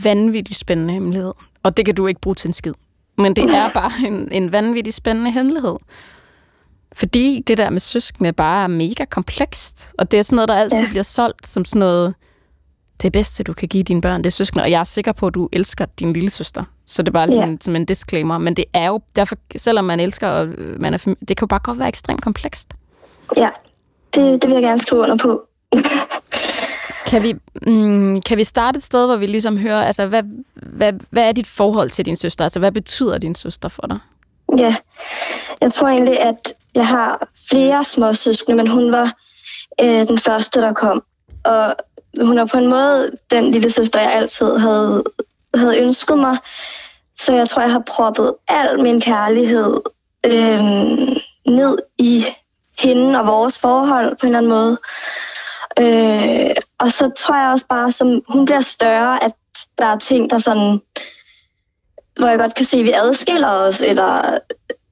Vanvittigt 0.05 0.59
spændende 0.59 0.95
hemmelighed. 0.95 1.33
Og 1.63 1.77
det 1.77 1.85
kan 1.85 1.95
du 1.95 2.07
ikke 2.07 2.21
bruge 2.21 2.35
til 2.35 2.49
en 2.49 2.53
skid. 2.53 2.75
Men 3.19 3.37
det 3.37 3.45
er 3.45 3.73
bare 3.81 4.07
en, 4.07 4.33
en 4.33 4.53
vanvittig 4.53 4.95
spændende 4.95 5.31
hemmelighed. 5.31 5.77
Fordi 6.97 7.43
det 7.47 7.59
der 7.59 7.71
med 7.71 7.81
søskende 7.81 8.33
bare 8.33 8.63
er 8.65 8.67
mega 8.69 9.05
komplekst. 9.05 9.89
Og 9.99 10.11
det 10.11 10.19
er 10.19 10.23
sådan 10.23 10.37
noget, 10.37 10.49
der 10.49 10.55
altid 10.55 10.83
ja. 10.83 10.89
Bliver 10.89 11.03
solgt 11.03 11.47
som 11.47 11.65
sådan 11.65 11.79
noget, 11.81 12.15
det 13.03 13.13
bedste, 13.13 13.43
du 13.45 13.53
kan 13.53 13.69
give 13.69 13.83
dine 13.83 14.01
børn, 14.01 14.21
det 14.21 14.27
er 14.27 14.31
søskende. 14.31 14.63
Og 14.63 14.71
jeg 14.71 14.81
er 14.81 14.85
sikker 14.85 15.13
på, 15.13 15.27
at 15.27 15.35
du 15.35 15.49
elsker 15.53 15.87
din 15.99 16.13
lille 16.13 16.31
søster. 16.31 16.65
Så 16.87 17.03
det 17.03 17.09
er 17.09 17.13
bare 17.13 17.33
sådan, 17.33 17.51
Ja. 17.51 17.57
som 17.61 17.77
en 17.77 17.85
disclaimer. 17.85 18.39
Men 18.39 18.55
det 18.55 18.65
er 18.75 18.87
jo, 18.87 19.01
derfor, 19.17 19.37
selvom 19.57 19.85
man 19.85 20.01
elsker, 20.01 20.29
og 20.29 20.49
man 20.79 20.95
er 20.95 20.99
det 20.99 21.37
kan 21.37 21.37
jo 21.43 21.47
bare 21.47 21.61
godt 21.63 21.79
være 21.79 21.89
ekstremt 21.89 22.23
komplekst. 22.23 22.69
Ja, 23.37 23.49
det, 24.15 24.43
det 24.43 24.51
vil 24.51 24.55
jeg 24.55 24.63
gerne 24.63 24.79
skrive 24.79 25.03
under 25.03 25.17
på. 25.17 25.43
Kan 27.07 27.23
vi, 27.23 27.35
mm, 27.67 28.21
kan 28.21 28.39
vi 28.39 28.45
starte 28.45 28.77
et 28.77 28.85
sted, 28.85 29.07
hvor 29.07 29.17
vi 29.17 29.27
ligesom 29.27 29.59
hører, 29.59 29.83
altså, 29.83 30.07
hvad, 30.07 30.23
hvad, 30.55 30.93
hvad 31.11 31.29
er 31.29 31.33
dit 31.33 31.47
forhold 31.47 31.91
til 31.91 32.05
din 32.07 32.17
søster? 32.17 32.45
Altså, 32.45 32.59
hvad 32.59 32.73
betyder 32.73 33.19
din 33.19 33.35
søster 33.35 33.69
for 33.69 33.87
dig? 33.87 33.99
Ja, 34.59 34.77
jeg 35.61 35.73
tror 35.73 35.89
egentlig, 35.89 36.21
at 36.21 36.53
jeg 36.75 36.87
har 36.87 37.29
flere 37.51 37.85
små 37.85 38.15
søskende, 38.15 38.57
men 38.57 38.67
hun 38.67 38.93
var 38.93 39.13
øh, 39.81 40.09
den 40.09 40.19
første, 40.19 40.61
der 40.61 40.73
kom. 40.73 41.03
Og 41.45 41.77
hun 42.21 42.39
er 42.39 42.47
på 42.47 42.59
en 42.59 42.67
måde 42.67 43.11
den 43.31 43.51
lille 43.51 43.71
søster, 43.71 44.01
jeg 44.01 44.13
altid 44.13 44.57
havde, 44.57 45.05
havde 45.55 45.79
ønsket 45.79 46.19
mig. 46.19 46.37
Så 47.21 47.33
jeg 47.33 47.49
tror, 47.49 47.63
jeg 47.63 47.73
har 47.73 47.83
proppet 47.87 48.35
al 48.49 48.83
min 48.83 49.01
kærlighed 49.01 49.81
øh, 50.27 50.63
ned 51.47 51.79
i 51.99 52.25
hende 52.81 53.19
og 53.19 53.27
vores 53.27 53.59
forhold 53.59 54.17
på 54.17 54.27
en 54.27 54.35
eller 54.35 54.39
anden 54.39 54.53
måde. 54.53 54.79
Øh, 55.79 56.55
og 56.79 56.93
så 56.93 57.11
tror 57.17 57.37
jeg 57.37 57.53
også 57.53 57.67
bare, 57.67 57.93
som 57.93 58.23
hun 58.29 58.45
bliver 58.45 58.61
større, 58.61 59.25
at 59.25 59.33
der 59.79 59.87
er 59.87 59.99
ting, 59.99 60.31
der 60.31 60.39
sådan 60.39 60.81
hvor 62.21 62.29
jeg 62.29 62.39
godt 62.39 62.55
kan 62.55 62.67
se, 62.67 62.77
at 62.77 62.85
vi 62.85 62.93
adskiller 62.93 63.49
os, 63.49 63.81
eller 63.81 64.39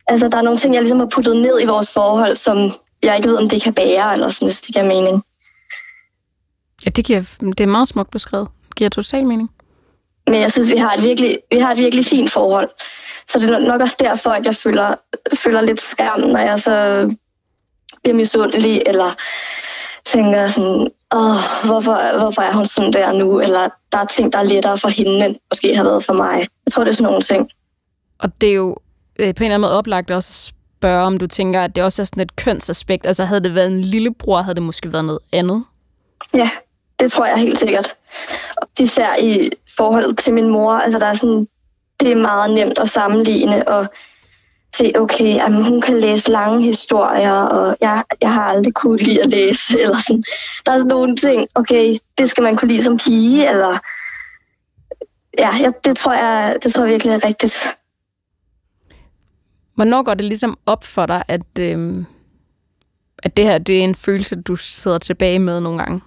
altså, 0.06 0.28
der 0.28 0.38
er 0.38 0.42
nogle 0.42 0.58
ting, 0.58 0.74
jeg 0.74 0.82
ligesom 0.82 0.98
har 0.98 1.06
puttet 1.06 1.36
ned 1.36 1.60
i 1.62 1.66
vores 1.66 1.92
forhold, 1.92 2.36
som 2.36 2.72
jeg 3.02 3.16
ikke 3.16 3.28
ved, 3.28 3.36
om 3.36 3.48
det 3.48 3.62
kan 3.62 3.74
bære, 3.74 4.12
eller 4.12 4.28
sådan, 4.28 4.48
hvis 4.48 4.60
det 4.60 4.74
giver 4.74 4.86
mening. 4.86 5.24
Ja, 6.86 6.90
det, 6.90 7.04
giver, 7.04 7.20
det 7.40 7.60
er 7.60 7.66
meget 7.66 7.88
smukt 7.88 8.10
beskrevet. 8.10 8.48
Det 8.68 8.76
giver 8.76 8.90
total 8.90 9.26
mening. 9.26 9.50
Men 10.26 10.40
jeg 10.40 10.52
synes, 10.52 10.70
vi 10.70 10.76
har 10.76 10.94
et 10.94 11.02
virkelig, 11.02 11.38
vi 11.52 11.58
har 11.58 11.72
et 11.72 11.78
virkelig 11.78 12.06
fint 12.06 12.32
forhold. 12.32 12.68
Så 13.28 13.38
det 13.38 13.50
er 13.50 13.58
nok 13.58 13.80
også 13.80 13.96
derfor, 14.00 14.30
at 14.30 14.46
jeg 14.46 14.56
føler, 14.56 14.94
føler 15.34 15.60
lidt 15.60 15.80
skam, 15.80 16.20
når 16.20 16.38
jeg 16.38 16.60
så 16.60 17.08
bliver 18.02 18.16
misundelig, 18.16 18.82
eller 18.86 19.16
tænker 20.12 20.48
sådan, 20.48 20.88
Åh, 21.14 21.36
hvorfor, 21.64 22.18
hvorfor 22.18 22.42
er 22.42 22.52
hun 22.52 22.66
sådan 22.66 22.92
der 22.92 23.12
nu? 23.12 23.40
Eller 23.40 23.68
der 23.92 23.98
er 23.98 24.04
ting, 24.04 24.32
der 24.32 24.38
er 24.38 24.42
lettere 24.42 24.78
for 24.78 24.88
hende, 24.88 25.26
end 25.26 25.36
måske 25.50 25.76
har 25.76 25.84
været 25.84 26.04
for 26.04 26.12
mig. 26.12 26.46
Jeg 26.66 26.72
tror, 26.72 26.84
det 26.84 26.90
er 26.90 26.94
sådan 26.94 27.04
nogle 27.04 27.22
ting. 27.22 27.50
Og 28.18 28.40
det 28.40 28.48
er 28.48 28.54
jo 28.54 28.76
øh, 29.18 29.34
på 29.34 29.44
en 29.44 29.44
eller 29.44 29.54
anden 29.54 29.60
måde 29.60 29.78
oplagt 29.78 30.10
også 30.10 30.30
at 30.30 30.52
spørge, 30.78 31.04
om 31.04 31.18
du 31.18 31.26
tænker, 31.26 31.60
at 31.60 31.76
det 31.76 31.84
også 31.84 32.02
er 32.02 32.06
sådan 32.06 32.22
et 32.22 32.36
kønsaspekt. 32.36 33.06
Altså, 33.06 33.24
havde 33.24 33.40
det 33.40 33.54
været 33.54 33.72
en 33.72 33.80
lillebror, 33.80 34.36
havde 34.36 34.54
det 34.54 34.62
måske 34.62 34.92
været 34.92 35.04
noget 35.04 35.20
andet. 35.32 35.64
Ja, 36.34 36.50
det 37.00 37.12
tror 37.12 37.26
jeg 37.26 37.36
helt 37.36 37.58
sikkert. 37.58 37.94
Især 38.80 39.16
i 39.16 39.50
forhold 39.76 40.16
til 40.16 40.32
min 40.32 40.48
mor. 40.48 40.72
Altså, 40.72 40.98
der 40.98 41.06
er 41.06 41.14
sådan, 41.14 41.46
det 42.00 42.12
er 42.12 42.16
meget 42.16 42.50
nemt 42.50 42.78
at 42.78 42.88
sammenligne 42.88 43.68
og 43.68 43.86
se, 44.78 44.92
okay, 44.94 45.34
jamen, 45.34 45.64
hun 45.64 45.80
kan 45.80 46.00
læse 46.00 46.30
lange 46.30 46.62
historier, 46.62 47.32
og 47.32 47.76
jeg, 47.80 48.04
jeg 48.20 48.32
har 48.32 48.42
aldrig 48.42 48.74
kunne 48.74 48.98
lide 48.98 49.22
at 49.22 49.28
læse. 49.28 49.62
Eller 49.82 49.98
sådan. 50.06 50.22
Der 50.66 50.72
er 50.72 50.84
nogle 50.84 51.16
ting, 51.16 51.48
okay, 51.54 51.96
det 52.18 52.30
skal 52.30 52.42
man 52.42 52.56
kunne 52.56 52.72
lide 52.72 52.82
som 52.82 52.96
pige, 52.96 53.48
eller... 53.48 53.78
Ja, 55.38 55.50
jeg, 55.60 55.72
det, 55.84 55.96
tror 55.96 56.12
jeg, 56.12 56.56
det 56.62 56.74
tror 56.74 56.84
jeg 56.84 56.90
virkelig 56.92 57.12
er 57.12 57.24
rigtigt. 57.24 57.54
Hvornår 59.74 60.02
går 60.02 60.14
det 60.14 60.24
ligesom 60.24 60.58
op 60.66 60.84
for 60.84 61.06
dig, 61.06 61.22
at, 61.28 61.58
øh, 61.60 62.04
at 63.22 63.36
det 63.36 63.44
her 63.44 63.58
det 63.58 63.78
er 63.78 63.84
en 63.84 63.94
følelse, 63.94 64.36
du 64.36 64.56
sidder 64.56 64.98
tilbage 64.98 65.38
med 65.38 65.60
nogle 65.60 65.78
gange? 65.78 66.00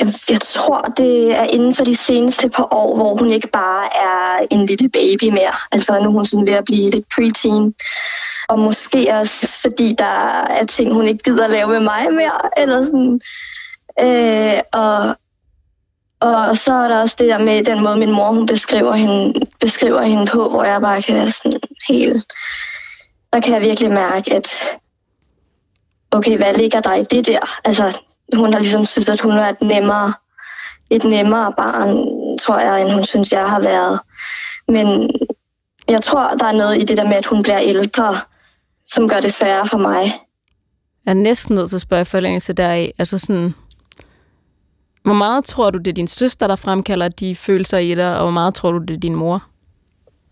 Jeg, 0.00 0.12
jeg 0.28 0.40
tror, 0.40 0.80
det 0.96 1.34
er 1.34 1.44
inden 1.44 1.74
for 1.74 1.84
de 1.84 1.96
seneste 1.96 2.48
par 2.48 2.68
år, 2.70 2.96
hvor 2.96 3.14
hun 3.14 3.30
ikke 3.30 3.48
bare 3.48 3.96
er 3.96 4.46
en 4.50 4.66
lille 4.66 4.88
baby 4.88 5.24
mere. 5.24 5.54
Altså 5.72 6.00
nu 6.00 6.08
er 6.08 6.12
hun 6.12 6.24
sådan 6.24 6.46
ved 6.46 6.52
at 6.52 6.64
blive 6.64 6.90
lidt 6.90 7.04
preteen. 7.14 7.74
Og 8.48 8.58
måske 8.58 9.14
også, 9.14 9.58
fordi 9.60 9.94
der 9.98 10.44
er 10.44 10.66
ting, 10.66 10.92
hun 10.92 11.06
ikke 11.06 11.24
gider 11.24 11.44
at 11.44 11.50
lave 11.50 11.68
med 11.68 11.80
mig 11.80 12.06
mere. 12.12 12.40
Eller 12.56 12.84
sådan. 12.84 13.20
Øh, 14.00 14.60
og, 14.72 15.16
og 16.20 16.56
så 16.56 16.72
er 16.72 16.88
der 16.88 17.00
også 17.00 17.16
det 17.18 17.28
der 17.28 17.38
med 17.38 17.64
den 17.64 17.82
måde, 17.82 17.96
min 17.96 18.12
mor 18.12 18.32
hun 18.32 18.46
beskriver 18.46 18.92
hende, 18.92 19.46
beskriver 19.60 20.02
hende 20.02 20.26
på, 20.26 20.48
hvor 20.48 20.64
jeg 20.64 20.80
bare 20.80 21.02
kan 21.02 21.14
være 21.14 21.30
sådan 21.30 21.60
helt... 21.88 22.24
Der 23.32 23.40
kan 23.40 23.54
jeg 23.54 23.60
virkelig 23.62 23.90
mærke, 23.90 24.34
at 24.34 24.48
okay, 26.10 26.36
hvad 26.36 26.54
ligger 26.54 26.80
der 26.80 26.94
i 26.94 27.04
det 27.04 27.26
der? 27.26 27.60
Altså, 27.64 27.98
hun 28.34 28.52
har 28.52 28.60
ligesom 28.60 28.86
synes, 28.86 29.08
at 29.08 29.20
hun 29.20 29.32
er 29.32 29.48
et 29.48 29.62
nemmere, 29.62 30.12
et 30.90 31.04
nemmere 31.04 31.52
barn, 31.56 31.96
tror 32.38 32.58
jeg, 32.58 32.82
end 32.82 32.92
hun 32.92 33.04
synes, 33.04 33.32
jeg 33.32 33.50
har 33.50 33.60
været. 33.60 34.00
Men 34.68 35.10
jeg 35.88 36.02
tror, 36.02 36.34
der 36.34 36.46
er 36.46 36.52
noget 36.52 36.82
i 36.82 36.84
det 36.84 36.98
der 36.98 37.04
med, 37.04 37.16
at 37.16 37.26
hun 37.26 37.42
bliver 37.42 37.60
ældre, 37.60 38.18
som 38.86 39.08
gør 39.08 39.20
det 39.20 39.32
sværere 39.32 39.68
for 39.68 39.78
mig. 39.78 40.02
Jeg 41.06 41.10
er 41.10 41.14
næsten 41.14 41.54
nødt 41.56 41.68
til 41.68 41.76
at 41.76 41.80
spørge 41.80 42.02
i 42.02 42.04
forlængelse 42.04 42.52
deraf. 42.52 42.92
Altså 42.98 43.18
sådan, 43.18 43.54
hvor 45.02 45.14
meget 45.14 45.44
tror 45.44 45.70
du, 45.70 45.78
det 45.78 45.86
er 45.86 45.92
din 45.92 46.08
søster, 46.08 46.46
der 46.46 46.56
fremkalder 46.56 47.08
de 47.08 47.36
følelser 47.36 47.78
i 47.78 47.94
dig, 47.94 48.16
og 48.16 48.22
hvor 48.22 48.30
meget 48.30 48.54
tror 48.54 48.72
du, 48.72 48.78
det 48.78 48.96
er 48.96 49.00
din 49.00 49.14
mor? 49.14 49.44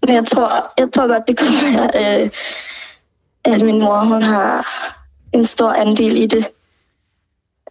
Jeg 0.08 0.24
tror, 0.26 0.50
jeg 0.78 0.88
tror 0.92 1.06
godt, 1.06 1.28
det 1.28 1.38
kunne 1.38 1.62
være, 1.62 2.22
øh, 2.22 2.30
at 3.44 3.62
min 3.62 3.80
mor 3.80 3.98
hun 3.98 4.22
har 4.22 4.66
en 5.32 5.44
stor 5.44 5.72
andel 5.72 6.16
i 6.16 6.26
det. 6.26 6.46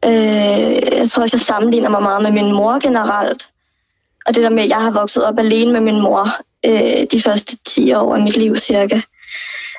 Øh, 0.06 0.98
jeg 1.00 1.10
tror 1.10 1.24
også, 1.24 1.38
jeg 1.38 1.42
sammenligner 1.42 1.90
mig 1.90 2.02
meget 2.02 2.24
med 2.24 2.32
min 2.32 2.54
mor 2.54 2.80
generelt. 2.80 3.48
Og 4.26 4.36
det 4.36 4.44
der 4.44 4.50
med, 4.50 4.64
at 4.64 4.70
jeg 4.70 4.82
har 4.82 4.92
vokset 4.92 5.24
op 5.26 5.40
alene 5.40 5.74
med 5.74 5.82
min 5.82 6.02
mor 6.02 6.28
øh, 6.66 7.08
de 7.12 7.22
første 7.22 7.58
10 7.66 7.94
år 7.94 8.16
af 8.16 8.22
mit 8.22 8.38
liv 8.38 8.56
cirka. 8.56 9.02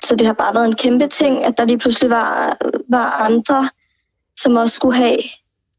Så 0.04 0.16
det 0.16 0.26
har 0.26 0.34
bare 0.34 0.54
været 0.54 0.66
en 0.66 0.76
kæmpe 0.76 1.06
ting, 1.06 1.44
at 1.44 1.58
der 1.58 1.64
lige 1.64 1.78
pludselig 1.78 2.10
var, 2.10 2.56
var 2.88 3.10
andre, 3.10 3.68
som 4.40 4.56
også 4.56 4.74
skulle 4.74 4.96
have 4.96 5.18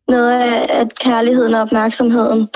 noget 0.08 0.31
af, 0.31 0.79
af 0.79 0.89
kærligheden 0.89 1.53
og 1.53 1.62
opmærksomheden. 1.62 2.49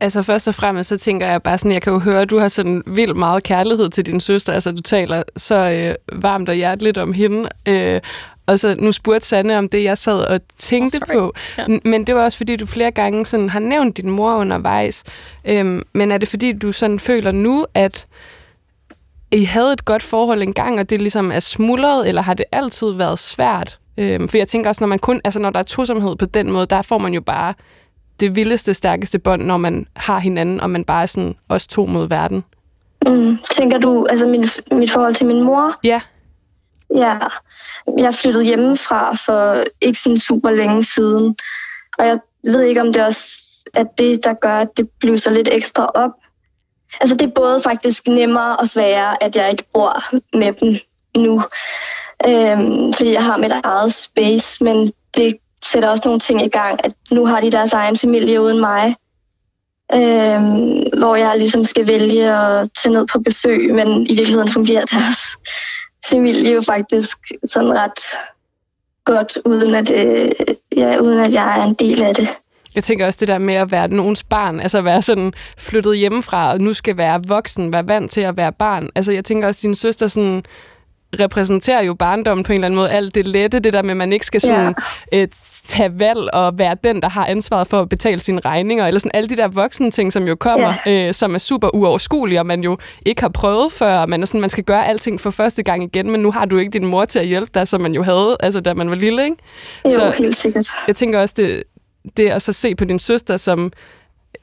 Altså 0.00 0.22
først 0.22 0.48
og 0.48 0.54
fremmest, 0.54 0.88
så 0.88 0.98
tænker 0.98 1.26
jeg 1.26 1.42
bare 1.42 1.58
sådan, 1.58 1.72
jeg 1.72 1.82
kan 1.82 1.92
jo 1.92 1.98
høre, 1.98 2.22
at 2.22 2.30
du 2.30 2.38
har 2.38 2.48
sådan 2.48 2.82
vildt 2.86 3.16
meget 3.16 3.42
kærlighed 3.42 3.90
til 3.90 4.06
din 4.06 4.20
søster. 4.20 4.52
Altså 4.52 4.72
du 4.72 4.82
taler 4.82 5.22
så 5.36 5.56
øh, 5.56 6.22
varmt 6.22 6.48
og 6.48 6.54
hjerteligt 6.54 6.98
om 6.98 7.12
hende. 7.12 7.48
Øh, 7.68 8.00
og 8.46 8.58
så 8.58 8.76
nu 8.78 8.92
spurgte 8.92 9.26
Sanne 9.26 9.58
om 9.58 9.68
det, 9.68 9.82
jeg 9.84 9.98
sad 9.98 10.20
og 10.20 10.40
tænkte 10.58 11.00
oh, 11.02 11.14
på. 11.14 11.32
Ja. 11.58 11.64
Men 11.84 12.04
det 12.04 12.14
var 12.14 12.24
også, 12.24 12.38
fordi 12.38 12.56
du 12.56 12.66
flere 12.66 12.90
gange 12.90 13.26
sådan 13.26 13.50
har 13.50 13.60
nævnt 13.60 13.96
din 13.96 14.10
mor 14.10 14.34
undervejs. 14.34 15.04
Øhm, 15.44 15.82
men 15.92 16.12
er 16.12 16.18
det, 16.18 16.28
fordi 16.28 16.52
du 16.52 16.72
sådan 16.72 16.98
føler 16.98 17.32
nu, 17.32 17.66
at 17.74 18.06
I 19.32 19.44
havde 19.44 19.72
et 19.72 19.84
godt 19.84 20.02
forhold 20.02 20.42
engang, 20.42 20.80
og 20.80 20.90
det 20.90 21.00
ligesom 21.00 21.32
er 21.32 21.40
smuldret, 21.40 22.08
eller 22.08 22.22
har 22.22 22.34
det 22.34 22.46
altid 22.52 22.92
været 22.92 23.18
svært? 23.18 23.78
Øhm, 23.98 24.28
for 24.28 24.36
jeg 24.36 24.48
tænker 24.48 24.70
også, 24.70 24.82
når 24.82 24.88
man 24.88 24.98
kun, 24.98 25.20
altså 25.24 25.40
når 25.40 25.50
der 25.50 25.58
er 25.58 25.62
tosomhed 25.62 26.16
på 26.16 26.26
den 26.26 26.50
måde, 26.50 26.66
der 26.66 26.82
får 26.82 26.98
man 26.98 27.14
jo 27.14 27.20
bare 27.20 27.54
det 28.20 28.36
vildeste, 28.36 28.74
stærkeste 28.74 29.18
bånd, 29.18 29.42
når 29.42 29.56
man 29.56 29.86
har 29.96 30.18
hinanden, 30.18 30.60
og 30.60 30.70
man 30.70 30.84
bare 30.84 31.02
er 31.02 31.06
sådan 31.06 31.34
også 31.48 31.68
to 31.68 31.86
mod 31.86 32.08
verden. 32.08 32.44
Mm. 33.06 33.38
Tænker 33.56 33.78
du, 33.78 34.06
altså 34.10 34.26
min, 34.26 34.44
mit 34.72 34.90
forhold 34.90 35.14
til 35.14 35.26
min 35.26 35.44
mor? 35.44 35.78
Ja. 35.84 36.00
Ja, 36.94 37.18
jeg 37.98 38.14
flyttede 38.14 38.44
hjemmefra 38.44 39.14
for 39.14 39.64
ikke 39.80 40.00
sådan 40.00 40.18
super 40.18 40.50
længe 40.50 40.82
siden. 40.82 41.36
Og 41.98 42.06
jeg 42.06 42.18
ved 42.44 42.62
ikke, 42.62 42.80
om 42.80 42.92
det 42.92 43.04
også 43.04 43.40
er 43.74 43.84
det, 43.98 44.24
der 44.24 44.34
gør, 44.34 44.56
at 44.58 44.68
det 44.76 44.90
bluser 45.00 45.30
lidt 45.30 45.48
ekstra 45.52 45.86
op. 45.94 46.10
Altså 47.00 47.16
det 47.16 47.26
er 47.26 47.32
både 47.34 47.62
faktisk 47.62 48.08
nemmere 48.08 48.56
og 48.56 48.68
sværere, 48.68 49.22
at 49.22 49.36
jeg 49.36 49.50
ikke 49.50 49.64
bor 49.72 50.02
med 50.36 50.52
dem 50.52 50.78
nu. 51.16 51.42
Øhm, 52.26 52.92
fordi 52.92 53.12
jeg 53.12 53.24
har 53.24 53.36
mit 53.36 53.52
eget 53.64 53.92
space, 53.92 54.64
men 54.64 54.92
det 55.16 55.36
sætter 55.64 55.88
også 55.88 56.02
nogle 56.04 56.20
ting 56.20 56.42
i 56.42 56.48
gang, 56.48 56.84
at 56.84 56.92
nu 57.10 57.26
har 57.26 57.40
de 57.40 57.50
deres 57.50 57.72
egen 57.72 57.98
familie 57.98 58.40
uden 58.40 58.60
mig. 58.60 58.96
Øhm, 59.94 60.82
hvor 60.98 61.16
jeg 61.16 61.38
ligesom 61.38 61.64
skal 61.64 61.86
vælge 61.86 62.30
at 62.30 62.70
tage 62.82 62.92
ned 62.92 63.06
på 63.12 63.18
besøg, 63.18 63.74
men 63.74 64.06
i 64.06 64.14
virkeligheden 64.14 64.50
fungerer 64.50 64.84
deres 64.84 65.18
familie 66.10 66.54
jo 66.54 66.62
faktisk 66.62 67.18
sådan 67.44 67.72
ret 67.72 68.00
godt, 69.04 69.38
uden 69.44 69.74
at, 69.74 69.90
øh, 69.90 70.30
ja, 70.76 70.98
uden 70.98 71.20
at 71.20 71.32
jeg 71.32 71.60
er 71.60 71.64
en 71.64 71.74
del 71.74 72.02
af 72.02 72.14
det. 72.14 72.28
Jeg 72.74 72.84
tænker 72.84 73.06
også 73.06 73.18
det 73.20 73.28
der 73.28 73.38
med 73.38 73.54
at 73.54 73.70
være 73.70 73.88
nogens 73.88 74.22
barn, 74.22 74.60
altså 74.60 74.78
at 74.78 74.84
være 74.84 75.02
sådan 75.02 75.32
flyttet 75.58 75.98
hjemmefra, 75.98 76.52
og 76.52 76.60
nu 76.60 76.72
skal 76.72 76.96
være 76.96 77.20
voksen, 77.28 77.72
være 77.72 77.88
vant 77.88 78.10
til 78.10 78.20
at 78.20 78.36
være 78.36 78.52
barn. 78.52 78.88
Altså 78.94 79.12
jeg 79.12 79.24
tænker 79.24 79.48
også, 79.48 79.58
at 79.58 79.62
din 79.62 79.74
søster 79.74 80.06
sådan 80.06 80.42
repræsenterer 81.20 81.82
jo 81.82 81.94
barndommen 81.94 82.44
på 82.44 82.52
en 82.52 82.54
eller 82.54 82.66
anden 82.66 82.76
måde. 82.76 82.90
Alt 82.90 83.14
det 83.14 83.26
lette, 83.28 83.58
det 83.58 83.72
der 83.72 83.82
med, 83.82 83.90
at 83.90 83.96
man 83.96 84.12
ikke 84.12 84.26
skal 84.26 84.40
sådan, 84.40 84.74
ja. 85.12 85.22
øh, 85.22 85.28
tage 85.68 85.98
valg 85.98 86.34
og 86.34 86.58
være 86.58 86.76
den, 86.84 87.02
der 87.02 87.08
har 87.08 87.26
ansvaret 87.26 87.66
for 87.66 87.80
at 87.80 87.88
betale 87.88 88.20
sine 88.20 88.40
regninger, 88.44 88.86
eller 88.86 88.98
sådan 88.98 89.10
alle 89.14 89.28
de 89.28 89.36
der 89.36 89.48
voksne 89.48 89.90
ting, 89.90 90.12
som 90.12 90.28
jo 90.28 90.34
kommer, 90.34 90.72
ja. 90.86 91.08
øh, 91.08 91.14
som 91.14 91.34
er 91.34 91.38
super 91.38 91.74
uoverskuelige, 91.74 92.40
og 92.40 92.46
man 92.46 92.60
jo 92.60 92.78
ikke 93.06 93.22
har 93.22 93.28
prøvet 93.28 93.72
før. 93.72 94.06
Man, 94.06 94.22
er 94.22 94.26
sådan, 94.26 94.40
man 94.40 94.50
skal 94.50 94.64
gøre 94.64 94.86
alting 94.86 95.20
for 95.20 95.30
første 95.30 95.62
gang 95.62 95.82
igen, 95.82 96.10
men 96.10 96.20
nu 96.20 96.30
har 96.30 96.44
du 96.44 96.58
ikke 96.58 96.70
din 96.70 96.86
mor 96.86 97.04
til 97.04 97.18
at 97.18 97.26
hjælpe 97.26 97.50
dig, 97.54 97.68
som 97.68 97.80
man 97.80 97.94
jo 97.94 98.02
havde, 98.02 98.36
altså 98.40 98.60
da 98.60 98.74
man 98.74 98.90
var 98.90 98.96
lille, 98.96 99.24
ikke? 99.24 99.36
Jo, 99.84 99.90
så 99.90 100.14
helt 100.18 100.36
sikkert. 100.36 100.66
Jeg 100.86 100.96
tænker 100.96 101.20
også, 101.20 101.34
det, 101.36 101.62
det 102.16 102.28
at 102.28 102.42
så 102.42 102.52
se 102.52 102.74
på 102.74 102.84
din 102.84 102.98
søster, 102.98 103.36
som 103.36 103.72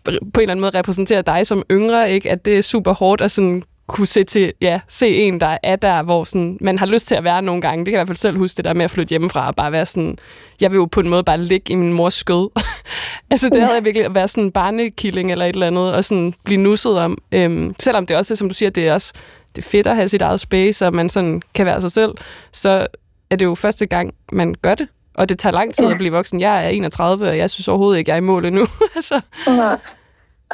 på 0.05 0.09
en 0.11 0.15
eller 0.41 0.51
anden 0.51 0.61
måde 0.61 0.77
repræsenterer 0.77 1.21
dig 1.21 1.47
som 1.47 1.63
yngre, 1.71 2.11
ikke? 2.11 2.31
at 2.31 2.45
det 2.45 2.57
er 2.57 2.61
super 2.61 2.93
hårdt 2.93 3.21
at 3.21 3.31
sådan 3.31 3.63
kunne 3.91 4.07
se, 4.07 4.23
til, 4.23 4.53
ja, 4.61 4.79
se 4.87 5.15
en, 5.15 5.39
der 5.39 5.57
er 5.63 5.75
der, 5.75 6.03
hvor 6.03 6.23
sådan, 6.23 6.57
man 6.61 6.79
har 6.79 6.85
lyst 6.85 7.07
til 7.07 7.15
at 7.15 7.23
være 7.23 7.41
nogle 7.41 7.61
gange. 7.61 7.85
Det 7.85 7.91
kan 7.91 7.93
jeg 7.93 7.97
i 7.97 8.05
hvert 8.05 8.07
fald 8.07 8.17
selv 8.17 8.37
huske, 8.37 8.57
det 8.57 8.65
der 8.65 8.73
med 8.73 8.85
at 8.85 8.91
flytte 8.91 9.09
hjemmefra 9.09 9.47
og 9.47 9.55
bare 9.55 9.71
være 9.71 9.85
sådan, 9.85 10.17
jeg 10.61 10.71
vil 10.71 10.77
jo 10.77 10.85
på 10.85 10.99
en 10.99 11.09
måde 11.09 11.23
bare 11.23 11.37
ligge 11.37 11.73
i 11.73 11.75
min 11.75 11.93
mors 11.93 12.13
skød. 12.13 12.49
altså 13.31 13.49
det 13.49 13.61
havde 13.61 13.75
jeg 13.75 13.85
virkelig 13.85 14.05
at 14.05 14.15
være 14.15 14.27
sådan 14.27 14.43
en 14.43 14.51
barnekilling 14.51 15.31
eller 15.31 15.45
et 15.45 15.53
eller 15.53 15.67
andet, 15.67 15.93
og 15.93 16.03
sådan 16.03 16.33
blive 16.43 16.61
nusset 16.61 16.99
om. 16.99 17.17
Øhm, 17.31 17.75
selvom 17.79 18.05
det 18.05 18.17
også 18.17 18.33
er, 18.33 18.35
som 18.35 18.49
du 18.49 18.55
siger, 18.55 18.69
det 18.69 18.87
er 18.87 18.93
også 18.93 19.13
det 19.55 19.65
er 19.65 19.69
fedt 19.69 19.87
at 19.87 19.95
have 19.95 20.09
sit 20.09 20.21
eget 20.21 20.39
space, 20.39 20.85
og 20.85 20.93
man 20.93 21.09
sådan 21.09 21.41
kan 21.53 21.65
være 21.65 21.81
sig 21.81 21.91
selv, 21.91 22.11
så 22.51 22.87
er 23.29 23.35
det 23.35 23.45
jo 23.45 23.55
første 23.55 23.85
gang, 23.85 24.13
man 24.31 24.55
gør 24.61 24.75
det. 24.75 24.87
Og 25.13 25.29
det 25.29 25.39
tager 25.39 25.53
lang 25.53 25.73
tid 25.73 25.85
at 25.85 25.97
blive 25.97 26.11
voksen. 26.11 26.39
Jeg 26.39 26.65
er 26.65 26.69
31, 26.69 27.29
og 27.29 27.37
jeg 27.37 27.49
synes 27.49 27.67
overhovedet 27.67 27.99
ikke, 27.99 28.09
jeg 28.09 28.15
er 28.15 28.21
i 28.21 28.21
mål 28.21 28.45
endnu. 28.45 28.67
altså. 28.95 29.21
Ja. 29.47 29.75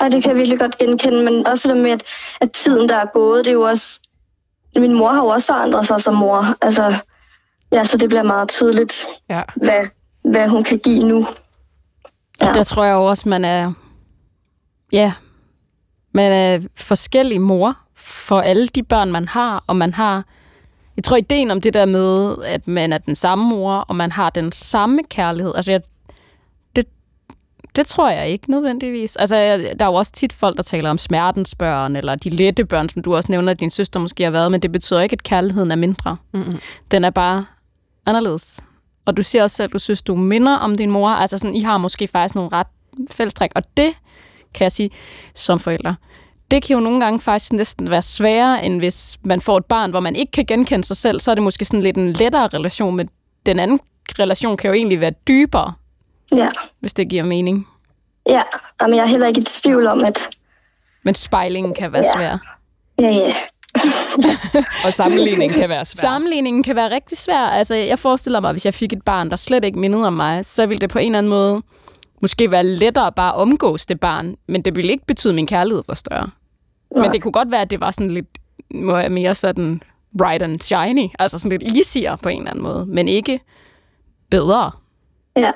Og 0.01 0.11
det 0.11 0.23
kan 0.23 0.29
jeg 0.29 0.37
virkelig 0.37 0.59
godt 0.59 0.77
genkende, 0.77 1.23
men 1.23 1.47
også 1.47 1.67
det 1.67 1.77
med, 1.77 1.91
at, 1.91 2.03
at 2.41 2.51
tiden, 2.51 2.89
der 2.89 2.95
er 2.95 3.05
gået, 3.13 3.45
det 3.45 3.51
er 3.51 3.53
jo 3.53 3.61
også... 3.61 3.99
Min 4.75 4.93
mor 4.93 5.09
har 5.09 5.21
jo 5.21 5.27
også 5.27 5.47
forandret 5.47 5.87
sig 5.87 6.01
som 6.01 6.13
mor. 6.13 6.45
Altså, 6.61 6.95
ja, 7.71 7.85
så 7.85 7.97
det 7.97 8.09
bliver 8.09 8.23
meget 8.23 8.49
tydeligt, 8.49 9.05
ja. 9.29 9.41
hvad, 9.55 9.85
hvad 10.23 10.47
hun 10.47 10.63
kan 10.63 10.79
give 10.79 11.03
nu. 11.03 11.27
Ja. 12.41 12.49
Og 12.49 12.55
der 12.55 12.63
tror 12.63 12.83
jeg 12.83 12.93
jo 12.93 13.05
også, 13.05 13.29
man 13.29 13.45
er... 13.45 13.73
Ja, 14.91 15.13
man 16.13 16.31
er 16.31 16.67
forskellig 16.75 17.41
mor 17.41 17.77
for 17.95 18.41
alle 18.41 18.67
de 18.67 18.83
børn, 18.83 19.11
man 19.11 19.27
har, 19.27 19.63
og 19.67 19.75
man 19.75 19.93
har... 19.93 20.23
Jeg 20.95 21.03
tror, 21.03 21.17
ideen 21.17 21.51
om 21.51 21.61
det 21.61 21.73
der 21.73 21.85
med, 21.85 22.35
at 22.45 22.67
man 22.67 22.93
er 22.93 22.97
den 22.97 23.15
samme 23.15 23.49
mor, 23.49 23.73
og 23.73 23.95
man 23.95 24.11
har 24.11 24.29
den 24.29 24.51
samme 24.51 24.99
kærlighed. 25.09 25.55
Altså, 25.55 25.71
jeg 25.71 25.81
det 27.77 27.87
tror 27.87 28.09
jeg 28.09 28.29
ikke 28.29 28.51
nødvendigvis. 28.51 29.15
Altså, 29.15 29.35
der 29.79 29.85
er 29.85 29.89
jo 29.89 29.93
også 29.93 30.11
tit 30.11 30.33
folk, 30.33 30.57
der 30.57 30.63
taler 30.63 30.89
om 30.89 30.97
smertens 30.97 31.55
børn, 31.55 31.95
eller 31.95 32.15
de 32.15 32.29
lette 32.29 32.65
børn, 32.65 32.89
som 32.89 33.01
du 33.01 33.15
også 33.15 33.31
nævner, 33.31 33.51
at 33.51 33.59
din 33.59 33.71
søster 33.71 33.99
måske 33.99 34.23
har 34.23 34.31
været, 34.31 34.51
men 34.51 34.61
det 34.61 34.71
betyder 34.71 35.01
ikke, 35.01 35.13
at 35.13 35.23
kærligheden 35.23 35.71
er 35.71 35.75
mindre. 35.75 36.17
Mm-hmm. 36.33 36.59
Den 36.91 37.03
er 37.03 37.09
bare 37.09 37.45
anderledes. 38.05 38.59
Og 39.05 39.17
du 39.17 39.23
siger 39.23 39.43
også 39.43 39.55
selv, 39.55 39.65
at 39.65 39.73
du 39.73 39.79
synes, 39.79 40.01
du 40.01 40.15
minder 40.15 40.55
om 40.55 40.75
din 40.75 40.91
mor. 40.91 41.09
Altså, 41.09 41.37
sådan, 41.37 41.55
I 41.55 41.61
har 41.61 41.77
måske 41.77 42.07
faktisk 42.07 42.35
nogle 42.35 42.49
ret 42.53 42.67
fællestræk, 43.11 43.51
og 43.55 43.63
det 43.77 43.93
kan 44.53 44.63
jeg 44.63 44.71
sige 44.71 44.89
som 45.35 45.59
forældre. 45.59 45.95
Det 46.51 46.63
kan 46.63 46.73
jo 46.73 46.79
nogle 46.79 46.99
gange 46.99 47.19
faktisk 47.19 47.53
næsten 47.53 47.89
være 47.89 48.01
sværere, 48.01 48.65
end 48.65 48.77
hvis 48.77 49.17
man 49.23 49.41
får 49.41 49.57
et 49.57 49.65
barn, 49.65 49.89
hvor 49.89 49.99
man 49.99 50.15
ikke 50.15 50.31
kan 50.31 50.45
genkende 50.45 50.83
sig 50.83 50.97
selv, 50.97 51.19
så 51.19 51.31
er 51.31 51.35
det 51.35 51.43
måske 51.43 51.65
sådan 51.65 51.81
lidt 51.81 51.97
en 51.97 52.13
lettere 52.13 52.47
relation, 52.47 52.95
men 52.95 53.09
den 53.45 53.59
anden 53.59 53.79
relation 54.19 54.57
kan 54.57 54.67
jo 54.67 54.73
egentlig 54.73 54.99
være 54.99 55.13
dybere. 55.27 55.73
Ja. 56.31 56.49
Hvis 56.79 56.93
det 56.93 57.09
giver 57.09 57.23
mening. 57.23 57.67
Ja, 58.29 58.41
men 58.81 58.95
jeg 58.95 59.01
er 59.01 59.07
heller 59.07 59.27
ikke 59.27 59.41
i 59.41 59.43
tvivl 59.43 59.87
om, 59.87 60.03
at... 60.03 60.29
Men 61.03 61.15
spejlingen 61.15 61.73
kan 61.73 61.93
være 61.93 62.03
ja. 62.15 62.19
svær. 62.19 62.37
Ja, 62.99 63.09
ja. 63.09 63.33
og 64.85 64.93
sammenligningen 64.93 65.59
kan 65.59 65.69
være 65.69 65.85
svær. 65.85 66.01
Sammenligningen 66.01 66.63
kan 66.63 66.75
være 66.75 66.89
rigtig 66.89 67.17
svær. 67.17 67.39
Altså, 67.39 67.75
jeg 67.75 67.99
forestiller 67.99 68.39
mig, 68.39 68.49
at 68.49 68.53
hvis 68.53 68.65
jeg 68.65 68.73
fik 68.73 68.93
et 68.93 69.01
barn, 69.03 69.29
der 69.29 69.35
slet 69.35 69.65
ikke 69.65 69.79
mindede 69.79 70.07
om 70.07 70.13
mig, 70.13 70.45
så 70.45 70.65
ville 70.65 70.79
det 70.79 70.89
på 70.89 70.99
en 70.99 71.05
eller 71.05 71.17
anden 71.17 71.29
måde 71.29 71.61
måske 72.21 72.51
være 72.51 72.63
lettere 72.63 73.11
bare 73.11 73.33
at 73.33 73.37
omgås 73.41 73.85
det 73.85 73.99
barn, 73.99 74.35
men 74.47 74.61
det 74.61 74.75
ville 74.75 74.91
ikke 74.91 75.05
betyde, 75.05 75.31
at 75.31 75.35
min 75.35 75.47
kærlighed 75.47 75.83
var 75.87 75.93
større. 75.93 76.29
Ja. 76.95 77.01
Men 77.01 77.11
det 77.11 77.21
kunne 77.21 77.31
godt 77.31 77.51
være, 77.51 77.61
at 77.61 77.69
det 77.69 77.79
var 77.79 77.91
sådan 77.91 78.11
lidt 78.11 78.27
mere 79.11 79.35
sådan 79.35 79.81
bright 80.17 80.41
and 80.41 80.61
shiny, 80.61 81.09
altså 81.19 81.39
sådan 81.39 81.59
lidt 81.59 81.77
easier 81.77 82.15
på 82.15 82.29
en 82.29 82.37
eller 82.37 82.51
anden 82.51 82.63
måde, 82.63 82.85
men 82.85 83.07
ikke 83.07 83.39
bedre. 84.29 84.71
Ja, 85.35 85.51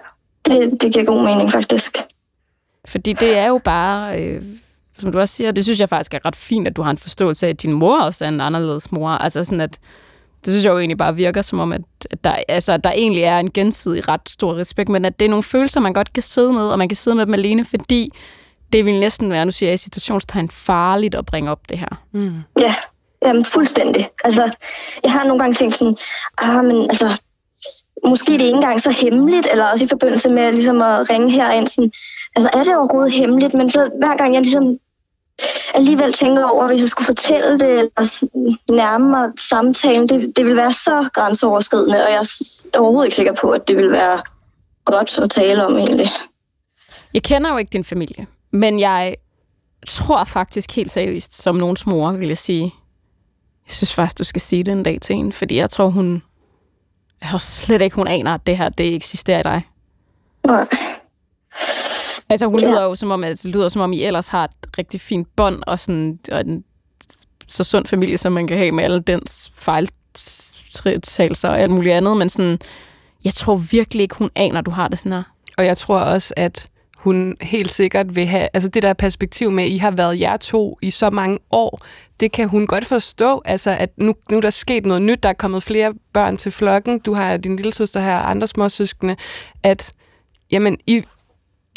det, 0.45 0.81
det 0.81 0.93
giver 0.93 1.05
god 1.05 1.23
mening 1.23 1.51
faktisk. 1.51 1.97
Fordi 2.85 3.13
det 3.13 3.37
er 3.37 3.47
jo 3.47 3.57
bare, 3.63 4.21
øh, 4.21 4.41
som 4.97 5.11
du 5.11 5.19
også 5.19 5.35
siger, 5.35 5.51
det 5.51 5.63
synes 5.63 5.79
jeg 5.79 5.89
faktisk 5.89 6.13
er 6.13 6.25
ret 6.25 6.35
fint, 6.35 6.67
at 6.67 6.75
du 6.75 6.81
har 6.81 6.91
en 6.91 6.97
forståelse 6.97 7.45
af, 7.45 7.49
at 7.49 7.61
din 7.61 7.73
mor 7.73 8.01
også 8.01 8.25
er 8.25 8.29
en 8.29 8.41
anderledes 8.41 8.91
mor. 8.91 9.09
Altså 9.09 9.43
sådan, 9.43 9.61
at 9.61 9.79
det 10.45 10.53
synes 10.53 10.65
jeg 10.65 10.71
jo 10.71 10.79
egentlig 10.79 10.97
bare 10.97 11.15
virker 11.15 11.41
som 11.41 11.59
om, 11.59 11.73
at, 11.73 11.81
at 12.11 12.23
der, 12.23 12.35
altså, 12.47 12.77
der 12.77 12.91
egentlig 12.91 13.23
er 13.23 13.39
en 13.39 13.51
gensidig 13.51 14.07
ret 14.07 14.29
stor 14.29 14.55
respekt, 14.55 14.89
men 14.89 15.05
at 15.05 15.19
det 15.19 15.25
er 15.25 15.29
nogle 15.29 15.43
følelser, 15.43 15.79
man 15.79 15.93
godt 15.93 16.13
kan 16.13 16.23
sidde 16.23 16.53
med, 16.53 16.67
og 16.67 16.77
man 16.77 16.89
kan 16.89 16.95
sidde 16.95 17.15
med 17.15 17.25
dem 17.25 17.33
alene, 17.33 17.65
fordi 17.65 18.11
det 18.73 18.85
vil 18.85 18.99
næsten 18.99 19.31
være, 19.31 19.45
nu 19.45 19.51
siger 19.51 19.69
jeg 19.69 19.73
i 19.73 19.77
situationstegn, 19.77 20.49
farligt 20.49 21.15
at 21.15 21.25
bringe 21.25 21.51
op 21.51 21.69
det 21.69 21.79
her. 21.79 22.01
Mm. 22.11 22.33
Ja, 22.59 22.75
jamen 23.25 23.45
fuldstændig. 23.45 24.09
Altså, 24.23 24.51
jeg 25.03 25.11
har 25.11 25.23
nogle 25.23 25.39
gange 25.39 25.55
tænkt 25.55 25.75
sådan, 25.75 25.95
ah, 26.37 26.65
men 26.65 26.81
altså, 26.81 27.21
måske 28.05 28.31
det 28.31 28.41
er 28.41 28.45
ikke 28.45 28.55
engang 28.55 28.81
så 28.81 28.91
hemmeligt, 28.91 29.47
eller 29.51 29.65
også 29.65 29.85
i 29.85 29.87
forbindelse 29.87 30.29
med 30.29 30.51
ligesom 30.51 30.81
at 30.81 31.09
ringe 31.09 31.31
herind, 31.31 31.67
sådan, 31.67 31.91
altså 32.35 32.49
er 32.53 32.63
det 32.63 32.75
overhovedet 32.77 33.13
hemmeligt, 33.13 33.53
men 33.53 33.69
så 33.69 33.89
hver 33.99 34.17
gang 34.17 34.33
jeg 34.33 34.41
ligesom 34.41 34.77
alligevel 35.73 36.13
tænker 36.13 36.43
over, 36.43 36.67
hvis 36.67 36.81
jeg 36.81 36.89
skulle 36.89 37.05
fortælle 37.05 37.59
det, 37.59 37.79
eller 37.79 38.25
nærme 38.71 39.09
mig 39.09 39.29
samtalen, 39.49 40.09
det, 40.09 40.37
det 40.37 40.45
vil 40.45 40.55
være 40.55 40.73
så 40.73 41.09
grænseoverskridende, 41.13 42.03
og 42.03 42.11
jeg 42.11 42.19
er 42.73 42.79
overhovedet 42.79 43.05
ikke 43.05 43.15
sikker 43.15 43.33
på, 43.41 43.51
at 43.51 43.67
det 43.67 43.77
vil 43.77 43.91
være 43.91 44.21
godt 44.85 45.17
at 45.17 45.29
tale 45.29 45.65
om 45.65 45.77
egentlig. 45.77 46.09
Jeg 47.13 47.23
kender 47.23 47.51
jo 47.51 47.57
ikke 47.57 47.69
din 47.69 47.83
familie, 47.83 48.27
men 48.51 48.79
jeg 48.79 49.15
tror 49.87 50.23
faktisk 50.23 50.75
helt 50.75 50.91
seriøst, 50.91 51.41
som 51.41 51.55
nogens 51.55 51.85
mor 51.85 52.11
vil 52.11 52.27
jeg 52.27 52.37
sige, 52.37 52.63
jeg 53.67 53.73
synes 53.73 53.93
faktisk, 53.93 54.17
du 54.17 54.23
skal 54.23 54.41
sige 54.41 54.63
det 54.63 54.71
en 54.71 54.83
dag 54.83 55.01
til 55.01 55.15
hende, 55.15 55.31
fordi 55.31 55.55
jeg 55.55 55.69
tror, 55.69 55.89
hun... 55.89 56.23
Jeg 57.21 57.29
tror 57.29 57.37
slet 57.37 57.81
ikke, 57.81 57.95
hun 57.95 58.07
aner, 58.07 58.33
at 58.33 58.47
det 58.47 58.57
her, 58.57 58.69
det 58.69 58.95
eksisterer 58.95 59.39
i 59.39 59.43
dig. 59.43 59.67
Nej. 60.45 60.67
Altså, 62.29 62.47
hun 62.47 62.59
lyder 62.59 62.83
jo 62.83 62.95
som 62.95 63.11
om, 63.11 63.23
at 63.23 63.43
det 63.43 63.45
lyder 63.45 63.69
som 63.69 63.81
om, 63.81 63.93
I 63.93 64.03
ellers 64.03 64.27
har 64.27 64.43
et 64.43 64.77
rigtig 64.77 65.01
fint 65.01 65.27
bånd, 65.35 65.63
og, 65.67 65.79
sådan, 65.79 66.19
og 66.31 66.41
en 66.41 66.63
så 67.47 67.63
sund 67.63 67.85
familie, 67.85 68.17
som 68.17 68.31
man 68.31 68.47
kan 68.47 68.57
have 68.57 68.71
med 68.71 68.83
alle 68.83 68.99
dens 68.99 69.51
fejltagelser 69.55 71.49
og 71.49 71.59
alt 71.59 71.71
muligt 71.71 71.95
andet, 71.95 72.17
men 72.17 72.29
sådan, 72.29 72.59
jeg 73.23 73.33
tror 73.33 73.55
virkelig 73.55 74.01
ikke, 74.01 74.15
hun 74.15 74.29
aner, 74.35 74.59
at 74.59 74.65
du 74.65 74.71
har 74.71 74.87
det 74.87 74.99
sådan 74.99 75.13
her. 75.13 75.23
Og 75.57 75.65
jeg 75.65 75.77
tror 75.77 75.99
også, 75.99 76.33
at 76.37 76.67
hun 77.03 77.37
helt 77.41 77.71
sikkert 77.71 78.15
vil 78.15 78.25
have, 78.25 78.47
altså 78.53 78.69
det 78.69 78.83
der 78.83 78.93
perspektiv 78.93 79.51
med, 79.51 79.63
at 79.63 79.69
I 79.69 79.77
har 79.77 79.91
været 79.91 80.19
jer 80.19 80.37
to 80.37 80.77
i 80.81 80.91
så 80.91 81.09
mange 81.09 81.39
år, 81.51 81.81
det 82.19 82.31
kan 82.31 82.49
hun 82.49 82.67
godt 82.67 82.85
forstå, 82.85 83.41
altså 83.45 83.71
at 83.71 83.89
nu, 83.97 84.15
nu 84.31 84.37
er 84.37 84.41
der 84.41 84.49
sket 84.49 84.85
noget 84.85 85.01
nyt, 85.01 85.23
der 85.23 85.29
er 85.29 85.33
kommet 85.33 85.63
flere 85.63 85.93
børn 86.13 86.37
til 86.37 86.51
flokken, 86.51 86.99
du 86.99 87.13
har 87.13 87.37
din 87.37 87.55
lille 87.55 87.73
søster 87.73 87.99
her 87.99 88.15
og 88.15 88.29
andre 88.29 88.47
småsøskende, 88.47 89.15
at 89.63 89.93
jamen, 90.51 90.77
I 90.87 91.03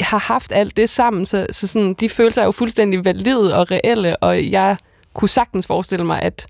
har 0.01 0.17
haft 0.17 0.51
alt 0.51 0.77
det 0.77 0.89
sammen, 0.89 1.25
så, 1.25 1.47
så 1.51 1.67
sådan, 1.67 1.93
de 1.93 2.09
følelser 2.09 2.41
er 2.41 2.45
jo 2.45 2.51
fuldstændig 2.51 3.05
valide 3.05 3.57
og 3.57 3.71
reelle, 3.71 4.17
og 4.17 4.51
jeg 4.51 4.77
kunne 5.13 5.29
sagtens 5.29 5.67
forestille 5.67 6.05
mig, 6.05 6.21
at 6.21 6.47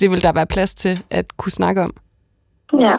det 0.00 0.10
vil 0.10 0.22
der 0.22 0.32
være 0.32 0.46
plads 0.46 0.74
til 0.74 1.02
at 1.10 1.36
kunne 1.36 1.52
snakke 1.52 1.82
om. 1.82 1.94
Ja. 2.80 2.94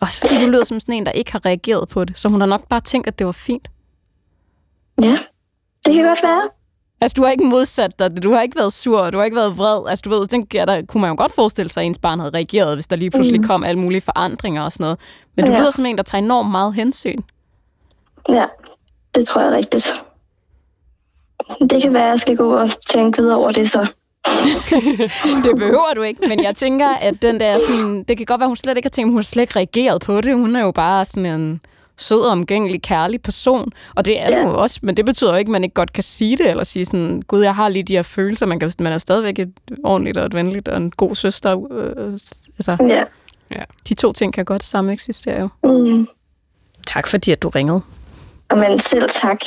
Også 0.00 0.20
fordi 0.20 0.44
du 0.44 0.50
lyder 0.50 0.64
som 0.64 0.80
sådan 0.80 0.94
en, 0.94 1.06
der 1.06 1.12
ikke 1.12 1.32
har 1.32 1.46
reageret 1.46 1.88
på 1.88 2.04
det, 2.04 2.18
så 2.18 2.28
hun 2.28 2.40
har 2.40 2.48
nok 2.48 2.68
bare 2.68 2.80
tænkt, 2.80 3.08
at 3.08 3.18
det 3.18 3.26
var 3.26 3.32
fint. 3.32 3.68
Ja, 5.02 5.18
det 5.86 5.94
kan 5.94 6.04
godt 6.04 6.22
være. 6.22 6.42
Altså, 7.00 7.14
du 7.16 7.22
har 7.24 7.30
ikke 7.30 7.44
modsat 7.44 7.98
dig, 7.98 8.22
du 8.22 8.32
har 8.32 8.40
ikke 8.42 8.56
været 8.58 8.72
sur, 8.72 9.10
du 9.10 9.18
har 9.18 9.24
ikke 9.24 9.36
været 9.36 9.58
vred. 9.58 9.88
Altså, 9.88 10.02
du 10.04 10.10
ved, 10.10 10.26
den, 10.26 10.46
ja, 10.54 10.64
der 10.64 10.82
kunne 10.88 11.00
man 11.00 11.10
jo 11.10 11.14
godt 11.18 11.32
forestille 11.34 11.68
sig, 11.68 11.80
at 11.80 11.86
ens 11.86 11.98
barn 11.98 12.18
havde 12.18 12.30
reageret, 12.34 12.76
hvis 12.76 12.86
der 12.86 12.96
lige 12.96 13.10
pludselig 13.10 13.40
mm. 13.40 13.46
kom 13.46 13.64
alle 13.64 13.78
mulige 13.80 14.00
forandringer 14.00 14.62
og 14.62 14.72
sådan 14.72 14.84
noget. 14.84 14.98
Men 15.36 15.44
du 15.44 15.50
Ja. 15.52 15.58
lyder 15.58 15.70
som 15.70 15.86
en, 15.86 15.96
der 15.96 16.02
tager 16.02 16.22
enormt 16.24 16.50
meget 16.50 16.74
hensyn. 16.74 17.18
Ja, 18.28 18.44
det 19.14 19.26
tror 19.28 19.40
jeg 19.40 19.50
er 19.52 19.56
rigtigt. 19.56 20.02
Det 21.70 21.82
kan 21.82 21.94
være, 21.94 22.04
at 22.04 22.10
jeg 22.10 22.20
skal 22.20 22.36
gå 22.36 22.54
og 22.56 22.70
tænke 22.90 23.22
videre 23.22 23.36
over 23.38 23.52
det 23.52 23.70
så. 23.70 23.92
Det 25.44 25.58
behøver 25.58 25.94
du 25.96 26.02
ikke, 26.02 26.20
men 26.28 26.42
jeg 26.44 26.54
tænker, 26.56 26.88
at 26.88 27.22
den 27.22 27.40
der 27.40 27.58
sådan, 27.68 28.02
det 28.08 28.16
kan 28.16 28.26
godt 28.26 28.40
være, 28.40 28.48
hun 28.48 28.56
slet 28.56 28.76
ikke 28.76 28.86
har 28.86 28.90
tænkt, 28.90 29.10
hun 29.10 29.16
har 29.18 29.22
slet 29.22 29.42
ikke 29.42 29.56
reageret 29.56 30.02
på 30.02 30.20
det. 30.20 30.34
Hun 30.34 30.56
er 30.56 30.60
jo 30.60 30.70
bare 30.70 31.04
sådan 31.04 31.26
en 31.26 31.60
sød, 31.98 32.24
omgængelig, 32.24 32.82
kærlig 32.82 33.22
person. 33.22 33.72
Og 33.96 34.04
det 34.04 34.20
er 34.20 34.30
ja. 34.30 34.42
du 34.42 34.48
jo 34.48 34.58
også, 34.58 34.78
men 34.82 34.96
det 34.96 35.04
betyder 35.06 35.30
jo 35.30 35.36
ikke, 35.36 35.48
at 35.48 35.52
man 35.52 35.64
ikke 35.64 35.74
godt 35.74 35.92
kan 35.92 36.02
sige 36.04 36.36
det, 36.36 36.50
eller 36.50 36.64
sige 36.64 36.84
sådan, 36.84 37.22
gud, 37.22 37.42
jeg 37.42 37.54
har 37.54 37.68
lige 37.68 37.82
de 37.82 37.94
her 37.94 38.02
følelser. 38.02 38.46
Man, 38.46 38.60
kan, 38.60 38.72
man 38.78 38.92
er 38.92 38.98
stadigvæk 38.98 39.38
et 39.38 39.52
ordentligt 39.84 40.16
og 40.16 40.26
et 40.26 40.34
venligt 40.34 40.68
og 40.68 40.76
en 40.76 40.90
god 40.90 41.14
søster. 41.14 41.72
Øh, 41.72 42.12
altså, 42.58 42.76
Ja. 42.88 43.02
Ja. 43.50 43.62
de 43.88 43.94
to 43.94 44.12
ting 44.12 44.34
kan 44.34 44.44
godt 44.44 44.64
samme 44.64 44.92
eksistere 44.92 45.40
jo. 45.40 45.48
Mm. 45.64 46.08
Tak 46.86 47.06
fordi, 47.06 47.30
at 47.32 47.42
du 47.42 47.48
ringede. 47.48 47.80
Men 48.54 48.80
selv 48.80 49.08
tak. 49.10 49.40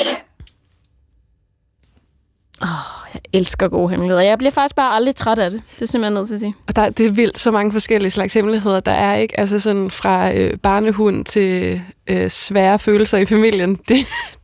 Jeg 3.13 3.21
elsker 3.33 3.67
gode 3.67 3.89
hemmeligheder. 3.89 4.21
Jeg 4.21 4.37
bliver 4.37 4.51
faktisk 4.51 4.75
bare 4.75 4.95
aldrig 4.95 5.15
træt 5.15 5.39
af 5.39 5.51
det. 5.51 5.61
Det 5.75 5.81
er 5.81 5.85
simpelthen 5.85 6.13
nødt 6.13 6.27
til 6.27 6.33
at 6.33 6.39
sige. 6.39 6.55
Og 6.67 6.75
der, 6.75 6.89
det 6.89 7.05
er 7.05 7.11
vildt 7.11 7.39
så 7.39 7.51
mange 7.51 7.71
forskellige 7.71 8.11
slags 8.11 8.33
hemmeligheder, 8.33 8.79
der 8.79 8.91
er 8.91 9.15
ikke. 9.15 9.39
Altså 9.39 9.59
sådan 9.59 9.91
fra 9.91 10.33
øh, 10.33 10.57
barnehund 10.57 11.25
til 11.25 11.81
øh, 12.07 12.29
svære 12.29 12.79
følelser 12.79 13.17
i 13.17 13.25
familien. 13.25 13.75
Det, 13.89 13.97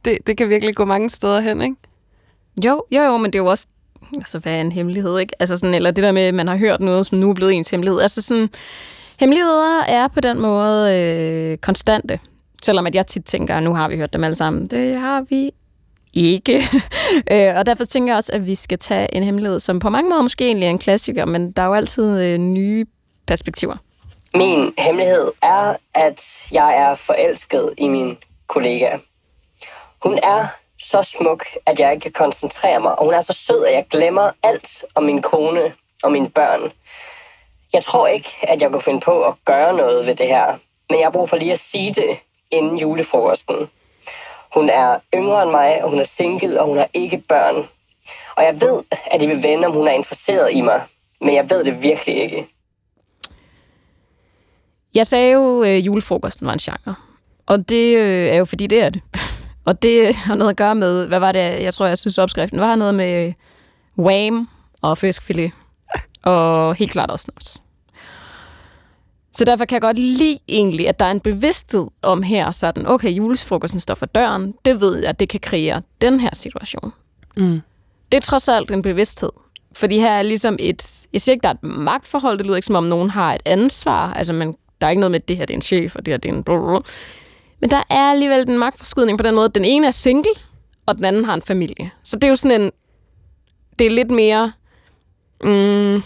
det, 0.05 0.17
det 0.27 0.37
kan 0.37 0.49
virkelig 0.49 0.75
gå 0.75 0.85
mange 0.85 1.09
steder 1.09 1.39
hen, 1.39 1.61
ikke? 1.61 1.75
Jo, 2.65 2.83
jo, 2.91 3.01
jo, 3.01 3.17
men 3.17 3.25
det 3.25 3.35
er 3.39 3.43
jo 3.43 3.49
også, 3.49 3.67
altså 4.15 4.39
hvad 4.39 4.53
er 4.53 4.61
en 4.61 4.71
hemmelighed, 4.71 5.19
ikke? 5.19 5.33
Altså 5.39 5.57
sådan, 5.57 5.75
eller 5.75 5.91
det 5.91 6.03
der 6.03 6.11
med, 6.11 6.21
at 6.21 6.33
man 6.33 6.47
har 6.47 6.57
hørt 6.57 6.79
noget, 6.79 7.05
som 7.05 7.17
nu 7.17 7.29
er 7.29 7.33
blevet 7.33 7.53
ens 7.53 7.69
hemmelighed. 7.69 8.01
Altså 8.01 8.21
sådan, 8.21 8.49
hemmeligheder 9.19 9.83
er 9.87 10.07
på 10.07 10.21
den 10.21 10.39
måde 10.39 10.95
øh, 10.95 11.57
konstante. 11.57 12.19
Selvom 12.63 12.87
at 12.87 12.95
jeg 12.95 13.07
tit 13.07 13.25
tænker, 13.25 13.55
at 13.55 13.63
nu 13.63 13.73
har 13.73 13.89
vi 13.89 13.97
hørt 13.97 14.13
dem 14.13 14.23
alle 14.23 14.35
sammen. 14.35 14.67
Det 14.67 14.95
har 14.95 15.21
vi 15.29 15.51
ikke. 16.13 16.61
øh, 17.31 17.55
og 17.57 17.65
derfor 17.65 17.85
tænker 17.85 18.13
jeg 18.13 18.17
også, 18.17 18.31
at 18.33 18.45
vi 18.45 18.55
skal 18.55 18.77
tage 18.77 19.15
en 19.15 19.23
hemmelighed, 19.23 19.59
som 19.59 19.79
på 19.79 19.89
mange 19.89 20.09
måder 20.09 20.21
måske 20.21 20.45
egentlig 20.45 20.65
er 20.65 20.69
en 20.69 20.79
klassiker, 20.79 21.25
men 21.25 21.51
der 21.51 21.61
er 21.61 21.67
jo 21.67 21.73
altid 21.73 22.21
øh, 22.21 22.37
nye 22.37 22.85
perspektiver. 23.27 23.75
Min 24.35 24.73
hemmelighed 24.77 25.31
er, 25.41 25.75
at 25.93 26.47
jeg 26.51 26.77
er 26.77 26.95
forelsket 26.95 27.73
i 27.77 27.87
min 27.87 28.17
kollega. 28.47 28.97
Hun 30.03 30.19
er 30.23 30.47
så 30.79 31.03
smuk, 31.03 31.45
at 31.65 31.79
jeg 31.79 31.91
ikke 31.91 32.01
kan 32.01 32.11
koncentrere 32.11 32.79
mig, 32.79 32.99
og 32.99 33.05
hun 33.05 33.13
er 33.13 33.21
så 33.21 33.33
sød, 33.33 33.65
at 33.65 33.73
jeg 33.73 33.85
glemmer 33.89 34.31
alt 34.43 34.83
om 34.95 35.03
min 35.03 35.21
kone 35.21 35.73
og 36.03 36.11
mine 36.11 36.29
børn. 36.29 36.71
Jeg 37.73 37.83
tror 37.83 38.07
ikke, 38.07 38.29
at 38.43 38.61
jeg 38.61 38.71
kunne 38.71 38.81
finde 38.81 38.99
på 38.99 39.23
at 39.23 39.33
gøre 39.45 39.77
noget 39.77 40.05
ved 40.05 40.15
det 40.15 40.27
her, 40.27 40.57
men 40.89 40.99
jeg 40.99 41.05
har 41.05 41.11
brug 41.11 41.29
for 41.29 41.37
lige 41.37 41.51
at 41.51 41.59
sige 41.59 41.93
det 41.93 42.19
inden 42.51 42.77
julefrokosten. 42.77 43.69
Hun 44.53 44.69
er 44.69 44.99
yngre 45.15 45.43
end 45.43 45.51
mig, 45.51 45.83
og 45.83 45.89
hun 45.89 45.99
er 45.99 46.03
single, 46.03 46.61
og 46.61 46.67
hun 46.67 46.77
har 46.77 46.87
ikke 46.93 47.17
børn. 47.17 47.67
Og 48.35 48.43
jeg 48.43 48.61
ved, 48.61 48.83
at 49.05 49.21
I 49.21 49.25
vil 49.25 49.43
vende, 49.43 49.67
om 49.67 49.73
hun 49.73 49.87
er 49.87 49.91
interesseret 49.91 50.53
i 50.53 50.61
mig, 50.61 50.81
men 51.21 51.35
jeg 51.35 51.49
ved 51.49 51.63
det 51.63 51.83
virkelig 51.83 52.15
ikke. 52.17 52.47
Jeg 54.95 55.07
sagde 55.07 55.33
jo, 55.33 55.61
at 55.61 55.79
julefrokosten 55.79 56.47
var 56.47 56.53
en 56.53 56.59
genre. 56.59 56.95
Og 57.45 57.69
det 57.69 57.97
øh, 57.97 58.27
er 58.27 58.37
jo, 58.37 58.45
fordi 58.45 58.67
det 58.67 58.83
er 58.83 58.89
det. 58.89 59.01
Og 59.65 59.81
det 59.81 60.15
har 60.15 60.35
noget 60.35 60.49
at 60.49 60.57
gøre 60.57 60.75
med, 60.75 61.07
hvad 61.07 61.19
var 61.19 61.31
det, 61.31 61.39
jeg 61.39 61.73
tror, 61.73 61.85
jeg 61.85 61.97
synes 61.97 62.17
opskriften 62.17 62.59
var 62.59 62.75
noget 62.75 62.95
med 62.95 63.33
wham 63.97 64.49
og 64.81 64.97
fiskfilet. 64.97 65.51
Og 66.23 66.75
helt 66.75 66.91
klart 66.91 67.11
også 67.11 67.23
snaps. 67.23 67.61
Så 69.33 69.45
derfor 69.45 69.65
kan 69.65 69.75
jeg 69.75 69.81
godt 69.81 69.99
lide 69.99 70.39
egentlig, 70.47 70.87
at 70.87 70.99
der 70.99 71.05
er 71.05 71.11
en 71.11 71.19
bevidsthed 71.19 71.87
om 72.01 72.23
her, 72.23 72.51
sådan, 72.51 72.87
okay, 72.87 73.11
julefrokosten 73.11 73.79
står 73.79 73.95
for 73.95 74.05
døren, 74.05 74.53
det 74.65 74.81
ved 74.81 74.99
jeg, 74.99 75.09
at 75.09 75.19
det 75.19 75.29
kan 75.29 75.39
kreere 75.39 75.81
den 76.01 76.19
her 76.19 76.29
situation. 76.33 76.93
Mm. 77.37 77.61
Det 78.11 78.17
er 78.17 78.21
trods 78.21 78.47
alt 78.47 78.71
en 78.71 78.81
bevidsthed. 78.81 79.29
Fordi 79.71 79.99
her 79.99 80.11
er 80.11 80.21
ligesom 80.21 80.55
et, 80.59 81.05
jeg 81.13 81.21
siger 81.21 81.33
ikke, 81.33 81.43
der 81.43 81.49
er 81.49 81.53
et 81.53 81.63
magtforhold, 81.63 82.37
det 82.37 82.45
lyder 82.45 82.55
ikke 82.55 82.65
som 82.65 82.75
om 82.75 82.83
nogen 82.83 83.09
har 83.09 83.33
et 83.33 83.41
ansvar, 83.45 84.13
altså 84.13 84.33
man, 84.33 84.55
der 84.81 84.87
er 84.87 84.91
ikke 84.91 84.99
noget 84.99 85.11
med, 85.11 85.19
at 85.19 85.27
det 85.27 85.37
her 85.37 85.45
det 85.45 85.53
er 85.53 85.57
en 85.57 85.61
chef, 85.61 85.95
og 85.95 86.05
det 86.05 86.13
her 86.13 86.17
det 86.17 86.29
er 86.29 86.33
en 86.33 86.43
blablabla. 86.43 86.79
Men 87.61 87.71
der 87.71 87.83
er 87.89 88.11
alligevel 88.11 88.47
den 88.47 88.59
magtforskydning 88.59 89.17
på 89.17 89.23
den 89.23 89.35
måde, 89.35 89.45
at 89.45 89.55
den 89.55 89.65
ene 89.65 89.87
er 89.87 89.91
single, 89.91 90.31
og 90.85 90.95
den 90.95 91.05
anden 91.05 91.25
har 91.25 91.33
en 91.33 91.41
familie. 91.41 91.91
Så 92.03 92.15
det 92.15 92.23
er 92.23 92.29
jo 92.29 92.35
sådan 92.35 92.61
en, 92.61 92.71
det 93.79 93.87
er 93.87 93.91
lidt 93.91 94.11
mere, 94.11 94.51
mm, 95.43 96.03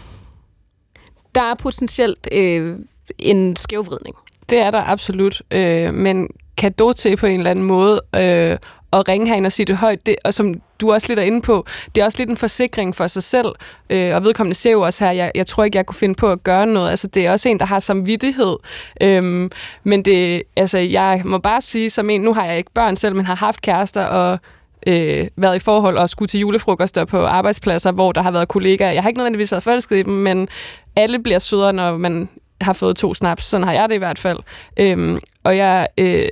der 1.36 1.42
er 1.42 1.56
potentielt 1.60 2.28
øh, 2.32 2.76
en 3.20 3.56
skævvridning. 3.56 4.16
Det 4.50 4.60
er 4.60 4.72
der 4.72 4.82
absolut, 4.82 5.42
øh, 5.52 5.94
men 5.94 6.30
kado 6.58 6.94
til 6.94 7.18
på 7.18 7.26
en 7.26 7.40
eller 7.40 7.52
anden 7.52 7.66
måde 7.66 8.02
øh, 8.16 8.58
at 8.96 9.08
ringe 9.08 9.28
herind 9.28 9.46
og 9.46 9.52
sige 9.52 9.66
det 9.66 9.78
højt, 9.78 10.06
det, 10.06 10.16
og 10.26 10.34
som 10.34 10.54
du 10.82 10.94
også 10.94 11.08
lidt 11.08 11.20
er 11.20 11.24
inde 11.24 11.42
på, 11.42 11.66
det 11.96 12.02
er 12.02 12.06
også 12.06 12.18
lidt 12.18 12.30
en 12.30 12.38
forsikring 12.38 12.96
for 12.96 13.08
sig 13.08 13.24
selv, 13.24 13.48
øh, 13.90 14.16
og 14.16 14.24
vedkommende 14.24 14.56
ser 14.56 14.72
jo 14.72 14.82
også 14.82 15.06
her, 15.06 15.12
jeg, 15.12 15.32
jeg 15.36 15.48
tror 15.48 15.64
ikke, 15.64 15.78
jeg 15.78 15.86
kunne 15.86 15.96
finde 15.96 16.16
på 16.16 16.32
at 16.32 16.44
gøre 16.44 16.66
noget, 16.66 16.90
altså 16.90 17.08
det 17.08 17.26
er 17.26 17.32
også 17.32 17.50
en, 17.50 17.60
der 17.60 17.66
har 17.66 17.80
samvittighed, 17.80 18.56
øhm, 19.02 19.52
men 19.84 20.06
det, 20.06 20.44
altså 20.56 20.78
jeg 20.78 21.22
må 21.26 21.38
bare 21.38 21.62
sige, 21.62 21.90
som 21.90 22.10
en, 22.10 22.22
nu 22.22 22.34
har 22.34 22.46
jeg 22.46 22.58
ikke 22.58 22.72
børn 22.74 22.96
selv, 22.96 23.16
men 23.16 23.26
har 23.26 23.36
haft 23.36 23.62
kærester, 23.62 24.04
og 24.04 24.40
øh, 24.88 25.28
været 25.36 25.56
i 25.56 25.60
forhold 25.60 25.98
og 25.98 26.10
skulle 26.10 26.28
til 26.28 26.40
julefrokoster 26.40 27.06
på 27.06 27.26
arbejdspladser, 27.26 27.92
hvor 27.92 28.12
der 28.12 28.22
har 28.22 28.32
været 28.32 28.48
kollegaer. 28.48 28.92
Jeg 28.92 29.02
har 29.04 29.10
ikke 29.10 29.18
nødvendigvis 29.18 29.52
været 29.52 29.64
forelsket 29.64 29.98
i 29.98 30.04
dem, 30.04 30.14
men 30.14 30.48
alle 30.96 31.20
bliver 31.20 31.40
sødere, 31.40 31.74
når 31.74 31.98
man 31.98 32.30
har 32.62 32.74
fået 32.74 32.96
to 32.96 33.14
snaps. 33.14 33.46
Sådan 33.46 33.68
har 33.68 33.74
jeg 33.74 33.90
det 33.90 33.96
i 33.96 33.98
hvert 33.98 34.20
fald. 34.20 34.40
Øhm, 34.78 35.20
og 35.44 35.58
jeg 35.58 35.88
øh, 35.98 36.28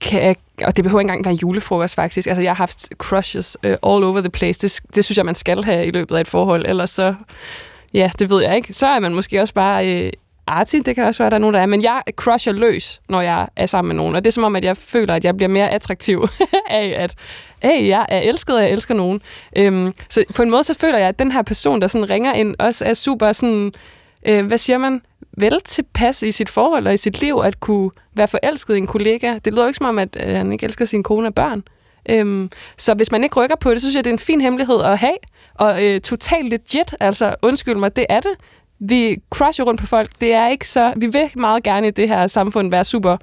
kan, 0.00 0.36
og 0.64 0.76
det 0.76 0.84
behøver 0.84 1.00
ikke 1.00 1.08
engang 1.08 1.24
være 1.24 1.38
julefrokost 1.42 1.94
faktisk. 1.94 2.26
Altså, 2.26 2.42
jeg 2.42 2.50
har 2.50 2.56
haft 2.56 2.88
crushes 2.98 3.56
uh, 3.64 3.70
all 3.70 4.04
over 4.04 4.20
the 4.20 4.30
place. 4.30 4.60
Det, 4.60 4.94
det 4.94 5.04
synes 5.04 5.16
jeg, 5.16 5.26
man 5.26 5.34
skal 5.34 5.64
have 5.64 5.86
i 5.86 5.90
løbet 5.90 6.16
af 6.16 6.20
et 6.20 6.28
forhold. 6.28 6.66
Ellers 6.68 6.90
så, 6.90 7.14
ja, 7.94 8.10
det 8.18 8.30
ved 8.30 8.42
jeg 8.42 8.56
ikke. 8.56 8.72
Så 8.72 8.86
er 8.86 9.00
man 9.00 9.14
måske 9.14 9.40
også 9.40 9.54
bare 9.54 9.88
øh, 9.88 10.06
uh, 10.06 10.10
arty, 10.46 10.76
Det 10.76 10.94
kan 10.94 11.04
også 11.04 11.22
være, 11.22 11.30
der 11.30 11.36
er 11.36 11.40
nogen, 11.40 11.54
der 11.54 11.60
er. 11.60 11.66
Men 11.66 11.82
jeg 11.82 12.02
crusher 12.16 12.52
løs, 12.52 13.00
når 13.08 13.20
jeg 13.20 13.48
er 13.56 13.66
sammen 13.66 13.88
med 13.88 13.96
nogen. 13.96 14.16
Og 14.16 14.24
det 14.24 14.30
er 14.30 14.32
som 14.32 14.44
om, 14.44 14.56
at 14.56 14.64
jeg 14.64 14.76
føler, 14.76 15.14
at 15.14 15.24
jeg 15.24 15.36
bliver 15.36 15.48
mere 15.48 15.70
attraktiv 15.70 16.28
af, 16.70 16.94
at 16.96 17.14
hey, 17.62 17.88
jeg 17.88 18.06
er 18.08 18.18
elsket, 18.18 18.56
og 18.56 18.62
jeg 18.62 18.70
elsker 18.70 18.94
nogen. 18.94 19.22
Øhm, 19.56 19.94
så 20.08 20.24
på 20.34 20.42
en 20.42 20.50
måde, 20.50 20.64
så 20.64 20.74
føler 20.74 20.98
jeg, 20.98 21.08
at 21.08 21.18
den 21.18 21.32
her 21.32 21.42
person, 21.42 21.80
der 21.80 21.88
sådan 21.88 22.10
ringer 22.10 22.32
ind, 22.32 22.56
også 22.58 22.84
er 22.84 22.94
super 22.94 23.32
sådan, 23.32 23.72
øh, 24.26 24.46
hvad 24.46 24.58
siger 24.58 24.78
man, 24.78 25.02
vel 25.40 25.60
tilpas 25.64 26.22
i 26.22 26.32
sit 26.32 26.50
forhold 26.50 26.86
og 26.86 26.94
i 26.94 26.96
sit 26.96 27.20
liv, 27.20 27.40
at 27.44 27.60
kunne 27.60 27.90
være 28.14 28.28
forelsket 28.28 28.74
i 28.74 28.78
en 28.78 28.86
kollega. 28.86 29.38
Det 29.44 29.52
lyder 29.52 29.62
jo 29.62 29.66
ikke 29.66 29.76
som 29.76 29.86
om, 29.86 29.98
at 29.98 30.16
øh, 30.26 30.36
han 30.36 30.52
ikke 30.52 30.64
elsker 30.64 30.84
sin 30.84 31.02
kone 31.02 31.26
og 31.26 31.34
børn. 31.34 31.62
Øhm, 32.08 32.50
så 32.76 32.94
hvis 32.94 33.12
man 33.12 33.24
ikke 33.24 33.40
rykker 33.40 33.56
på 33.56 33.70
det, 33.70 33.80
så 33.80 33.86
synes 33.86 33.96
jeg, 33.96 34.04
det 34.04 34.10
er 34.10 34.14
en 34.14 34.18
fin 34.18 34.40
hemmelighed 34.40 34.80
at 34.80 34.98
have. 34.98 35.16
Og 35.54 35.84
øh, 35.84 36.00
totalt 36.00 36.48
legit, 36.48 36.94
altså 37.00 37.34
undskyld 37.42 37.76
mig, 37.76 37.96
det 37.96 38.06
er 38.08 38.20
det. 38.20 38.32
Vi 38.82 39.16
crusher 39.30 39.64
rundt 39.64 39.80
på 39.80 39.86
folk. 39.86 40.10
Det 40.20 40.34
er 40.34 40.48
ikke 40.48 40.68
så... 40.68 40.92
Vi 40.96 41.06
vil 41.06 41.30
meget 41.34 41.62
gerne 41.62 41.88
i 41.88 41.90
det 41.90 42.08
her 42.08 42.26
samfund 42.26 42.70
være 42.70 42.84
super... 42.84 43.16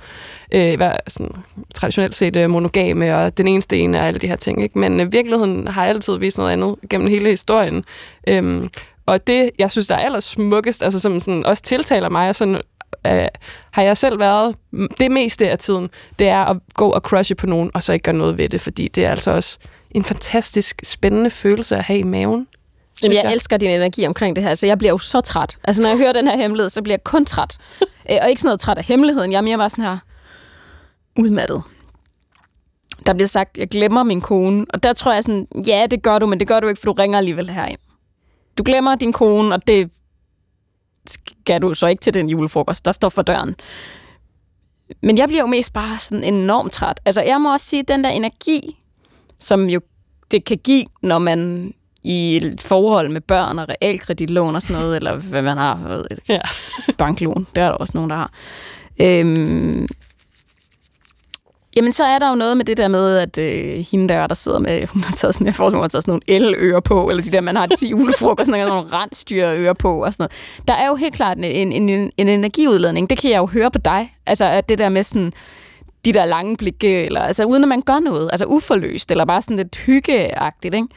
Øh, 0.51 0.79
være 0.79 0.97
sådan, 1.07 1.31
traditionelt 1.75 2.15
set 2.15 2.35
øh, 2.35 2.49
monogame 2.49 3.15
og 3.15 3.37
den 3.37 3.47
eneste 3.47 3.77
ene 3.77 3.99
og 3.99 4.07
alle 4.07 4.19
de 4.19 4.27
her 4.27 4.35
ting. 4.35 4.63
Ikke? 4.63 4.79
Men 4.79 4.99
øh, 4.99 5.11
virkeligheden 5.11 5.67
har 5.67 5.85
altid 5.85 6.17
vist 6.17 6.37
noget 6.37 6.51
andet 6.51 6.75
gennem 6.89 7.07
hele 7.07 7.29
historien. 7.29 7.85
Øhm, 8.27 8.69
og 9.07 9.27
det, 9.27 9.51
jeg 9.59 9.71
synes, 9.71 9.87
der 9.87 9.95
er 9.95 9.99
allersmukkest, 9.99 10.83
altså 10.83 10.99
som 10.99 11.19
sådan, 11.19 11.45
også 11.45 11.63
tiltaler 11.63 12.09
mig, 12.09 12.29
og 12.29 12.35
sådan, 12.35 12.61
øh, 13.07 13.27
har 13.71 13.81
jeg 13.81 13.97
selv 13.97 14.19
været 14.19 14.55
det 14.99 15.11
meste 15.11 15.49
af 15.49 15.57
tiden, 15.57 15.89
det 16.19 16.27
er 16.27 16.45
at 16.45 16.57
gå 16.73 16.89
og 16.89 17.01
crushe 17.01 17.35
på 17.35 17.47
nogen, 17.47 17.71
og 17.73 17.83
så 17.83 17.93
ikke 17.93 18.03
gøre 18.03 18.15
noget 18.15 18.37
ved 18.37 18.49
det, 18.49 18.61
fordi 18.61 18.87
det 18.87 19.05
er 19.05 19.11
altså 19.11 19.31
også 19.31 19.57
en 19.91 20.03
fantastisk 20.03 20.81
spændende 20.83 21.29
følelse 21.29 21.75
at 21.75 21.83
have 21.83 21.99
i 21.99 22.03
maven. 22.03 22.47
Jamen, 23.03 23.15
jeg, 23.15 23.23
jeg 23.23 23.33
elsker 23.33 23.57
din 23.57 23.69
energi 23.69 24.07
omkring 24.07 24.35
det 24.35 24.43
her, 24.43 24.55
så 24.55 24.65
jeg 24.65 24.77
bliver 24.77 24.91
jo 24.91 24.97
så 24.97 25.21
træt. 25.21 25.57
Altså, 25.63 25.81
når 25.81 25.89
jeg 25.89 25.97
hører 25.97 26.13
den 26.13 26.27
her 26.27 26.37
hemmelighed, 26.37 26.69
så 26.69 26.81
bliver 26.81 26.93
jeg 26.93 27.03
kun 27.03 27.25
træt. 27.25 27.57
Øh, 28.11 28.17
og 28.21 28.29
ikke 28.29 28.41
sådan 28.41 28.47
noget 28.47 28.59
træt 28.59 28.77
af 28.77 28.83
hemmeligheden, 28.83 29.31
jeg 29.31 29.37
er 29.37 29.41
mere 29.41 29.57
bare 29.57 29.69
sådan 29.69 29.83
her 29.83 29.97
udmattet. 31.19 31.61
Der 33.05 33.13
bliver 33.13 33.27
sagt, 33.27 33.57
jeg 33.57 33.67
glemmer 33.67 34.03
min 34.03 34.21
kone, 34.21 34.65
og 34.69 34.83
der 34.83 34.93
tror 34.93 35.13
jeg 35.13 35.23
sådan, 35.23 35.47
ja, 35.67 35.87
det 35.91 36.03
gør 36.03 36.19
du, 36.19 36.25
men 36.25 36.39
det 36.39 36.47
gør 36.47 36.59
du 36.59 36.67
ikke, 36.67 36.79
for 36.79 36.85
du 36.85 36.91
ringer 36.91 37.17
alligevel 37.17 37.49
herind 37.49 37.79
du 38.57 38.63
glemmer 38.63 38.95
din 38.95 39.13
kone, 39.13 39.55
og 39.55 39.67
det 39.67 39.91
skal 41.07 41.61
du 41.61 41.73
så 41.73 41.87
ikke 41.87 42.01
til 42.01 42.13
den 42.13 42.29
julefrokost, 42.29 42.85
der 42.85 42.91
står 42.91 43.09
for 43.09 43.21
døren. 43.21 43.55
Men 45.01 45.17
jeg 45.17 45.27
bliver 45.27 45.41
jo 45.41 45.47
mest 45.47 45.73
bare 45.73 45.97
sådan 45.97 46.23
enormt 46.23 46.71
træt. 46.71 46.99
Altså, 47.05 47.21
jeg 47.21 47.41
må 47.41 47.53
også 47.53 47.65
sige, 47.65 47.83
den 47.83 48.03
der 48.03 48.09
energi, 48.09 48.77
som 49.39 49.69
jo 49.69 49.81
det 50.31 50.45
kan 50.45 50.57
give, 50.57 50.85
når 51.03 51.19
man 51.19 51.73
i 52.03 52.37
et 52.37 52.61
forhold 52.61 53.09
med 53.09 53.21
børn 53.21 53.59
og 53.59 53.67
realkreditlån 53.69 54.55
og 54.55 54.61
sådan 54.61 54.75
noget, 54.75 54.95
eller 54.95 55.15
hvad 55.15 55.41
man 55.41 55.57
har, 55.57 56.05
ja. 56.29 56.39
banklån, 56.97 57.47
det 57.55 57.63
er 57.63 57.67
der 57.67 57.75
også 57.75 57.91
nogen, 57.95 58.09
der 58.09 58.15
har. 58.15 58.31
Øhm, 59.01 59.87
Jamen, 61.77 61.91
så 61.91 62.03
er 62.03 62.19
der 62.19 62.29
jo 62.29 62.35
noget 62.35 62.57
med 62.57 62.65
det 62.65 62.77
der 62.77 62.87
med, 62.87 63.17
at 63.17 63.37
øh, 63.37 63.85
hende 63.91 64.09
der, 64.13 64.27
der 64.27 64.35
sidder 64.35 64.59
med, 64.59 64.87
hun 64.87 65.03
har 65.03 65.15
taget 65.15 65.35
sådan, 65.35 65.47
jeg 65.47 65.55
får, 65.55 65.69
hun 65.69 65.81
har 65.81 65.87
taget 65.87 66.03
sådan 66.03 66.11
nogle 66.11 66.47
elører 66.47 66.79
på, 66.79 67.09
eller 67.09 67.23
de 67.23 67.31
der, 67.31 67.41
man 67.41 67.55
har 67.55 67.67
til 67.67 67.87
julefrokost, 67.89 68.45
sådan 68.45 68.67
nogle 68.67 68.91
rensdyreører 68.93 69.73
på 69.73 70.03
og 70.03 70.13
sådan 70.13 70.23
noget. 70.23 70.67
Der 70.67 70.73
er 70.73 70.87
jo 70.87 70.95
helt 70.95 71.15
klart 71.15 71.37
en, 71.37 71.43
en, 71.43 71.89
en, 71.89 72.11
en 72.17 72.27
energiudladning. 72.27 73.09
Det 73.09 73.17
kan 73.17 73.31
jeg 73.31 73.37
jo 73.37 73.45
høre 73.45 73.71
på 73.71 73.77
dig. 73.77 74.15
Altså, 74.25 74.45
at 74.45 74.69
det 74.69 74.77
der 74.77 74.89
med 74.89 75.03
sådan, 75.03 75.33
de 76.05 76.13
der 76.13 76.25
lange 76.25 76.57
blikke, 76.57 77.05
eller 77.05 77.21
altså 77.21 77.45
uden 77.45 77.63
at 77.63 77.69
man 77.69 77.81
gør 77.81 77.99
noget, 77.99 78.29
altså 78.31 78.45
uforløst, 78.45 79.11
eller 79.11 79.25
bare 79.25 79.41
sådan 79.41 79.57
lidt 79.57 79.75
hyggeagtigt, 79.75 80.75
ikke? 80.75 80.87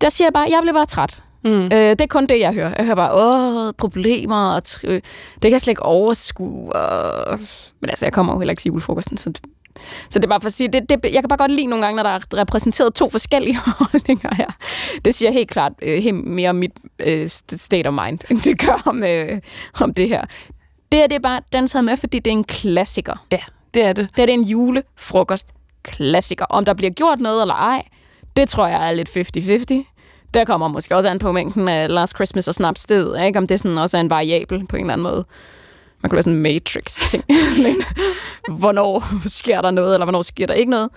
Der 0.00 0.08
siger 0.08 0.26
jeg 0.26 0.32
bare, 0.32 0.46
jeg 0.50 0.58
bliver 0.62 0.74
bare 0.74 0.86
træt. 0.86 1.22
Mm. 1.46 1.64
Øh, 1.64 1.70
det 1.70 2.00
er 2.00 2.06
kun 2.06 2.26
det, 2.26 2.40
jeg 2.40 2.54
hører. 2.54 2.74
Jeg 2.76 2.84
hører 2.84 2.96
bare, 2.96 3.12
åh, 3.14 3.72
problemer, 3.78 4.54
og 4.54 4.62
det 4.82 5.02
kan 5.42 5.52
jeg 5.52 5.60
slet 5.60 5.72
ikke 5.72 5.82
overskue. 5.82 6.72
Og... 6.72 7.38
Men 7.80 7.90
altså, 7.90 8.06
jeg 8.06 8.12
kommer 8.12 8.32
jo 8.32 8.38
heller 8.38 8.52
ikke 8.52 8.60
til 8.60 8.68
julefrokosten, 8.68 9.16
så 9.16 9.32
så 10.10 10.18
det 10.18 10.24
er 10.24 10.28
bare 10.28 10.40
for 10.40 10.46
at 10.46 10.52
sige, 10.52 10.68
det, 10.68 10.88
det, 10.88 11.04
jeg 11.04 11.22
kan 11.22 11.28
bare 11.28 11.38
godt 11.38 11.50
lide 11.50 11.66
nogle 11.66 11.84
gange, 11.84 11.96
når 11.96 12.02
der 12.02 12.10
er 12.10 12.40
repræsenteret 12.40 12.94
to 12.94 13.10
forskellige 13.10 13.56
holdninger 13.78 14.34
her. 14.34 14.50
Det 15.04 15.14
siger 15.14 15.30
helt 15.30 15.50
klart 15.50 15.72
øh, 15.82 16.02
helt 16.02 16.24
mere 16.24 16.50
om 16.50 16.56
mit 16.56 16.72
øh, 16.98 17.28
state 17.28 17.86
of 17.86 17.94
mind, 18.04 18.18
end 18.30 18.40
det 18.40 18.60
gør 18.60 18.82
om, 18.86 19.04
øh, 19.04 19.40
om 19.80 19.94
det 19.94 20.08
her. 20.08 20.24
Det 20.92 21.02
er 21.02 21.06
det 21.06 21.16
er 21.16 21.20
bare 21.20 21.40
den 21.52 21.66
taget 21.66 21.84
med, 21.84 21.96
fordi 21.96 22.18
det 22.18 22.30
er 22.30 22.36
en 22.36 22.44
klassiker. 22.44 23.26
Ja, 23.32 23.40
det 23.74 23.84
er 23.84 23.92
det. 23.92 24.08
Det 24.16 24.22
er 24.22 24.26
det 24.26 24.34
en 24.34 24.44
julefrokost 24.44 25.46
klassiker. 25.82 26.44
Om 26.44 26.64
der 26.64 26.74
bliver 26.74 26.90
gjort 26.90 27.18
noget 27.18 27.42
eller 27.42 27.54
ej, 27.54 27.82
det 28.36 28.48
tror 28.48 28.66
jeg 28.66 28.88
er 28.88 28.92
lidt 28.92 29.08
50-50. 29.08 29.95
Der 30.36 30.44
kommer 30.44 30.68
måske 30.68 30.96
også 30.96 31.08
an 31.08 31.18
på 31.18 31.32
mængden 31.32 31.68
af 31.68 31.88
Last 31.88 32.14
Christmas 32.14 32.48
og 32.48 32.54
Snaps 32.54 32.80
sted, 32.80 33.24
ikke? 33.26 33.38
om 33.38 33.46
det 33.46 33.60
sådan 33.60 33.78
også 33.78 33.96
er 33.96 34.00
en 34.00 34.10
variabel 34.10 34.66
på 34.66 34.76
en 34.76 34.82
eller 34.82 34.92
anden 34.92 35.02
måde. 35.02 35.24
Man 36.02 36.10
kunne 36.10 36.16
være 36.16 36.22
sådan 36.22 36.36
en 36.36 36.42
Matrix-ting. 36.42 37.24
Men 37.62 37.76
hvornår 38.58 39.04
sker 39.38 39.60
der 39.60 39.70
noget, 39.70 39.94
eller 39.94 40.04
hvornår 40.04 40.22
sker 40.22 40.46
der 40.46 40.54
ikke 40.54 40.70
noget. 40.70 40.90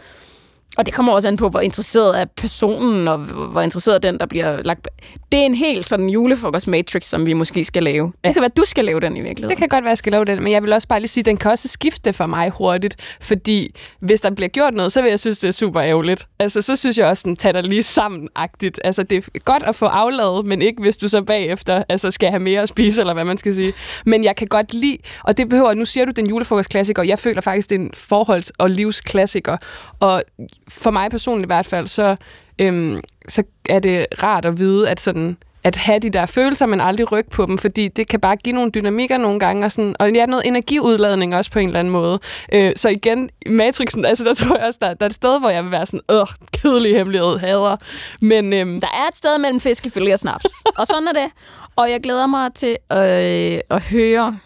Og 0.78 0.86
det 0.86 0.94
kommer 0.94 1.14
også 1.14 1.28
an 1.28 1.38
på, 1.38 1.50
hvor 1.50 1.60
interesseret 1.60 2.22
er 2.22 2.26
personen, 2.38 3.08
og 3.08 3.18
hvor 3.18 3.62
interesseret 3.62 3.96
er 3.96 4.00
den, 4.00 4.20
der 4.20 4.26
bliver 4.26 4.64
lagt... 4.64 4.88
Det 5.32 5.40
er 5.40 5.46
en 5.46 5.56
helt 5.56 5.90
sådan 5.90 6.10
julefrokost-matrix, 6.10 7.04
som 7.04 7.26
vi 7.26 7.34
måske 7.34 7.64
skal 7.64 7.84
lave. 7.84 8.14
Det 8.24 8.34
kan 8.34 8.42
være, 8.42 8.50
du 8.58 8.64
skal 8.66 8.86
lave 8.86 9.00
den 9.00 9.18
i 9.18 9.22
virkeligheden. 9.22 9.50
Det 9.50 9.58
kan 9.58 9.68
godt 9.68 9.84
være, 9.84 9.90
at 9.90 9.92
jeg 9.92 9.98
skal 9.98 10.12
lave 10.12 10.26
den, 10.26 10.44
men 10.44 10.54
jeg 10.54 10.64
vil 10.64 10.74
også 10.74 10.88
bare 10.88 11.00
lige 11.00 11.10
sige, 11.10 11.22
at 11.22 11.26
den 11.26 11.38
kan 11.38 11.52
også 11.52 11.68
skifte 11.68 12.14
for 12.14 12.26
mig 12.26 12.50
hurtigt, 12.50 12.96
fordi 13.22 13.76
hvis 14.00 14.22
der 14.22 14.32
bliver 14.32 14.48
gjort 14.48 14.74
noget, 14.74 14.92
så 14.92 15.02
vil 15.02 15.10
jeg 15.10 15.20
synes, 15.20 15.40
det 15.40 15.48
er 15.48 15.52
super 15.52 15.82
ærgerligt. 15.82 16.28
Altså, 16.40 16.62
så 16.62 16.76
synes 16.76 16.98
jeg 16.98 17.08
også, 17.08 17.24
den 17.26 17.36
tager 17.36 17.54
dig 17.54 17.64
lige 17.64 17.84
sammen-agtigt. 17.84 18.80
Altså, 18.84 19.04
det 19.04 19.18
er 19.18 19.40
godt 19.40 19.64
at 19.64 19.76
få 19.76 19.86
afladet, 19.86 20.46
men 20.46 20.62
ikke 20.62 20.82
hvis 20.82 20.98
du 20.98 21.08
så 21.08 21.22
bagefter 21.22 21.84
altså, 21.90 22.12
skal 22.12 22.30
have 22.30 22.40
mere 22.40 22.62
at 22.62 22.70
spise, 22.70 23.02
eller 23.02 23.14
hvad 23.14 23.26
man 23.26 23.38
skal 23.38 23.56
sige. 23.56 23.74
Men 24.06 24.24
jeg 24.24 24.36
kan 24.36 24.48
godt 24.48 24.74
lide, 24.74 24.98
og 25.24 25.38
det 25.38 25.50
behøver, 25.50 25.74
nu 25.74 25.86
siger 25.86 26.06
du, 26.06 26.12
den 26.16 26.28
julefrokost-klassiker, 26.28 27.04
jeg 27.04 27.20
føler 27.20 27.42
faktisk, 27.42 27.70
det 27.70 27.76
er 27.76 27.80
en 27.80 27.92
forholds- 27.98 28.52
og 28.58 28.70
livsklassiker. 28.70 29.58
Og 30.00 30.24
for 30.70 30.92
mig 30.92 31.12
personligt 31.12 31.46
i 31.46 31.52
hvert 31.54 31.66
fald, 31.66 31.88
så, 31.88 32.16
øhm, 32.60 33.00
så 33.28 33.44
er 33.70 33.80
det 33.80 34.06
rart 34.24 34.46
at 34.46 34.60
vide, 34.60 34.90
at 34.90 35.00
sådan 35.00 35.38
at 35.64 35.76
have 35.76 36.00
de 36.00 36.10
der 36.10 36.26
følelser, 36.26 36.66
men 36.66 36.82
aldrig 36.82 37.12
rykke 37.12 37.30
på 37.30 37.46
dem, 37.46 37.58
fordi 37.58 37.88
det 37.88 38.08
kan 38.08 38.20
bare 38.20 38.36
give 38.36 38.56
nogle 38.56 38.72
dynamikker 38.72 39.18
nogle 39.18 39.40
gange, 39.40 39.66
og, 39.66 39.72
sådan, 39.72 39.96
og 40.00 40.12
ja, 40.12 40.26
noget 40.26 40.48
energiudladning 40.48 41.36
også 41.36 41.52
på 41.52 41.60
en 41.60 41.68
eller 41.68 41.80
anden 41.80 41.92
måde. 41.92 42.20
Øh, 42.54 42.72
så 42.76 42.90
igen, 42.90 43.30
Matrixen, 43.50 44.06
altså 44.06 44.24
der 44.24 44.34
tror 44.44 44.58
jeg 44.58 44.66
også, 44.66 44.80
der, 44.82 44.94
der 44.94 45.06
er 45.06 45.10
et 45.10 45.14
sted, 45.14 45.40
hvor 45.40 45.50
jeg 45.50 45.64
vil 45.64 45.72
være 45.72 45.86
sådan, 45.86 46.02
åh, 46.10 46.28
kedelig 46.52 46.96
hemmelighed, 46.96 47.38
hader. 47.38 47.76
Men, 48.22 48.54
øhm, 48.54 48.82
der 48.82 48.88
er 48.88 49.08
et 49.10 49.18
sted 49.18 49.38
mellem 49.40 49.60
fiskefilet 49.60 50.14
og 50.14 50.20
snaps, 50.20 50.46
og 50.78 50.88
sådan 50.88 51.08
er 51.08 51.14
det. 51.14 51.32
Og 51.76 51.92
jeg 51.92 52.00
glæder 52.04 52.28
mig 52.28 52.54
til 52.54 52.78
øh, 52.92 53.60
at 53.70 53.82
høre 53.82 54.38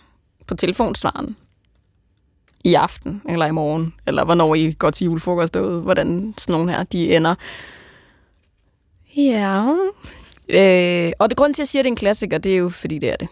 på 0.48 0.56
telefonsvaren 0.56 1.36
i 2.64 2.74
aften, 2.74 3.22
eller 3.30 3.46
i 3.46 3.52
morgen, 3.52 3.94
eller 4.08 4.26
hvornår 4.26 4.56
I 4.56 4.72
går 4.72 4.90
til 4.90 5.06
julefrokost 5.06 5.54
derude, 5.54 5.82
hvordan 5.82 6.34
sådan 6.38 6.54
nogle 6.54 6.72
her, 6.72 6.84
de 6.84 7.16
ender. 7.16 7.36
Ja. 9.18 9.74
Øh, 10.50 11.12
og 11.20 11.30
det 11.30 11.38
grund 11.38 11.54
til, 11.54 11.62
at 11.62 11.64
jeg 11.64 11.68
siger, 11.68 11.82
at 11.82 11.84
det 11.84 11.90
er 11.90 11.92
en 11.92 11.96
klassiker, 11.96 12.38
det 12.38 12.54
er 12.54 12.58
jo, 12.58 12.70
fordi 12.70 12.98
det 12.98 13.10
er 13.10 13.16
det. 13.16 13.28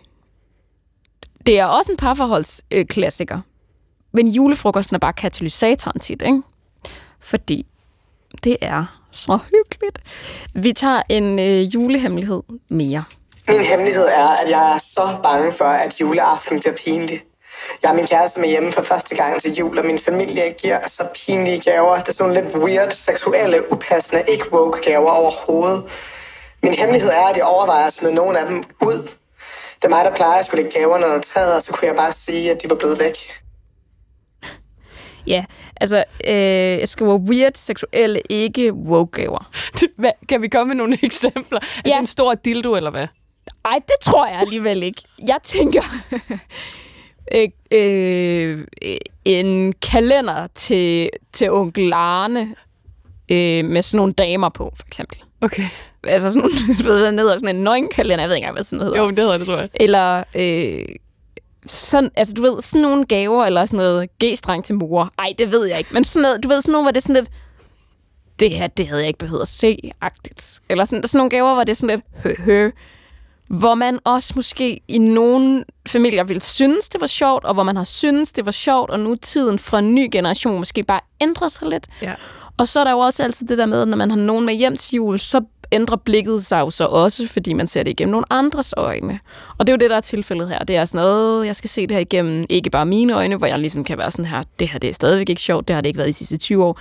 Det 1.45 1.59
er 1.59 1.65
også 1.65 1.91
en 1.91 1.97
parforholdsklassiker. 1.97 3.37
Øh, 3.37 3.43
men 4.11 4.27
julefrokosten 4.27 4.95
er 4.95 4.99
bare 4.99 5.13
katalysatoren 5.13 5.99
tit, 5.99 6.21
ikke? 6.21 6.41
Fordi 7.19 7.65
det 8.43 8.57
er 8.61 9.01
så 9.11 9.39
hyggeligt. 9.51 9.99
Vi 10.53 10.73
tager 10.73 11.01
en 11.09 11.39
øh, 11.39 11.75
julehemmelighed 11.75 12.41
mere. 12.69 13.03
Min 13.47 13.61
hemmelighed 13.61 14.03
er, 14.03 14.27
at 14.27 14.49
jeg 14.49 14.73
er 14.73 14.77
så 14.77 15.17
bange 15.23 15.51
for, 15.51 15.65
at 15.65 16.01
juleaften 16.01 16.59
bliver 16.59 16.75
pinlig. 16.85 17.21
Jeg 17.81 17.89
har 17.89 17.95
min 17.95 18.07
kæreste 18.07 18.39
med 18.39 18.49
hjemme 18.49 18.71
for 18.71 18.81
første 18.81 19.15
gang 19.15 19.41
til 19.41 19.53
jul, 19.53 19.77
og 19.79 19.85
min 19.85 19.97
familie 19.97 20.53
giver 20.61 20.87
så 20.87 21.03
pinlige 21.15 21.61
gaver. 21.61 21.99
Det 21.99 22.07
er 22.07 22.13
sådan 22.13 22.33
lidt 22.33 22.55
weird, 22.55 22.91
seksuelle, 22.91 23.71
upassende, 23.71 24.23
ikke 24.27 24.53
woke 24.53 24.81
gaver 24.81 25.11
overhovedet. 25.11 25.83
Min 26.63 26.73
hemmelighed 26.73 27.09
er, 27.09 27.27
at 27.27 27.37
jeg 27.37 27.45
overvejer 27.45 27.87
at 27.87 27.93
smide 27.93 28.13
nogle 28.13 28.39
af 28.39 28.45
dem 28.45 28.63
ud. 28.81 29.01
Det 29.75 29.83
er 29.83 29.89
mig, 29.89 30.05
der 30.05 30.15
plejer 30.15 30.39
at 30.39 30.45
skulle 30.45 30.63
lægge 30.63 30.79
gaverne 30.79 31.05
under 31.05 31.21
træet, 31.21 31.55
og 31.55 31.61
så 31.61 31.71
kunne 31.71 31.87
jeg 31.87 31.95
bare 31.95 32.11
sige, 32.11 32.51
at 32.51 32.63
de 32.63 32.69
var 32.69 32.75
blevet 32.75 32.99
væk. 32.99 33.17
Ja, 35.27 35.45
altså, 35.81 36.03
øh, 36.27 36.33
jeg 36.79 36.89
skriver 36.89 37.17
weird, 37.17 37.51
seksuelle, 37.55 38.21
ikke 38.29 38.73
woke-gaver. 38.73 39.49
Kan 40.29 40.41
vi 40.41 40.47
komme 40.47 40.67
med 40.67 40.75
nogle 40.75 40.97
eksempler? 41.03 41.59
Er 41.59 41.81
ja. 41.85 41.91
det 41.91 41.99
en 41.99 42.07
stor 42.07 42.33
dildo, 42.33 42.75
eller 42.75 42.91
hvad? 42.91 43.07
Ej, 43.65 43.79
det 43.87 43.95
tror 44.01 44.27
jeg 44.27 44.39
alligevel 44.39 44.83
ikke. 44.83 45.01
Jeg 45.27 45.37
tænker... 45.43 45.81
øh, 47.35 47.47
øh, 47.71 48.65
en 49.25 49.73
kalender 49.73 50.47
til, 50.55 51.09
til 51.33 51.51
onkel 51.51 51.93
Arne 51.93 52.55
øh, 53.31 53.65
med 53.65 53.81
sådan 53.81 53.97
nogle 53.97 54.13
damer 54.13 54.49
på, 54.49 54.73
for 54.75 54.87
eksempel. 54.87 55.17
Okay. 55.41 55.65
Altså 56.03 56.29
sådan 56.29 56.41
nogle, 56.85 57.11
ned 57.11 57.29
sådan 57.29 57.55
en 57.55 57.63
nøgenkalender, 57.63 58.23
jeg 58.23 58.29
ved 58.29 58.35
ikke 58.35 58.45
engang, 58.45 58.55
hvad 58.55 58.63
sådan 58.63 58.77
noget 58.77 58.93
hedder. 58.93 59.05
Jo, 59.05 59.09
det 59.09 59.19
hedder 59.19 59.37
det, 59.37 59.47
tror 59.47 59.57
jeg. 59.57 59.69
Eller 59.73 60.23
øh, 60.35 60.95
sådan, 61.65 62.09
altså 62.15 62.33
du 62.33 62.41
ved, 62.41 62.61
sådan 62.61 62.81
nogle 62.81 63.05
gaver, 63.05 63.45
eller 63.45 63.65
sådan 63.65 63.77
noget 63.77 64.09
G-streng 64.23 64.63
til 64.63 64.75
mor. 64.75 65.11
Ej, 65.19 65.33
det 65.37 65.51
ved 65.51 65.65
jeg 65.65 65.77
ikke. 65.77 65.93
Men 65.93 66.03
sådan 66.03 66.21
noget, 66.21 66.43
du 66.43 66.47
ved, 66.47 66.61
sådan 66.61 66.71
nogle, 66.71 66.83
hvor 66.83 66.91
det 66.91 66.97
er 66.97 67.01
sådan 67.01 67.15
lidt, 67.15 67.29
det 68.39 68.51
her, 68.51 68.67
det 68.67 68.87
havde 68.87 69.01
jeg 69.01 69.07
ikke 69.07 69.19
behøvet 69.19 69.41
at 69.41 69.47
se, 69.47 69.91
agtigt. 70.01 70.61
Eller 70.69 70.85
sådan, 70.85 71.07
sådan 71.07 71.17
nogle 71.17 71.29
gaver, 71.29 71.53
hvor 71.53 71.63
det 71.63 71.69
er 71.69 71.75
sådan 71.75 71.95
lidt, 71.95 72.23
hø, 72.23 72.35
hø. 72.43 72.71
Hvor 73.59 73.75
man 73.75 73.99
også 74.03 74.33
måske 74.35 74.81
i 74.87 74.97
nogle 74.97 75.63
familier 75.87 76.23
vil 76.23 76.41
synes, 76.41 76.89
det 76.89 77.01
var 77.01 77.07
sjovt, 77.07 77.45
og 77.45 77.53
hvor 77.53 77.63
man 77.63 77.75
har 77.75 77.83
synes, 77.83 78.31
det 78.31 78.45
var 78.45 78.51
sjovt, 78.51 78.89
og 78.89 78.99
nu 78.99 79.15
tiden 79.15 79.59
fra 79.59 79.79
en 79.79 79.95
ny 79.95 80.09
generation 80.11 80.57
måske 80.57 80.83
bare 80.83 80.99
ændrer 81.21 81.47
sig 81.47 81.67
lidt. 81.67 81.87
Ja. 82.01 82.13
Og 82.57 82.67
så 82.67 82.79
er 82.79 82.83
der 82.83 82.91
jo 82.91 82.99
også 82.99 83.23
altid 83.23 83.47
det 83.47 83.57
der 83.57 83.65
med, 83.65 83.81
at 83.81 83.87
når 83.87 83.97
man 83.97 84.09
har 84.09 84.17
nogen 84.17 84.45
med 84.45 84.53
hjem 84.53 84.77
til 84.77 84.95
jul, 84.95 85.19
så 85.19 85.41
ændrer 85.71 85.95
blikket 85.95 86.43
sig 86.43 86.59
jo 86.59 86.69
så 86.69 86.85
også, 86.85 87.27
fordi 87.27 87.53
man 87.53 87.67
ser 87.67 87.83
det 87.83 87.91
igennem 87.91 88.11
nogle 88.11 88.25
andres 88.29 88.73
øjne. 88.77 89.19
Og 89.57 89.67
det 89.67 89.73
er 89.73 89.73
jo 89.73 89.77
det, 89.77 89.89
der 89.89 89.95
er 89.95 90.01
tilfældet 90.01 90.49
her. 90.49 90.59
Det 90.59 90.75
er 90.75 90.85
sådan 90.85 91.05
noget, 91.05 91.45
jeg 91.45 91.55
skal 91.55 91.69
se 91.69 91.81
det 91.81 91.91
her 91.91 91.99
igennem 91.99 92.45
ikke 92.49 92.69
bare 92.69 92.85
mine 92.85 93.13
øjne, 93.13 93.35
hvor 93.35 93.47
jeg 93.47 93.59
ligesom 93.59 93.83
kan 93.83 93.97
være 93.97 94.11
sådan 94.11 94.25
her, 94.25 94.43
det 94.59 94.67
her 94.67 94.79
det 94.79 94.89
er 94.89 94.93
stadigvæk 94.93 95.29
ikke 95.29 95.41
sjovt, 95.41 95.67
det 95.67 95.73
har 95.73 95.81
det 95.81 95.89
ikke 95.89 95.97
været 95.97 96.07
de 96.07 96.13
sidste 96.13 96.37
20 96.37 96.65
år, 96.65 96.79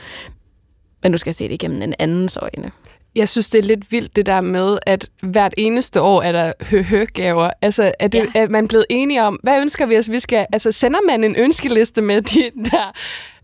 men 1.02 1.12
du 1.12 1.18
skal 1.18 1.34
se 1.34 1.44
det 1.44 1.54
igennem 1.54 1.82
en 1.82 1.94
andens 1.98 2.36
øjne. 2.36 2.70
Jeg 3.14 3.28
synes, 3.28 3.50
det 3.50 3.58
er 3.58 3.62
lidt 3.62 3.92
vildt 3.92 4.16
det 4.16 4.26
der 4.26 4.40
med, 4.40 4.78
at 4.86 5.08
hvert 5.22 5.54
eneste 5.58 6.00
år 6.00 6.22
er 6.22 6.32
der 6.32 6.52
hø-hø-gaver. 6.60 7.50
Altså, 7.62 7.92
er, 7.98 8.08
det, 8.08 8.30
ja. 8.34 8.40
er 8.40 8.48
man 8.48 8.68
blevet 8.68 8.86
enige 8.90 9.22
om, 9.22 9.40
hvad 9.42 9.60
ønsker 9.60 9.86
vi 9.86 9.98
os? 9.98 10.10
Vi 10.10 10.18
skal, 10.18 10.46
altså, 10.52 10.72
sender 10.72 11.00
man 11.08 11.24
en 11.24 11.36
ønskeliste 11.36 12.02
med 12.02 12.20
de 12.20 12.50
der, 12.70 12.92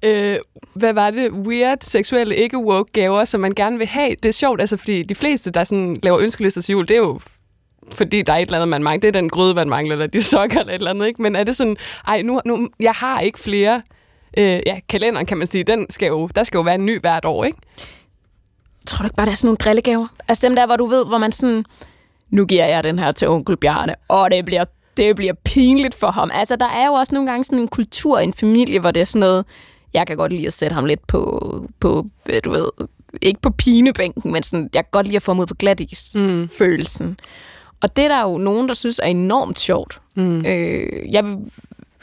øh, 0.02 0.36
hvad 0.74 0.92
var 0.92 1.10
det, 1.10 1.32
weird, 1.32 1.78
seksuelle, 1.80 2.36
ikke 2.36 2.58
woke 2.58 2.92
gaver, 2.92 3.24
som 3.24 3.40
man 3.40 3.52
gerne 3.52 3.78
vil 3.78 3.86
have? 3.86 4.16
Det 4.22 4.28
er 4.28 4.32
sjovt, 4.32 4.60
altså, 4.60 4.76
fordi 4.76 5.02
de 5.02 5.14
fleste, 5.14 5.50
der 5.50 5.64
sådan 5.64 5.96
laver 6.02 6.18
ønskelister 6.20 6.60
til 6.60 6.72
jul, 6.72 6.88
det 6.88 6.94
er 6.94 7.00
jo 7.00 7.20
fordi 7.92 8.22
der 8.22 8.32
er 8.32 8.36
et 8.36 8.42
eller 8.42 8.56
andet, 8.56 8.68
man 8.68 8.82
mangler. 8.82 9.00
Det 9.00 9.16
er 9.16 9.20
den 9.20 9.28
gryde, 9.28 9.54
man 9.54 9.68
mangler, 9.68 9.92
eller 9.92 10.06
de 10.06 10.22
sokker 10.22 10.60
eller 10.60 10.72
et 10.72 10.78
eller 10.78 10.90
andet, 10.90 11.06
ikke? 11.06 11.22
Men 11.22 11.36
er 11.36 11.44
det 11.44 11.56
sådan, 11.56 11.76
ej, 12.06 12.22
nu, 12.22 12.40
nu 12.44 12.68
jeg 12.80 12.92
har 12.92 13.20
ikke 13.20 13.38
flere 13.38 13.82
øh, 14.38 14.60
ja, 14.66 14.78
kalenderen, 14.88 15.26
kan 15.26 15.38
man 15.38 15.46
sige, 15.46 15.64
den 15.64 15.86
skal 15.90 16.06
jo, 16.06 16.28
der 16.34 16.44
skal 16.44 16.58
jo 16.58 16.62
være 16.62 16.74
en 16.74 16.86
ny 16.86 17.00
hvert 17.00 17.24
år, 17.24 17.44
ikke? 17.44 17.58
Tror 18.86 19.02
du 19.02 19.06
ikke 19.06 19.16
bare, 19.16 19.26
det 19.26 19.32
er 19.32 19.36
sådan 19.36 19.48
nogle 19.48 19.56
drillegaver? 19.56 20.06
Altså 20.28 20.48
dem 20.48 20.56
der, 20.56 20.66
hvor 20.66 20.76
du 20.76 20.86
ved, 20.86 21.06
hvor 21.06 21.18
man 21.18 21.32
sådan, 21.32 21.64
nu 22.30 22.46
giver 22.46 22.66
jeg 22.66 22.84
den 22.84 22.98
her 22.98 23.12
til 23.12 23.28
onkel 23.28 23.56
Bjarne, 23.56 23.94
og 24.08 24.30
det 24.30 24.44
bliver, 24.44 24.64
det 24.96 25.16
bliver 25.16 25.32
pinligt 25.44 25.94
for 25.94 26.10
ham. 26.10 26.30
Altså 26.34 26.56
der 26.56 26.68
er 26.68 26.86
jo 26.86 26.92
også 26.92 27.14
nogle 27.14 27.30
gange 27.30 27.44
sådan 27.44 27.58
en 27.58 27.68
kultur 27.68 28.18
i 28.18 28.24
en 28.24 28.32
familie, 28.34 28.80
hvor 28.80 28.90
det 28.90 29.00
er 29.00 29.04
sådan 29.04 29.20
noget, 29.20 29.44
jeg 29.94 30.06
kan 30.06 30.16
godt 30.16 30.32
lide 30.32 30.46
at 30.46 30.52
sætte 30.52 30.74
ham 30.74 30.84
lidt 30.84 31.06
på, 31.06 31.50
på 31.80 32.06
øh, 32.28 32.40
du 32.44 32.50
ved, 32.50 32.66
ikke 33.22 33.40
på 33.40 33.50
pinebænken, 33.50 34.32
men 34.32 34.42
sådan, 34.42 34.70
jeg 34.74 34.84
kan 34.84 34.90
godt 34.90 35.06
lide 35.06 35.16
at 35.16 35.22
få 35.22 35.32
ham 35.32 35.40
ud 35.40 35.46
på 35.46 35.54
glatis, 35.54 36.12
mm. 36.14 36.48
følelsen. 36.48 37.20
Og 37.80 37.96
det 37.96 38.04
er 38.04 38.08
der 38.08 38.22
jo 38.22 38.38
nogen, 38.38 38.68
der 38.68 38.74
synes 38.74 38.98
er 38.98 39.06
enormt 39.06 39.58
sjovt. 39.58 40.00
Mm. 40.14 40.46
Øh, 40.46 41.12
jeg 41.12 41.24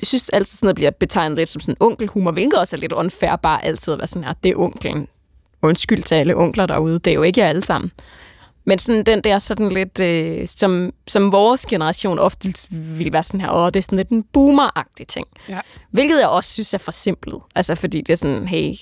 jeg 0.04 0.08
synes 0.08 0.30
altid 0.30 0.58
sådan 0.58 0.66
noget 0.68 0.76
bliver 0.76 0.92
betegnet 0.92 1.38
lidt 1.38 1.50
som 1.50 1.60
sådan 1.60 1.78
onkelhumor, 1.80 2.32
hvilket 2.32 2.60
også 2.60 2.76
er 2.76 2.80
lidt 2.80 2.92
unfair 2.92 3.36
bare 3.36 3.66
altid 3.66 3.94
at 3.94 4.00
være 4.00 4.08
sådan 4.08 4.24
her, 4.24 4.34
det 4.44 4.52
er 4.52 4.56
onklen. 4.58 5.08
Undskyld 5.64 6.03
til 6.03 6.16
alle 6.16 6.36
onkler 6.36 6.66
derude, 6.66 6.99
det 6.99 7.11
er 7.11 7.16
jo 7.16 7.24
ikke 7.24 7.41
jer 7.41 7.47
alle 7.47 7.61
sammen. 7.61 7.91
Men 8.66 8.80
sådan 8.80 9.03
den 9.03 9.22
der 9.22 9.39
sådan 9.39 9.70
lidt, 9.70 9.99
øh, 9.99 10.47
som, 10.47 10.93
som 11.07 11.32
vores 11.32 11.66
generation 11.66 12.20
ofte 12.20 12.53
vil 12.72 13.14
være 13.14 13.24
sådan 13.24 13.41
her, 13.41 13.51
åh, 13.51 13.68
det 13.68 13.76
er 13.76 13.82
sådan 13.82 13.97
lidt 13.97 14.09
en 14.09 14.24
boomer 14.24 14.86
ting. 15.07 15.28
Ja. 15.49 15.59
Hvilket 15.91 16.20
jeg 16.20 16.30
også 16.30 16.53
synes 16.53 16.74
er 16.74 16.78
for 16.78 16.91
simpelt. 16.91 17.36
Altså 17.55 17.76
fordi 17.76 18.01
det 18.01 18.14
er 18.14 18.18
sådan, 18.18 18.47
hey, 18.47 18.74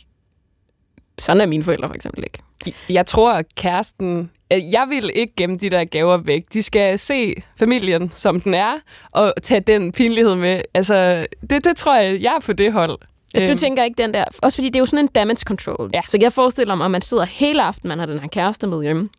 sådan 1.19 1.41
er 1.41 1.45
mine 1.45 1.63
forældre 1.63 1.87
for 1.87 1.95
eksempel 1.95 2.23
ikke. 2.23 2.75
Jeg 2.89 3.05
tror, 3.05 3.33
at 3.33 3.55
kæresten 3.55 4.29
Øh, 4.51 4.71
jeg 4.71 4.87
vil 4.89 5.11
ikke 5.15 5.33
gemme 5.35 5.55
de 5.55 5.69
der 5.69 5.83
gaver 5.83 6.17
væk. 6.17 6.43
De 6.53 6.61
skal 6.61 6.99
se 6.99 7.33
familien, 7.59 8.11
som 8.11 8.41
den 8.41 8.53
er, 8.53 8.73
og 9.11 9.33
tage 9.43 9.61
den 9.61 9.91
pinlighed 9.91 10.35
med. 10.35 10.61
Altså, 10.73 11.27
det, 11.49 11.63
det 11.63 11.77
tror 11.77 11.95
jeg, 11.95 12.21
jeg 12.21 12.33
er 12.35 12.39
på 12.39 12.53
det 12.53 12.73
hold. 12.73 12.99
Du 13.35 13.41
øhm. 13.49 13.57
tænker 13.57 13.83
ikke 13.83 14.03
den 14.03 14.13
der... 14.13 14.25
Også 14.41 14.55
fordi 14.55 14.67
det 14.67 14.75
er 14.75 14.79
jo 14.79 14.85
sådan 14.85 15.05
en 15.05 15.07
damage 15.07 15.39
control. 15.45 15.89
Ja. 15.93 16.01
Så 16.07 16.17
jeg 16.21 16.33
forestiller 16.33 16.75
mig, 16.75 16.85
at 16.85 16.91
man 16.91 17.01
sidder 17.01 17.25
hele 17.25 17.63
aften, 17.63 17.87
man 17.87 17.99
har 17.99 18.05
den 18.05 18.19
her 18.19 18.27
kæreste 18.27 18.67
med 18.67 18.83
hjemme. 18.83 19.09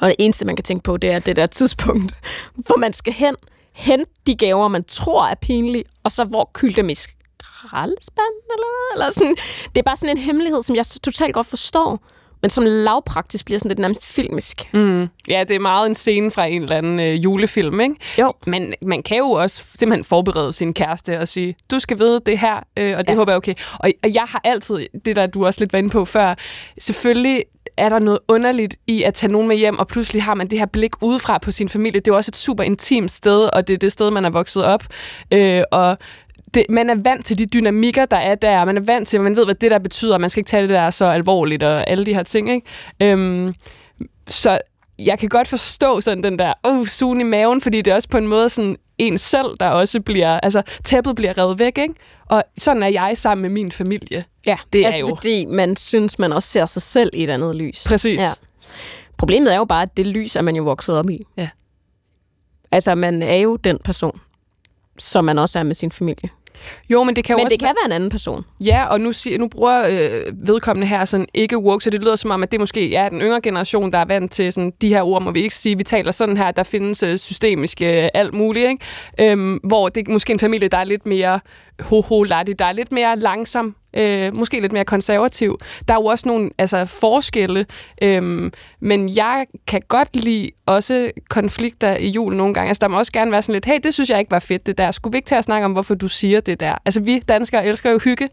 Og 0.00 0.08
det 0.08 0.16
eneste, 0.18 0.44
man 0.44 0.56
kan 0.56 0.62
tænke 0.62 0.82
på, 0.82 0.96
det 0.96 1.10
er 1.10 1.18
det 1.18 1.36
der 1.36 1.46
tidspunkt, 1.46 2.14
hvor 2.66 2.76
man 2.76 2.92
skal 2.92 3.12
hen, 3.12 3.36
hente 3.72 4.10
de 4.26 4.36
gaver, 4.36 4.68
man 4.68 4.84
tror 4.84 5.26
er 5.26 5.34
pinlige, 5.34 5.84
og 6.04 6.12
så 6.12 6.24
hvor 6.24 6.50
kylde 6.54 6.74
dem 6.74 6.88
i 6.88 6.94
skraldespanden, 6.94 8.40
eller 8.54 8.66
hvad? 8.66 9.02
Eller 9.02 9.12
sådan. 9.12 9.36
Det 9.74 9.78
er 9.78 9.82
bare 9.82 9.96
sådan 9.96 10.16
en 10.16 10.22
hemmelighed, 10.22 10.62
som 10.62 10.76
jeg 10.76 10.86
totalt 10.86 11.34
godt 11.34 11.46
forstår 11.46 12.00
men 12.42 12.50
som 12.50 12.64
lavpraktisk 12.66 13.44
bliver 13.44 13.58
sådan 13.58 13.68
lidt 13.68 13.78
nærmest 13.78 14.06
filmisk. 14.06 14.74
Mm. 14.74 15.08
Ja, 15.28 15.44
det 15.48 15.56
er 15.56 15.60
meget 15.60 15.86
en 15.86 15.94
scene 15.94 16.30
fra 16.30 16.46
en 16.46 16.62
eller 16.62 16.76
anden 16.76 17.00
øh, 17.00 17.24
julefilm, 17.24 17.80
ikke? 17.80 17.94
Jo. 18.18 18.32
Men 18.46 18.74
man 18.82 19.02
kan 19.02 19.18
jo 19.18 19.30
også 19.30 19.64
simpelthen 19.78 20.04
forberede 20.04 20.52
sin 20.52 20.74
kæreste 20.74 21.18
og 21.20 21.28
sige, 21.28 21.56
du 21.70 21.78
skal 21.78 21.98
vide 21.98 22.20
det 22.26 22.38
her, 22.38 22.60
øh, 22.76 22.94
og 22.98 23.06
det 23.06 23.12
ja. 23.12 23.18
håber 23.18 23.32
jeg 23.32 23.36
okay. 23.36 23.54
Og, 23.78 23.90
og 24.02 24.14
jeg 24.14 24.24
har 24.28 24.40
altid, 24.44 24.86
det 25.04 25.16
der 25.16 25.26
du 25.26 25.46
også 25.46 25.60
lidt 25.60 25.72
var 25.72 25.78
inde 25.78 25.90
på 25.90 26.04
før, 26.04 26.34
selvfølgelig 26.78 27.44
er 27.76 27.88
der 27.88 27.98
noget 27.98 28.18
underligt 28.28 28.76
i 28.86 29.02
at 29.02 29.14
tage 29.14 29.32
nogen 29.32 29.48
med 29.48 29.56
hjem, 29.56 29.78
og 29.78 29.88
pludselig 29.88 30.22
har 30.22 30.34
man 30.34 30.46
det 30.46 30.58
her 30.58 30.66
blik 30.66 31.02
udefra 31.02 31.38
på 31.38 31.50
sin 31.50 31.68
familie. 31.68 32.00
Det 32.00 32.08
er 32.08 32.12
jo 32.12 32.16
også 32.16 32.30
et 32.30 32.36
super 32.36 32.64
intimt 32.64 33.10
sted, 33.10 33.48
og 33.52 33.68
det 33.68 33.74
er 33.74 33.78
det 33.78 33.92
sted, 33.92 34.10
man 34.10 34.24
er 34.24 34.30
vokset 34.30 34.64
op. 34.64 34.84
Øh, 35.32 35.62
og 35.72 35.98
det, 36.54 36.66
man 36.68 36.90
er 36.90 36.94
vant 36.94 37.26
til 37.26 37.38
de 37.38 37.46
dynamikker, 37.46 38.06
der 38.06 38.16
er 38.16 38.34
der, 38.34 38.64
man 38.64 38.76
er 38.76 38.80
vant 38.80 39.08
til, 39.08 39.16
at 39.16 39.22
man 39.22 39.36
ved, 39.36 39.44
hvad 39.44 39.54
det 39.54 39.70
der 39.70 39.78
betyder, 39.78 40.18
man 40.18 40.30
skal 40.30 40.40
ikke 40.40 40.48
tage 40.48 40.62
det 40.62 40.70
der 40.70 40.90
så 40.90 41.04
alvorligt, 41.04 41.62
og 41.62 41.90
alle 41.90 42.06
de 42.06 42.14
her 42.14 42.22
ting, 42.22 42.50
ikke? 42.50 42.66
Øhm, 43.00 43.54
så 44.28 44.58
jeg 44.98 45.18
kan 45.18 45.28
godt 45.28 45.48
forstå 45.48 46.00
sådan 46.00 46.24
den 46.24 46.38
der, 46.38 46.52
oh, 46.62 46.86
sugen 46.86 47.20
i 47.20 47.24
maven, 47.24 47.60
fordi 47.60 47.82
det 47.82 47.90
er 47.90 47.94
også 47.94 48.08
på 48.08 48.18
en 48.18 48.26
måde 48.26 48.48
sådan 48.48 48.76
en 48.98 49.18
selv, 49.18 49.56
der 49.60 49.68
også 49.68 50.00
bliver, 50.00 50.40
altså 50.40 50.62
tæppet 50.84 51.16
bliver 51.16 51.38
revet 51.38 51.58
væk, 51.58 51.78
ikke? 51.78 51.94
Og 52.26 52.42
sådan 52.58 52.82
er 52.82 52.86
jeg 52.86 53.18
sammen 53.18 53.42
med 53.42 53.50
min 53.50 53.72
familie. 53.72 54.24
Ja, 54.46 54.56
det 54.72 54.84
altså 54.84 54.96
er 54.96 55.08
jo... 55.08 55.14
fordi 55.14 55.46
man 55.46 55.76
synes, 55.76 56.18
man 56.18 56.32
også 56.32 56.48
ser 56.48 56.66
sig 56.66 56.82
selv 56.82 57.10
i 57.12 57.24
et 57.24 57.30
andet 57.30 57.56
lys. 57.56 57.84
Præcis. 57.86 58.20
Ja. 58.20 58.32
Problemet 59.16 59.52
er 59.52 59.56
jo 59.56 59.64
bare, 59.64 59.82
at 59.82 59.96
det 59.96 60.06
lys 60.06 60.36
er 60.36 60.42
man 60.42 60.56
jo 60.56 60.62
vokset 60.62 60.98
op 60.98 61.10
i. 61.10 61.22
Ja. 61.36 61.48
Altså, 62.72 62.94
man 62.94 63.22
er 63.22 63.36
jo 63.36 63.56
den 63.56 63.78
person, 63.84 64.20
som 64.98 65.24
man 65.24 65.38
også 65.38 65.58
er 65.58 65.62
med 65.62 65.74
sin 65.74 65.92
familie. 65.92 66.28
Jo, 66.90 67.04
men 67.04 67.16
det 67.16 67.24
kan 67.24 67.32
jo 67.32 67.36
men 67.36 67.44
også 67.44 67.54
det 67.54 67.60
kan 67.60 67.68
være 67.68 67.86
en 67.86 67.92
anden 67.92 68.10
person. 68.10 68.44
Ja, 68.60 68.86
og 68.86 69.00
nu, 69.00 69.12
nu 69.38 69.48
bruger 69.48 69.86
øh, 69.86 70.46
vedkommende 70.46 70.86
her 70.86 71.04
sådan 71.04 71.26
ikke 71.34 71.58
woke, 71.58 71.84
så 71.84 71.90
det 71.90 72.00
lyder 72.00 72.16
som 72.16 72.30
om, 72.30 72.42
at 72.42 72.52
det 72.52 72.60
måske 72.60 72.94
er 72.94 73.08
den 73.08 73.20
yngre 73.20 73.40
generation, 73.40 73.92
der 73.92 73.98
er 73.98 74.04
vant 74.04 74.32
til 74.32 74.52
sådan, 74.52 74.72
de 74.82 74.88
her 74.88 75.02
ord, 75.02 75.22
må 75.22 75.30
vi 75.30 75.42
ikke 75.42 75.54
sige, 75.54 75.76
vi 75.76 75.84
taler 75.84 76.12
sådan 76.12 76.36
her, 76.36 76.50
der 76.50 76.62
findes 76.62 77.02
øh, 77.02 77.18
systemiske 77.18 78.02
øh, 78.02 78.08
alt 78.14 78.34
muligt, 78.34 78.68
ikke? 78.68 79.30
Øhm, 79.32 79.54
hvor 79.54 79.88
det 79.88 80.08
er 80.08 80.12
måske 80.12 80.32
en 80.32 80.38
familie, 80.38 80.68
der 80.68 80.78
er 80.78 80.84
lidt 80.84 81.06
mere 81.06 81.40
ho-ho 81.80 82.24
der 82.24 82.64
er 82.64 82.72
lidt 82.72 82.92
mere 82.92 83.16
langsom 83.16 83.74
øh, 83.96 84.34
måske 84.34 84.60
lidt 84.60 84.72
mere 84.72 84.84
konservativ. 84.84 85.58
Der 85.88 85.94
er 85.94 85.98
jo 85.98 86.04
også 86.04 86.28
nogle 86.28 86.50
altså, 86.58 86.84
forskelle, 86.84 87.66
øh, 88.02 88.50
men 88.80 89.16
jeg 89.16 89.46
kan 89.66 89.80
godt 89.88 90.16
lide 90.16 90.50
også 90.66 91.10
konflikter 91.28 91.96
i 91.96 92.08
julen 92.08 92.38
nogle 92.38 92.54
gange. 92.54 92.68
Altså, 92.68 92.80
der 92.80 92.88
må 92.88 92.98
også 92.98 93.12
gerne 93.12 93.30
være 93.30 93.42
sådan 93.42 93.52
lidt, 93.52 93.64
hey, 93.64 93.78
det 93.82 93.94
synes 93.94 94.10
jeg 94.10 94.18
ikke 94.18 94.30
var 94.30 94.38
fedt, 94.38 94.66
det 94.66 94.78
der. 94.78 94.90
Skulle 94.90 95.12
vi 95.12 95.18
ikke 95.18 95.28
tage 95.28 95.38
at 95.38 95.44
snakke 95.44 95.64
om, 95.64 95.72
hvorfor 95.72 95.94
du 95.94 96.08
siger 96.08 96.40
det 96.40 96.60
der? 96.60 96.74
Altså, 96.84 97.00
vi 97.00 97.18
danskere 97.18 97.66
elsker 97.66 97.90
jo 97.90 97.98
hygge. 97.98 98.28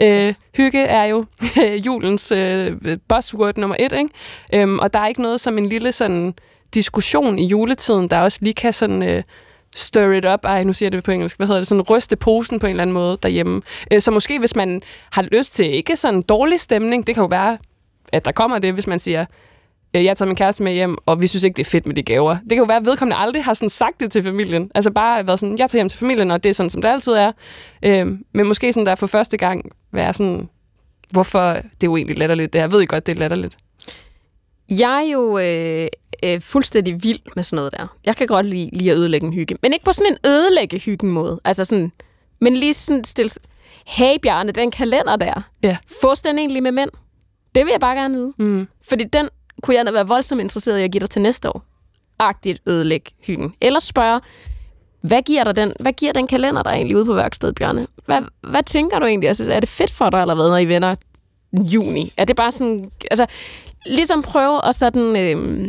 Øh, 0.00 0.34
hygge 0.56 0.80
er 0.80 1.04
jo 1.04 1.24
julens 1.86 2.32
øh, 2.32 2.76
buzzword 3.08 3.56
nummer 3.56 3.76
et, 3.78 3.92
ikke? 3.92 4.10
Øh, 4.54 4.74
og 4.74 4.92
der 4.92 4.98
er 4.98 5.06
ikke 5.06 5.22
noget 5.22 5.40
som 5.40 5.58
en 5.58 5.66
lille 5.66 5.92
sådan 5.92 6.34
diskussion 6.74 7.38
i 7.38 7.46
juletiden, 7.46 8.08
der 8.08 8.20
også 8.20 8.38
lige 8.40 8.54
kan 8.54 8.72
sådan... 8.72 9.02
Øh, 9.02 9.22
stir 9.76 10.10
it 10.10 10.24
up, 10.24 10.44
ej, 10.44 10.64
nu 10.64 10.72
siger 10.72 10.86
jeg 10.86 10.92
det 10.92 11.04
på 11.04 11.10
engelsk, 11.10 11.36
hvad 11.36 11.46
hedder 11.46 11.60
det, 11.60 11.66
sådan 11.66 11.82
ryste 11.82 12.16
posen 12.16 12.58
på 12.58 12.66
en 12.66 12.70
eller 12.70 12.82
anden 12.82 12.94
måde 12.94 13.18
derhjemme. 13.22 13.62
Øh, 13.92 14.00
så 14.00 14.10
måske 14.10 14.38
hvis 14.38 14.56
man 14.56 14.82
har 15.12 15.22
lyst 15.22 15.54
til 15.54 15.74
ikke 15.74 15.96
sådan 15.96 16.14
en 16.14 16.22
dårlig 16.22 16.60
stemning, 16.60 17.06
det 17.06 17.14
kan 17.14 17.22
jo 17.22 17.28
være, 17.28 17.58
at 18.12 18.24
der 18.24 18.32
kommer 18.32 18.58
det, 18.58 18.74
hvis 18.74 18.86
man 18.86 18.98
siger, 18.98 19.24
øh, 19.96 20.04
jeg 20.04 20.16
tager 20.16 20.26
min 20.26 20.36
kæreste 20.36 20.62
med 20.62 20.72
hjem, 20.72 20.98
og 21.06 21.22
vi 21.22 21.26
synes 21.26 21.44
ikke, 21.44 21.56
det 21.56 21.66
er 21.66 21.70
fedt 21.70 21.86
med 21.86 21.94
de 21.94 22.02
gaver. 22.02 22.36
Det 22.36 22.48
kan 22.48 22.58
jo 22.58 22.64
være, 22.64 22.76
at 22.76 22.86
vedkommende 22.86 23.16
aldrig 23.16 23.44
har 23.44 23.54
sådan 23.54 23.70
sagt 23.70 24.00
det 24.00 24.12
til 24.12 24.22
familien. 24.22 24.70
Altså 24.74 24.90
bare 24.90 25.26
været 25.26 25.40
sådan, 25.40 25.58
jeg 25.58 25.70
tager 25.70 25.78
hjem 25.80 25.88
til 25.88 25.98
familien, 25.98 26.30
og 26.30 26.44
det 26.44 26.50
er 26.50 26.54
sådan, 26.54 26.70
som 26.70 26.82
det 26.82 26.88
altid 26.88 27.12
er. 27.12 27.32
Øh, 27.82 28.06
men 28.34 28.48
måske 28.48 28.72
sådan 28.72 28.86
der 28.86 28.94
for 28.94 29.06
første 29.06 29.36
gang 29.36 29.70
være 29.92 30.12
sådan, 30.12 30.48
hvorfor 31.10 31.52
det 31.52 31.62
er 31.62 31.84
jo 31.84 31.96
egentlig 31.96 32.18
latterligt. 32.18 32.52
Det 32.52 32.58
jeg 32.58 32.72
ved 32.72 32.86
godt, 32.86 33.06
det 33.06 33.14
er 33.14 33.18
latterligt. 33.18 33.56
Jeg 34.70 35.04
er 35.06 35.12
jo 35.12 35.38
øh, 35.38 35.86
øh, 36.24 36.40
fuldstændig 36.40 37.02
vild 37.02 37.20
med 37.36 37.44
sådan 37.44 37.56
noget 37.56 37.72
der. 37.72 37.86
Jeg 38.04 38.16
kan 38.16 38.26
godt 38.26 38.46
lide, 38.46 38.70
lide 38.72 38.90
at 38.90 38.96
ødelægge 38.96 39.26
en 39.26 39.32
hygge. 39.32 39.56
Men 39.62 39.72
ikke 39.72 39.84
på 39.84 39.92
sådan 39.92 40.12
en 40.12 40.30
ødelægge 40.30 40.78
hyggen 40.78 41.10
måde. 41.10 41.40
Altså 41.44 41.64
sådan, 41.64 41.92
men 42.40 42.56
lige 42.56 42.74
sådan 42.74 43.04
stille... 43.04 43.30
Hey 43.86 44.18
Bjarne, 44.22 44.52
den 44.52 44.70
kalender 44.70 45.16
der. 45.16 45.42
Ja. 45.62 45.76
Fås 46.00 46.20
den 46.20 46.38
egentlig 46.38 46.62
med 46.62 46.72
mænd? 46.72 46.90
Det 47.54 47.64
vil 47.64 47.70
jeg 47.70 47.80
bare 47.80 47.96
gerne 47.96 48.14
vide. 48.14 48.32
Mm. 48.38 48.68
Fordi 48.88 49.04
den 49.04 49.28
kunne 49.62 49.76
jeg 49.76 49.86
da 49.86 49.90
være 49.90 50.06
voldsomt 50.06 50.40
interesseret 50.40 50.78
i 50.78 50.82
at 50.82 50.92
give 50.92 51.00
dig 51.00 51.10
til 51.10 51.22
næste 51.22 51.48
år. 51.48 51.64
Agtigt 52.18 52.62
ødelægge 52.66 53.10
hyggen. 53.26 53.54
Eller 53.60 53.80
spørge, 53.80 54.20
hvad 55.02 55.22
giver, 55.22 55.44
dig 55.44 55.56
den, 55.56 55.72
hvad 55.80 55.92
giver 55.92 56.12
den 56.12 56.26
kalender 56.26 56.62
der 56.62 56.70
egentlig 56.70 56.96
ude 56.96 57.04
på 57.04 57.12
værkstedet, 57.12 57.54
Bjarne? 57.54 57.86
Hvad, 58.06 58.22
hvad 58.50 58.62
tænker 58.62 58.98
du 58.98 59.06
egentlig? 59.06 59.28
Altså, 59.28 59.52
er 59.52 59.60
det 59.60 59.68
fedt 59.68 59.90
for 59.90 60.10
dig, 60.10 60.20
eller 60.20 60.34
hvad, 60.34 60.48
når 60.48 60.56
I 60.56 60.64
vender 60.64 60.94
juni? 61.52 62.12
Er 62.16 62.24
det 62.24 62.36
bare 62.36 62.52
sådan... 62.52 62.90
Altså, 63.10 63.26
ligesom 63.86 64.22
prøve 64.22 64.68
at 64.68 64.74
sådan... 64.74 65.16
Øh, 65.16 65.68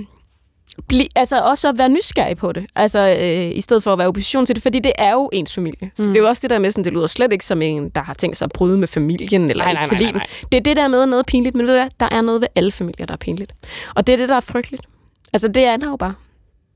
bli, 0.88 1.10
altså 1.16 1.42
også 1.42 1.70
at 1.70 1.78
være 1.78 1.90
nysgerrig 1.90 2.38
på 2.38 2.52
det, 2.52 2.66
altså 2.76 3.18
øh, 3.20 3.58
i 3.58 3.62
stedet 3.62 3.84
for 3.84 3.94
at 3.94 3.98
være 4.00 4.08
opposition 4.08 4.46
til 4.46 4.56
det, 4.56 4.64
fordi 4.64 4.80
det 4.80 4.92
er 4.98 5.12
jo 5.14 5.30
ens 5.34 5.54
familie. 5.54 5.92
Så 5.96 6.04
Mm. 6.04 6.08
det 6.08 6.18
er 6.18 6.22
jo 6.22 6.28
også 6.28 6.42
det 6.42 6.50
der 6.50 6.60
med, 6.60 6.72
sådan, 6.72 6.84
det 6.84 6.94
lyder 6.94 7.08
slet 7.08 7.32
ikke 7.34 7.46
som 7.46 7.62
en, 7.62 7.90
der 7.90 8.02
har 8.04 8.14
tænkt 8.14 8.38
sig 8.38 8.46
at 8.46 8.52
bryde 8.52 8.78
med 8.78 8.88
familien, 8.88 9.50
eller 9.50 9.64
Nej, 9.64 9.72
ikke 9.72 9.80
nej, 9.80 9.88
kan 9.88 9.98
nej, 10.02 10.12
nej, 10.12 10.28
den. 10.42 10.48
Det 10.52 10.58
er 10.58 10.62
det 10.62 10.78
der 10.78 10.88
med 10.88 11.06
noget 11.06 11.26
pinligt, 11.26 11.56
men 11.56 11.68
ved 11.68 11.74
du 11.74 11.80
hvad, 11.80 11.90
der 12.00 12.08
er 12.12 12.22
noget 12.22 12.42
ved 12.42 12.48
alle 12.56 12.72
familier, 12.72 13.06
der 13.06 13.14
er 13.14 13.18
pinligt. 13.18 13.52
Og 13.96 14.08
det 14.08 14.14
er 14.14 14.18
det, 14.18 14.30
der 14.30 14.36
er 14.36 14.40
frygteligt. 14.40 14.84
Altså 15.34 15.48
det 15.48 15.64
er 15.66 15.78
der 15.78 15.90
jo 15.90 15.96
bare. 15.96 16.14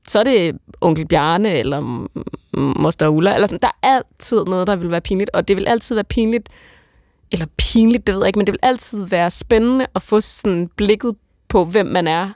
Så 0.08 0.18
er 0.20 0.24
det 0.24 0.58
onkel 0.80 1.06
Bjarne, 1.06 1.50
eller 1.58 2.08
moster 2.52 3.08
Ulla, 3.08 3.34
eller 3.34 3.46
sådan. 3.46 3.58
Der 3.62 3.70
er 3.82 3.88
altid 3.96 4.44
noget, 4.44 4.66
der 4.66 4.76
vil 4.76 4.90
være 4.90 5.00
pinligt, 5.00 5.30
og 5.34 5.48
det 5.48 5.56
vil 5.56 5.68
altid 5.68 5.94
være 5.94 6.04
pinligt, 6.04 6.48
eller 7.32 7.46
pinligt, 7.58 8.06
det 8.06 8.14
ved 8.14 8.22
jeg 8.22 8.26
ikke, 8.28 8.38
men 8.38 8.46
det 8.46 8.52
vil 8.52 8.58
altid 8.62 9.06
være 9.06 9.30
spændende 9.30 9.86
at 9.94 10.02
få 10.02 10.20
sådan 10.20 10.70
blikket 10.76 11.14
på, 11.48 11.64
hvem 11.64 11.86
man 11.86 12.06
er, 12.06 12.30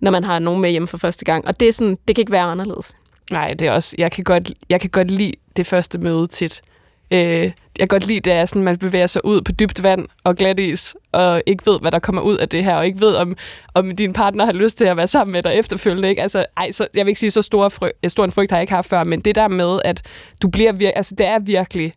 når 0.00 0.10
man 0.10 0.24
har 0.24 0.38
nogen 0.38 0.60
med 0.60 0.70
hjemme 0.70 0.88
for 0.88 0.98
første 0.98 1.24
gang. 1.24 1.46
Og 1.46 1.60
det, 1.60 1.68
er 1.68 1.72
sådan, 1.72 1.98
det 2.08 2.16
kan 2.16 2.22
ikke 2.22 2.32
være 2.32 2.42
anderledes. 2.42 2.96
Nej, 3.30 3.54
det 3.54 3.68
er 3.68 3.72
også... 3.72 3.94
Jeg 3.98 4.12
kan 4.12 4.24
godt, 4.24 4.52
jeg 4.68 4.80
kan 4.80 4.90
godt 4.90 5.10
lide 5.10 5.32
det 5.56 5.66
første 5.66 5.98
møde 5.98 6.26
tit. 6.26 6.62
Øh, 7.10 7.18
jeg 7.20 7.52
kan 7.78 7.88
godt 7.88 8.06
lide, 8.06 8.20
det 8.20 8.32
er 8.32 8.44
sådan, 8.44 8.62
man 8.62 8.78
bevæger 8.78 9.06
sig 9.06 9.24
ud 9.24 9.40
på 9.40 9.52
dybt 9.52 9.82
vand 9.82 10.08
og 10.24 10.36
glat 10.36 10.60
is, 10.60 10.94
og 11.12 11.42
ikke 11.46 11.66
ved, 11.66 11.80
hvad 11.80 11.90
der 11.92 11.98
kommer 11.98 12.22
ud 12.22 12.36
af 12.36 12.48
det 12.48 12.64
her, 12.64 12.76
og 12.76 12.86
ikke 12.86 13.00
ved, 13.00 13.14
om, 13.14 13.36
om 13.74 13.96
din 13.96 14.12
partner 14.12 14.44
har 14.44 14.52
lyst 14.52 14.78
til 14.78 14.84
at 14.84 14.96
være 14.96 15.06
sammen 15.06 15.32
med 15.32 15.42
dig 15.42 15.54
efterfølgende. 15.54 16.08
Ikke? 16.08 16.22
Altså, 16.22 16.44
ej, 16.56 16.72
så, 16.72 16.86
jeg 16.94 17.06
vil 17.06 17.10
ikke 17.10 17.20
sige, 17.20 17.30
så 17.30 17.42
stor, 17.42 17.68
fry, 17.68 17.88
stor 18.08 18.24
en 18.24 18.32
frygt 18.32 18.50
har 18.50 18.58
jeg 18.58 18.62
ikke 18.62 18.72
haft 18.72 18.88
før, 18.88 19.04
men 19.04 19.20
det 19.20 19.34
der 19.34 19.48
med, 19.48 19.80
at 19.84 20.02
du 20.42 20.48
bliver 20.48 20.72
vir- 20.72 20.92
altså, 20.96 21.14
det 21.18 21.26
er 21.26 21.38
virkelig 21.38 21.92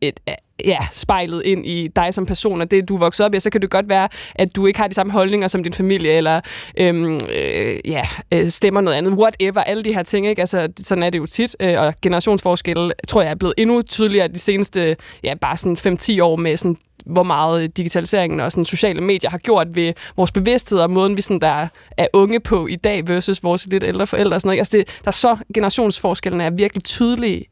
et, 0.00 0.20
ja, 0.64 0.78
spejlet 0.90 1.42
ind 1.44 1.66
i 1.66 1.88
dig 1.96 2.14
som 2.14 2.26
person, 2.26 2.60
og 2.60 2.70
det, 2.70 2.88
du 2.88 2.94
er 2.94 2.98
vokset 2.98 3.26
op 3.26 3.34
i, 3.34 3.40
så 3.40 3.50
kan 3.50 3.60
det 3.62 3.70
godt 3.70 3.88
være, 3.88 4.08
at 4.34 4.56
du 4.56 4.66
ikke 4.66 4.80
har 4.80 4.88
de 4.88 4.94
samme 4.94 5.12
holdninger 5.12 5.48
som 5.48 5.62
din 5.62 5.72
familie, 5.72 6.12
eller 6.12 6.40
øhm, 6.78 7.14
øh, 7.14 7.78
ja, 7.84 8.02
øh, 8.32 8.48
stemmer 8.48 8.80
noget 8.80 8.96
andet, 8.96 9.12
whatever, 9.12 9.60
alle 9.60 9.82
de 9.82 9.94
her 9.94 10.02
ting, 10.02 10.26
ikke? 10.26 10.40
Altså, 10.40 10.68
sådan 10.82 11.02
er 11.02 11.10
det 11.10 11.18
jo 11.18 11.26
tit, 11.26 11.56
øh, 11.60 11.80
og 11.80 11.94
generationsforskelle, 12.02 12.92
tror 13.08 13.22
jeg, 13.22 13.30
er 13.30 13.34
blevet 13.34 13.54
endnu 13.58 13.82
tydeligere 13.82 14.28
de 14.28 14.38
seneste, 14.38 14.96
ja, 15.24 15.34
bare 15.34 15.56
sådan 15.56 15.98
5-10 15.98 16.22
år 16.22 16.36
med 16.36 16.56
sådan 16.56 16.76
hvor 17.06 17.22
meget 17.22 17.76
digitaliseringen 17.76 18.40
og 18.40 18.52
sådan 18.52 18.64
sociale 18.64 19.00
medier 19.00 19.30
har 19.30 19.38
gjort 19.38 19.76
ved 19.76 19.92
vores 20.16 20.32
bevidsthed 20.32 20.78
og 20.78 20.90
måden, 20.90 21.16
vi 21.16 21.22
sådan 21.22 21.40
der 21.40 21.68
er 21.96 22.06
unge 22.12 22.40
på 22.40 22.66
i 22.66 22.76
dag 22.76 23.08
versus 23.08 23.42
vores 23.42 23.66
lidt 23.66 23.84
ældre 23.84 24.06
forældre 24.06 24.36
og 24.36 24.40
sådan 24.40 24.48
noget. 24.48 24.58
Altså 24.58 24.76
det, 24.76 24.88
der 25.04 25.08
er 25.08 25.10
så 25.10 25.36
generationsforskellene 25.54 26.44
er 26.44 26.50
virkelig 26.50 26.84
tydelige. 26.84 27.44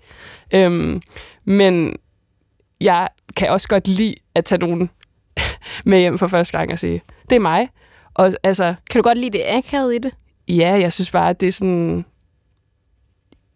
Øhm, 0.55 1.01
men 1.45 1.97
jeg 2.81 3.09
kan 3.37 3.51
også 3.51 3.69
godt 3.69 3.89
lide 3.89 4.15
at 4.35 4.45
tage 4.45 4.59
nogen 4.59 4.91
med 5.87 5.99
hjem 6.01 6.19
for 6.19 6.27
første 6.27 6.59
gang 6.59 6.73
og 6.73 6.79
sige, 6.79 7.03
det 7.31 7.37
er 7.37 7.41
mig. 7.41 7.69
Og 8.15 8.33
altså, 8.43 8.75
kan 8.91 8.99
du 8.99 9.09
godt 9.09 9.19
lide 9.19 9.39
det 9.39 9.45
akavet 9.47 9.95
i 9.95 9.99
det? 9.99 10.13
Ja, 10.49 10.79
jeg 10.81 10.93
synes 10.93 11.11
bare, 11.11 11.31
at 11.31 11.41
det 11.41 11.47
er 11.47 11.53
sådan... 11.53 12.05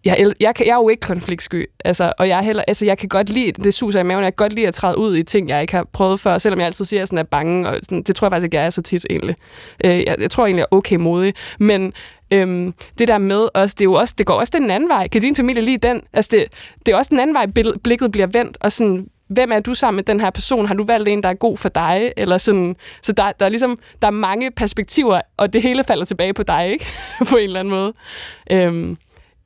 Jeg, 0.05 0.33
jeg, 0.41 0.55
kan, 0.55 0.67
jeg 0.67 0.73
er 0.73 0.77
jo 0.77 0.89
ikke 0.89 1.01
konfliktsky, 1.01 1.71
altså, 1.85 2.13
og 2.19 2.29
jeg, 2.29 2.39
er 2.39 2.43
heller, 2.43 2.63
altså, 2.69 2.87
jeg 2.87 2.99
kan 2.99 3.09
godt 3.09 3.29
lide, 3.29 3.53
det 3.53 3.75
suser 3.75 4.01
i 4.01 4.03
maven, 4.03 4.25
jeg 4.25 4.37
kan 4.37 4.45
godt 4.45 4.53
lide 4.53 4.69
at 4.69 4.75
træde 4.75 4.99
ud 4.99 5.17
i 5.17 5.23
ting, 5.23 5.49
jeg 5.49 5.61
ikke 5.61 5.75
har 5.75 5.85
prøvet 5.93 6.21
før, 6.21 6.39
selvom 6.39 6.59
jeg 6.59 6.67
altid 6.67 6.85
siger, 6.85 6.99
at 6.99 7.01
jeg 7.01 7.09
sådan 7.09 7.19
er 7.19 7.23
bange, 7.23 7.69
og 7.69 7.81
sådan, 7.83 8.03
det 8.03 8.17
tror 8.17 8.27
jeg 8.27 8.33
faktisk 8.33 8.45
ikke, 8.45 8.57
jeg 8.57 8.67
er 8.67 8.71
så 8.71 8.83
tit 8.83 9.07
egentlig. 9.11 9.37
Øh, 9.85 9.99
jeg, 10.07 10.17
jeg 10.19 10.31
tror 10.31 10.47
egentlig, 10.47 10.61
jeg 10.61 10.67
er 10.73 10.77
okay 10.77 10.97
modig, 10.97 11.35
men 11.59 11.93
øhm, 12.31 12.75
det 12.99 13.09
der 13.09 13.19
med 13.19 13.49
os, 13.55 13.75
det, 13.75 13.81
er 13.81 13.85
jo 13.85 13.93
også, 13.93 14.15
det 14.19 14.27
går 14.27 14.35
også 14.35 14.53
den 14.57 14.71
anden 14.71 14.89
vej. 14.89 15.09
Kan 15.09 15.21
din 15.21 15.37
familie 15.37 15.63
lide 15.63 15.89
den? 15.89 16.03
Altså, 16.13 16.29
det, 16.33 16.45
det 16.87 16.93
er 16.93 16.97
også 16.97 17.09
den 17.09 17.21
anden 17.21 17.35
vej, 17.35 17.47
blikket 17.85 18.13
bliver 18.13 18.27
vendt, 18.27 18.57
og 18.61 18.73
sådan, 18.73 19.07
hvem 19.31 19.53
er 19.53 19.61
du 19.61 19.75
sammen 19.75 19.97
med 19.97 20.05
den 20.05 20.21
her 20.21 20.31
person? 20.31 20.67
Har 20.67 20.75
du 20.75 20.85
valgt 20.85 21.09
en, 21.09 21.23
der 21.23 21.29
er 21.29 21.35
god 21.35 21.57
for 21.57 21.69
dig? 21.69 22.13
Eller 22.17 22.39
sådan, 22.39 22.77
så 23.03 23.13
der, 23.13 23.33
der, 23.33 23.45
er 23.45 23.49
ligesom, 23.49 23.79
der 24.03 24.07
er 24.07 24.13
mange 24.13 24.51
perspektiver, 24.51 25.21
og 25.37 25.53
det 25.53 25.63
hele 25.63 25.85
falder 25.85 26.05
tilbage 26.05 26.35
på 26.35 26.43
dig, 26.43 26.69
ikke? 26.73 26.87
på 27.31 27.37
en 27.37 27.45
eller 27.45 27.61
anden 27.61 27.75
måde. 27.75 27.93
Øhm, 28.51 28.97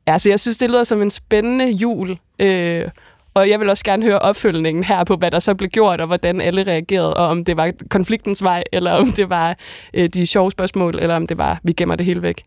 ja, 0.06 0.18
så 0.18 0.28
jeg 0.28 0.40
synes, 0.40 0.58
det 0.58 0.70
lyder 0.70 0.84
som 0.84 1.02
en 1.02 1.10
spændende 1.10 1.70
jul. 1.70 2.18
Øh, 2.38 2.88
og 3.34 3.48
jeg 3.48 3.60
vil 3.60 3.70
også 3.70 3.84
gerne 3.84 4.04
høre 4.04 4.18
opfølgningen 4.18 4.84
her 4.84 5.04
på, 5.04 5.16
hvad 5.16 5.30
der 5.30 5.38
så 5.38 5.54
blev 5.54 5.70
gjort, 5.70 6.00
og 6.00 6.06
hvordan 6.06 6.40
alle 6.40 6.62
reagerede, 6.62 7.14
og 7.14 7.26
om 7.26 7.44
det 7.44 7.56
var 7.56 7.72
konfliktens 7.90 8.42
vej, 8.42 8.62
eller 8.72 8.92
om 8.92 9.12
det 9.12 9.30
var 9.30 9.56
øh, 9.94 10.08
de 10.08 10.26
sjove 10.26 10.50
spørgsmål, 10.50 10.98
eller 10.98 11.16
om 11.16 11.26
det 11.26 11.38
var, 11.38 11.60
vi 11.62 11.72
gemmer 11.72 11.96
det 11.96 12.06
hele 12.06 12.22
væk. 12.22 12.44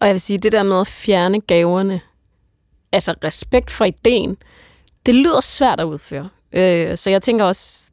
Og 0.00 0.06
jeg 0.06 0.14
vil 0.14 0.20
sige, 0.20 0.38
det 0.38 0.52
der 0.52 0.62
med 0.62 0.80
at 0.80 0.86
fjerne 0.86 1.40
gaverne, 1.40 2.00
altså 2.92 3.14
respekt 3.24 3.70
for 3.70 3.84
ideen, 3.84 4.36
det 5.06 5.14
lyder 5.14 5.40
svært 5.40 5.80
at 5.80 5.84
udføre. 5.84 6.28
Øh, 6.52 6.96
så 6.96 7.10
jeg 7.10 7.22
tænker 7.22 7.44
også, 7.44 7.90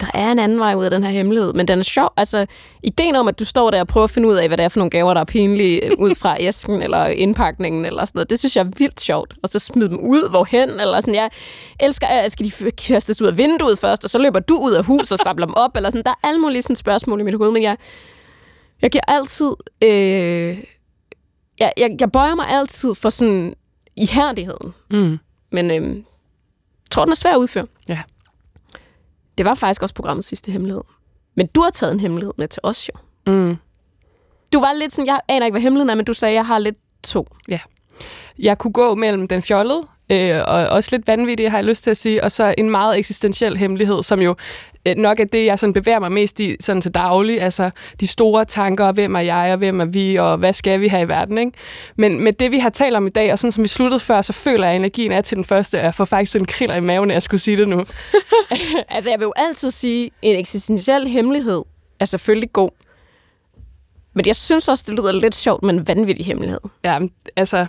der 0.00 0.06
er 0.14 0.32
en 0.32 0.38
anden 0.38 0.58
vej 0.58 0.74
ud 0.74 0.84
af 0.84 0.90
den 0.90 1.04
her 1.04 1.10
hemmelighed, 1.10 1.52
men 1.52 1.68
den 1.68 1.78
er 1.78 1.82
sjov. 1.82 2.12
Altså, 2.16 2.46
ideen 2.82 3.16
om, 3.16 3.28
at 3.28 3.38
du 3.38 3.44
står 3.44 3.70
der 3.70 3.80
og 3.80 3.86
prøver 3.86 4.04
at 4.04 4.10
finde 4.10 4.28
ud 4.28 4.34
af, 4.34 4.48
hvad 4.48 4.56
det 4.56 4.64
er 4.64 4.68
for 4.68 4.78
nogle 4.78 4.90
gaver, 4.90 5.14
der 5.14 5.20
er 5.20 5.24
pinlige, 5.24 5.84
øh, 5.84 5.92
ud 5.98 6.14
fra 6.14 6.36
æsken 6.40 6.82
eller 6.82 7.06
indpakningen 7.06 7.84
eller 7.84 8.04
sådan 8.04 8.18
noget, 8.18 8.30
det 8.30 8.38
synes 8.38 8.56
jeg 8.56 8.64
er 8.64 8.70
vildt 8.78 9.00
sjovt. 9.00 9.34
Og 9.42 9.48
så 9.48 9.58
smide 9.58 9.88
dem 9.88 9.98
ud, 9.98 10.30
hvorhen, 10.30 10.70
eller 10.70 11.00
sådan, 11.00 11.14
jeg 11.14 11.30
elsker, 11.80 12.06
at 12.06 12.32
skal 12.32 12.46
de 12.46 12.70
kastes 12.70 13.22
ud 13.22 13.26
af 13.26 13.38
vinduet 13.38 13.78
først, 13.78 14.04
og 14.04 14.10
så 14.10 14.18
løber 14.18 14.40
du 14.40 14.58
ud 14.58 14.72
af 14.72 14.84
huset 14.84 15.12
og 15.12 15.18
samler 15.18 15.46
dem 15.46 15.54
op, 15.54 15.76
eller 15.76 15.90
sådan. 15.90 16.04
Der 16.04 16.10
er 16.10 16.28
alle 16.28 16.40
mulige 16.40 16.62
sådan 16.62 16.76
spørgsmål 16.76 17.20
i 17.20 17.22
mit 17.22 17.34
hoved, 17.34 17.50
men 17.50 17.62
jeg, 17.62 17.76
jeg 18.82 18.90
giver 18.90 19.04
altid, 19.08 19.52
øh, 19.82 20.58
jeg, 21.58 21.72
jeg, 21.76 21.96
jeg 22.00 22.12
bøjer 22.12 22.34
mig 22.34 22.46
altid 22.48 22.94
for 22.94 23.10
sådan 23.10 23.54
ihærdigheden. 23.96 24.74
Mm. 24.90 25.18
Men 25.52 25.70
øh, 25.70 25.96
jeg 25.96 26.04
tror, 26.90 27.04
den 27.04 27.12
er 27.12 27.16
svær 27.16 27.32
at 27.32 27.38
udføre. 27.38 27.66
Ja. 27.88 28.02
Det 29.38 29.46
var 29.46 29.54
faktisk 29.54 29.82
også 29.82 29.94
programmets 29.94 30.28
sidste 30.28 30.52
hemmelighed. 30.52 30.82
Men 31.34 31.46
du 31.46 31.60
har 31.60 31.70
taget 31.70 31.92
en 31.92 32.00
hemmelighed 32.00 32.34
med 32.38 32.48
til 32.48 32.60
os 32.62 32.88
jo. 32.88 32.92
Mm. 33.32 33.56
Du 34.52 34.60
var 34.60 34.72
lidt 34.72 34.92
sådan, 34.92 35.06
jeg 35.06 35.20
aner 35.28 35.46
ikke, 35.46 35.54
hvad 35.54 35.62
hemmeligheden 35.62 35.90
er, 35.90 35.94
men 35.94 36.04
du 36.04 36.14
sagde, 36.14 36.34
jeg 36.34 36.46
har 36.46 36.58
lidt 36.58 36.76
to. 37.02 37.28
Ja. 37.48 37.58
Jeg 38.38 38.58
kunne 38.58 38.72
gå 38.72 38.94
mellem 38.94 39.28
den 39.28 39.42
fjollede, 39.42 39.82
øh, 40.12 40.40
og 40.46 40.68
også 40.68 40.88
lidt 40.92 41.06
vanvittige, 41.06 41.50
har 41.50 41.58
jeg 41.58 41.64
lyst 41.64 41.82
til 41.82 41.90
at 41.90 41.96
sige, 41.96 42.24
og 42.24 42.32
så 42.32 42.54
en 42.58 42.70
meget 42.70 42.98
eksistentiel 42.98 43.56
hemmelighed, 43.56 44.02
som 44.02 44.20
jo 44.20 44.36
øh, 44.88 44.96
nok 44.96 45.20
er 45.20 45.24
det, 45.24 45.44
jeg 45.44 45.58
sådan 45.58 45.72
bevæger 45.72 45.98
mig 45.98 46.12
mest 46.12 46.40
i 46.40 46.56
sådan 46.60 46.82
til 46.82 46.90
daglig. 46.90 47.42
Altså 47.42 47.70
de 48.00 48.06
store 48.06 48.44
tanker, 48.44 48.92
hvem 48.92 49.14
er 49.14 49.20
jeg, 49.20 49.52
og 49.52 49.58
hvem 49.58 49.80
er 49.80 49.84
vi, 49.84 50.16
og 50.16 50.36
hvad 50.36 50.52
skal 50.52 50.80
vi 50.80 50.88
her 50.88 50.98
i 50.98 51.08
verden, 51.08 51.38
ikke? 51.38 51.52
Men 51.96 52.20
med 52.20 52.32
det, 52.32 52.50
vi 52.50 52.58
har 52.58 52.70
talt 52.70 52.96
om 52.96 53.06
i 53.06 53.10
dag, 53.10 53.32
og 53.32 53.38
sådan 53.38 53.52
som 53.52 53.64
vi 53.64 53.68
sluttede 53.68 54.00
før, 54.00 54.22
så 54.22 54.32
føler 54.32 54.66
jeg, 54.66 54.74
at 54.74 54.80
energien 54.80 55.12
er 55.12 55.20
til 55.20 55.36
den 55.36 55.44
første, 55.44 55.78
og 55.78 55.84
jeg 55.84 55.94
får 55.94 56.04
faktisk 56.04 56.36
en 56.36 56.46
kriller 56.46 56.76
i 56.76 56.80
maven, 56.80 57.10
at 57.10 57.14
jeg 57.14 57.22
skulle 57.22 57.40
sige 57.40 57.56
det 57.56 57.68
nu. 57.68 57.76
altså, 58.88 59.10
jeg 59.10 59.18
vil 59.18 59.24
jo 59.24 59.32
altid 59.36 59.70
sige, 59.70 60.10
en 60.22 60.38
eksistentiel 60.38 61.08
hemmelighed 61.08 61.62
er 62.00 62.04
selvfølgelig 62.04 62.52
god. 62.52 62.70
Men 64.14 64.26
jeg 64.26 64.36
synes 64.36 64.68
også, 64.68 64.84
det 64.86 64.94
lyder 64.94 65.12
lidt 65.12 65.34
sjovt 65.34 65.62
med 65.62 65.74
en 65.74 65.88
vanvittig 65.88 66.26
hemmelighed. 66.26 66.60
Ja, 66.84 66.96
altså, 67.36 67.66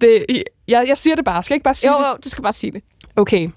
det, 0.00 0.24
jeg, 0.70 0.84
jeg 0.88 0.96
siger 0.96 1.16
det 1.16 1.24
bare. 1.24 1.42
Skal 1.42 1.54
jeg 1.54 1.56
ikke 1.56 1.64
bare 1.64 1.74
sige 1.74 1.92
jo, 1.92 1.98
det? 1.98 2.08
Jo, 2.08 2.16
du 2.24 2.28
skal 2.28 2.42
bare 2.42 2.52
sige 2.52 2.72
det. 2.72 2.82
Okay. 3.16 3.48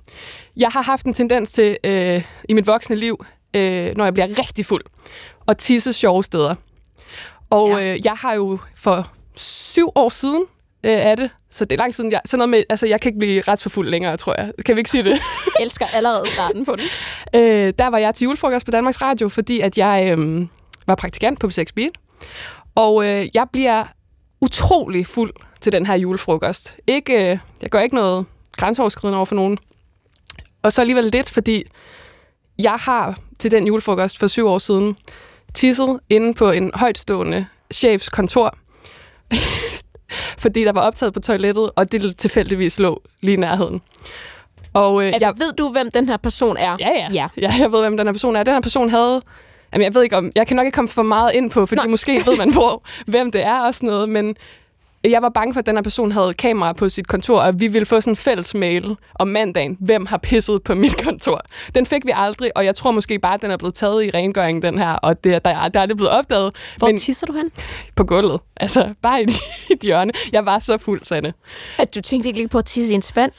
Jeg 0.58 0.70
har 0.70 0.82
haft 0.82 1.06
en 1.06 1.14
tendens 1.14 1.52
til, 1.52 1.78
øh, 1.84 2.24
i 2.50 2.54
mit 2.54 2.68
voksne 2.68 2.96
liv, 2.96 3.26
øh, 3.54 3.96
når 3.96 4.04
jeg 4.04 4.14
bliver 4.14 4.28
rigtig 4.28 4.66
fuld, 4.66 4.84
at 5.48 5.58
tisse 5.58 5.94
sjove 5.94 6.24
steder. 6.24 6.56
Og 7.50 7.70
ja. 7.70 7.94
øh, 7.94 8.06
jeg 8.06 8.14
har 8.14 8.34
jo 8.34 8.60
for 8.76 9.12
syv 9.36 9.90
år 9.96 10.10
siden 10.10 10.44
øh, 10.84 11.06
af 11.06 11.18
det, 11.18 11.30
så 11.50 11.66
det 11.66 11.76
er 11.76 11.80
lang 11.80 11.96
siden, 11.96 12.12
jeg, 12.12 12.22
sådan 12.26 12.38
noget 12.38 12.50
med, 12.50 12.64
altså 12.70 12.88
jeg 12.88 13.02
kan 13.02 13.10
ikke 13.10 13.20
blive 13.20 13.42
retsforfuldt 13.42 13.90
længere, 13.90 14.18
tror 14.18 14.36
jeg. 14.38 14.52
Kan 14.66 14.76
vi 14.76 14.80
ikke 14.80 14.90
sige 14.90 15.04
det? 15.04 15.12
jeg 15.12 15.20
elsker 15.62 15.86
allerede 15.94 16.28
starten 16.28 16.66
på 16.66 16.76
det. 16.76 16.84
øh, 17.40 17.74
der 17.80 17.88
var 17.88 17.98
jeg 17.98 18.16
til 18.16 18.26
julefrokost 18.26 18.66
på 18.66 18.72
Danmarks 18.72 19.02
Radio, 19.02 19.30
fordi 19.30 19.60
at 19.60 19.78
jeg 19.78 20.18
øh, 20.18 20.48
var 20.88 20.96
praktikant 20.96 21.40
på 21.40 21.48
B6 21.48 21.66
Beat. 21.76 21.92
Og 22.76 23.06
øh, 23.06 23.28
jeg 23.34 23.48
bliver 23.52 23.86
utrolig 24.42 25.08
fuld 25.08 25.34
til 25.64 25.72
den 25.72 25.86
her 25.86 25.96
julefrokost. 25.96 26.76
Ikke, 26.88 27.32
øh, 27.32 27.38
jeg 27.62 27.70
gør 27.70 27.80
ikke 27.80 27.96
noget 27.96 28.26
grænseoverskridende 28.52 29.18
over 29.18 29.26
for 29.26 29.36
nogen. 29.36 29.58
Og 30.62 30.74
så 30.74 30.82
alligevel 30.82 31.06
lidt, 31.06 31.30
fordi 31.30 31.64
jeg 32.60 32.74
har 32.74 33.20
til 33.40 33.52
den 33.52 33.68
julefrokost 33.68 34.20
for 34.20 34.28
syv 34.28 34.48
år 34.48 34.58
siden 34.58 34.98
tisset 35.54 36.00
inde 36.10 36.34
på 36.34 36.52
en 36.52 36.72
højtstående 36.74 37.46
chefs 37.74 38.10
kontor, 38.10 38.58
fordi 40.44 40.64
der 40.64 40.72
var 40.72 40.82
optaget 40.82 41.14
på 41.14 41.20
toilettet, 41.20 41.70
og 41.76 41.92
det 41.92 42.18
tilfældigvis 42.18 42.80
lå 42.80 43.02
lige 43.22 43.34
i 43.34 43.40
nærheden. 43.40 43.82
Og, 44.74 45.02
øh, 45.02 45.08
altså, 45.08 45.28
jeg, 45.28 45.34
ved 45.38 45.54
du, 45.54 45.70
hvem 45.70 45.92
den 45.92 46.10
her 46.10 46.18
person 46.18 46.58
er? 46.58 46.78
Ja, 46.80 46.90
ja, 46.90 47.08
ja. 47.14 47.28
ja. 47.38 47.52
jeg 47.60 47.72
ved, 47.72 47.82
hvem 47.82 47.98
den 47.98 48.08
her 48.08 48.14
person 48.14 48.36
er. 48.36 48.44
Den 48.44 48.54
her 48.54 48.62
person 48.62 48.90
havde... 48.90 49.22
Jamen, 49.74 49.86
jeg 49.86 49.94
ved 49.94 50.04
ikke 50.04 50.18
om... 50.18 50.32
Jeg 50.36 50.48
kan 50.48 50.56
nok 50.56 50.66
ikke 50.66 50.76
komme 50.76 50.88
for 50.88 51.04
meget 51.04 51.34
ind 51.34 51.52
på, 51.52 51.66
fordi 51.66 51.82
Nå. 51.82 51.90
måske 51.90 52.12
ved 52.14 52.38
man 52.38 52.54
på, 52.54 52.84
hvem 53.08 53.32
det 53.32 53.46
er 53.46 53.60
og 53.60 53.74
sådan 53.74 53.88
noget, 53.88 54.10
men 54.10 54.36
jeg 55.10 55.22
var 55.22 55.30
bange 55.30 55.54
for, 55.54 55.60
at 55.60 55.66
den 55.66 55.76
her 55.76 55.82
person 55.82 56.12
havde 56.12 56.34
kamera 56.34 56.74
på 56.74 56.90
sit 56.90 57.08
kontor, 57.08 57.40
og 57.40 57.60
vi 57.60 57.68
ville 57.68 57.86
få 57.86 58.02
sådan 58.02 58.12
en 58.12 58.16
fælles 58.16 58.54
mail 58.54 58.96
om 59.16 59.28
mandagen, 59.28 59.78
hvem 59.80 60.06
har 60.06 60.18
pisset 60.18 60.64
på 60.64 60.76
mit 60.76 60.98
kontor. 61.06 61.42
Den 61.76 61.86
fik 61.86 62.06
vi 62.06 62.12
aldrig, 62.16 62.58
og 62.58 62.66
jeg 62.66 62.76
tror 62.76 62.92
måske 62.92 63.20
bare, 63.20 63.34
at 63.34 63.42
den 63.42 63.52
er 63.52 63.58
blevet 63.58 63.74
taget 63.76 64.06
i 64.06 64.10
rengøringen, 64.10 64.62
den 64.62 64.78
her, 64.78 64.92
og 64.92 65.24
det, 65.24 65.46
der, 65.46 65.52
der 65.70 65.80
er 65.80 65.82
aldrig 65.82 65.98
blevet 65.98 66.12
opdaget. 66.12 66.56
Hvor 66.78 66.88
men, 66.88 66.98
tisser 66.98 67.28
du 67.28 67.34
hen? 67.34 67.52
På 67.96 68.04
gulvet. 68.04 68.40
Altså, 68.58 68.94
bare 69.02 69.22
i 69.22 69.26
et 69.74 69.80
hjørne. 69.80 70.12
Jeg 70.32 70.46
var 70.46 70.60
så 70.60 70.78
fuld, 70.78 71.04
Sanne. 71.04 71.34
At 71.80 71.96
du 71.96 72.02
tænkte 72.02 72.28
ikke 72.28 72.40
lige 72.40 72.48
på 72.48 72.58
at 72.58 72.66
tisse 72.66 72.94
i 72.94 72.96
en 72.96 73.02
spand? 73.02 73.32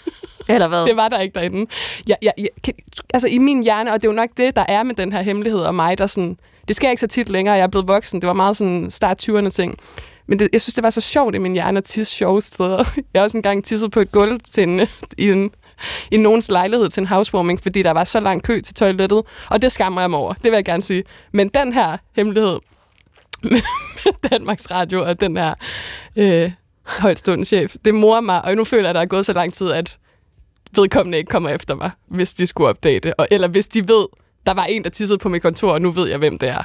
Eller 0.48 0.68
hvad? 0.68 0.86
Det 0.88 0.96
var 0.96 1.08
der 1.08 1.20
ikke 1.20 1.34
derinde. 1.34 1.70
Jeg, 2.06 2.16
jeg, 2.22 2.32
jeg, 2.38 2.74
altså 3.14 3.28
i 3.28 3.38
min 3.38 3.62
hjerne, 3.62 3.92
og 3.92 4.02
det 4.02 4.08
er 4.08 4.12
jo 4.12 4.16
nok 4.16 4.30
det, 4.36 4.56
der 4.56 4.64
er 4.68 4.82
med 4.82 4.94
den 4.94 5.12
her 5.12 5.22
hemmelighed 5.22 5.60
og 5.60 5.74
mig, 5.74 5.98
der 5.98 6.06
sådan, 6.06 6.36
det 6.68 6.82
jeg 6.82 6.90
ikke 6.90 7.00
så 7.00 7.06
tit 7.06 7.28
længere, 7.28 7.54
jeg 7.54 7.62
er 7.62 7.68
blevet 7.68 7.88
voksen, 7.88 8.20
det 8.20 8.26
var 8.26 8.32
meget 8.32 8.56
sådan 8.56 8.90
start 8.90 9.28
20'erne 9.28 9.48
ting. 9.48 9.78
Men 10.27 10.39
det, 10.39 10.49
jeg 10.53 10.62
synes, 10.62 10.75
det 10.75 10.85
var 10.85 10.91
så 10.91 11.01
sjovt 11.01 11.35
i 11.35 11.39
min 11.39 11.53
hjerne 11.53 11.79
at 11.79 11.85
tisse 11.85 12.14
sjove 12.14 12.43
steder. 12.43 12.85
Jeg 13.14 13.20
har 13.20 13.22
også 13.22 13.37
engang 13.37 13.64
tisset 13.64 13.91
på 13.91 14.01
et 14.01 14.12
gulv 14.12 14.41
til 14.53 14.62
en, 14.62 14.81
i, 15.18 15.31
en, 15.31 15.51
i 16.11 16.16
nogens 16.16 16.49
lejlighed 16.49 16.89
til 16.89 17.01
en 17.01 17.07
housewarming, 17.07 17.61
fordi 17.61 17.83
der 17.83 17.91
var 17.91 18.05
så 18.05 18.20
lang 18.20 18.43
kø 18.43 18.61
til 18.61 18.75
toilettet. 18.75 19.22
Og 19.51 19.62
det 19.62 19.72
skammer 19.72 20.01
jeg 20.01 20.11
mig 20.11 20.18
over, 20.18 20.35
det 20.35 20.45
vil 20.45 20.53
jeg 20.53 20.64
gerne 20.64 20.83
sige. 20.83 21.05
Men 21.33 21.49
den 21.49 21.72
her 21.72 21.97
hemmelighed 22.16 22.59
med, 23.43 23.61
med 24.05 24.31
Danmarks 24.31 24.70
Radio 24.70 25.09
og 25.09 25.20
den 25.20 25.37
her 25.37 25.55
øh, 26.16 26.53
højtstående 26.83 27.45
chef, 27.45 27.77
det 27.85 27.95
morer 27.95 28.20
mig. 28.20 28.45
Og 28.45 28.55
nu 28.55 28.64
føler 28.64 28.83
jeg, 28.83 28.91
at 28.91 28.95
der 28.95 29.01
er 29.01 29.07
gået 29.07 29.27
så 29.27 29.33
lang 29.33 29.55
tid, 29.55 29.70
at 29.70 29.99
vedkommende 30.77 31.18
ikke 31.18 31.29
kommer 31.29 31.51
efter 31.51 31.75
mig, 31.75 31.91
hvis 32.09 32.35
de 32.35 32.47
skulle 32.47 32.68
opdage 32.68 33.01
det. 33.01 33.14
Og, 33.18 33.29
eller 33.31 33.49
hvis 33.49 33.68
de 33.68 33.89
ved, 33.89 34.07
der 34.47 34.55
var 34.55 34.64
en, 34.64 34.85
der 34.85 34.91
tissede 34.91 35.18
på 35.18 35.29
mit 35.29 35.43
kontor, 35.43 35.72
og 35.72 35.83
nu 35.83 35.91
ved 35.91 36.09
jeg, 36.09 36.18
hvem 36.18 36.39
det 36.39 36.49
er. 36.49 36.62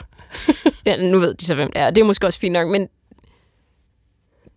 ja, 0.85 1.11
nu 1.11 1.19
ved 1.19 1.33
de 1.33 1.45
så, 1.45 1.55
hvem 1.55 1.71
det 1.71 1.81
er. 1.81 1.91
Det 1.91 2.01
er 2.01 2.05
måske 2.05 2.27
også 2.27 2.39
fint 2.39 2.53
nok, 2.53 2.67
men 2.67 2.87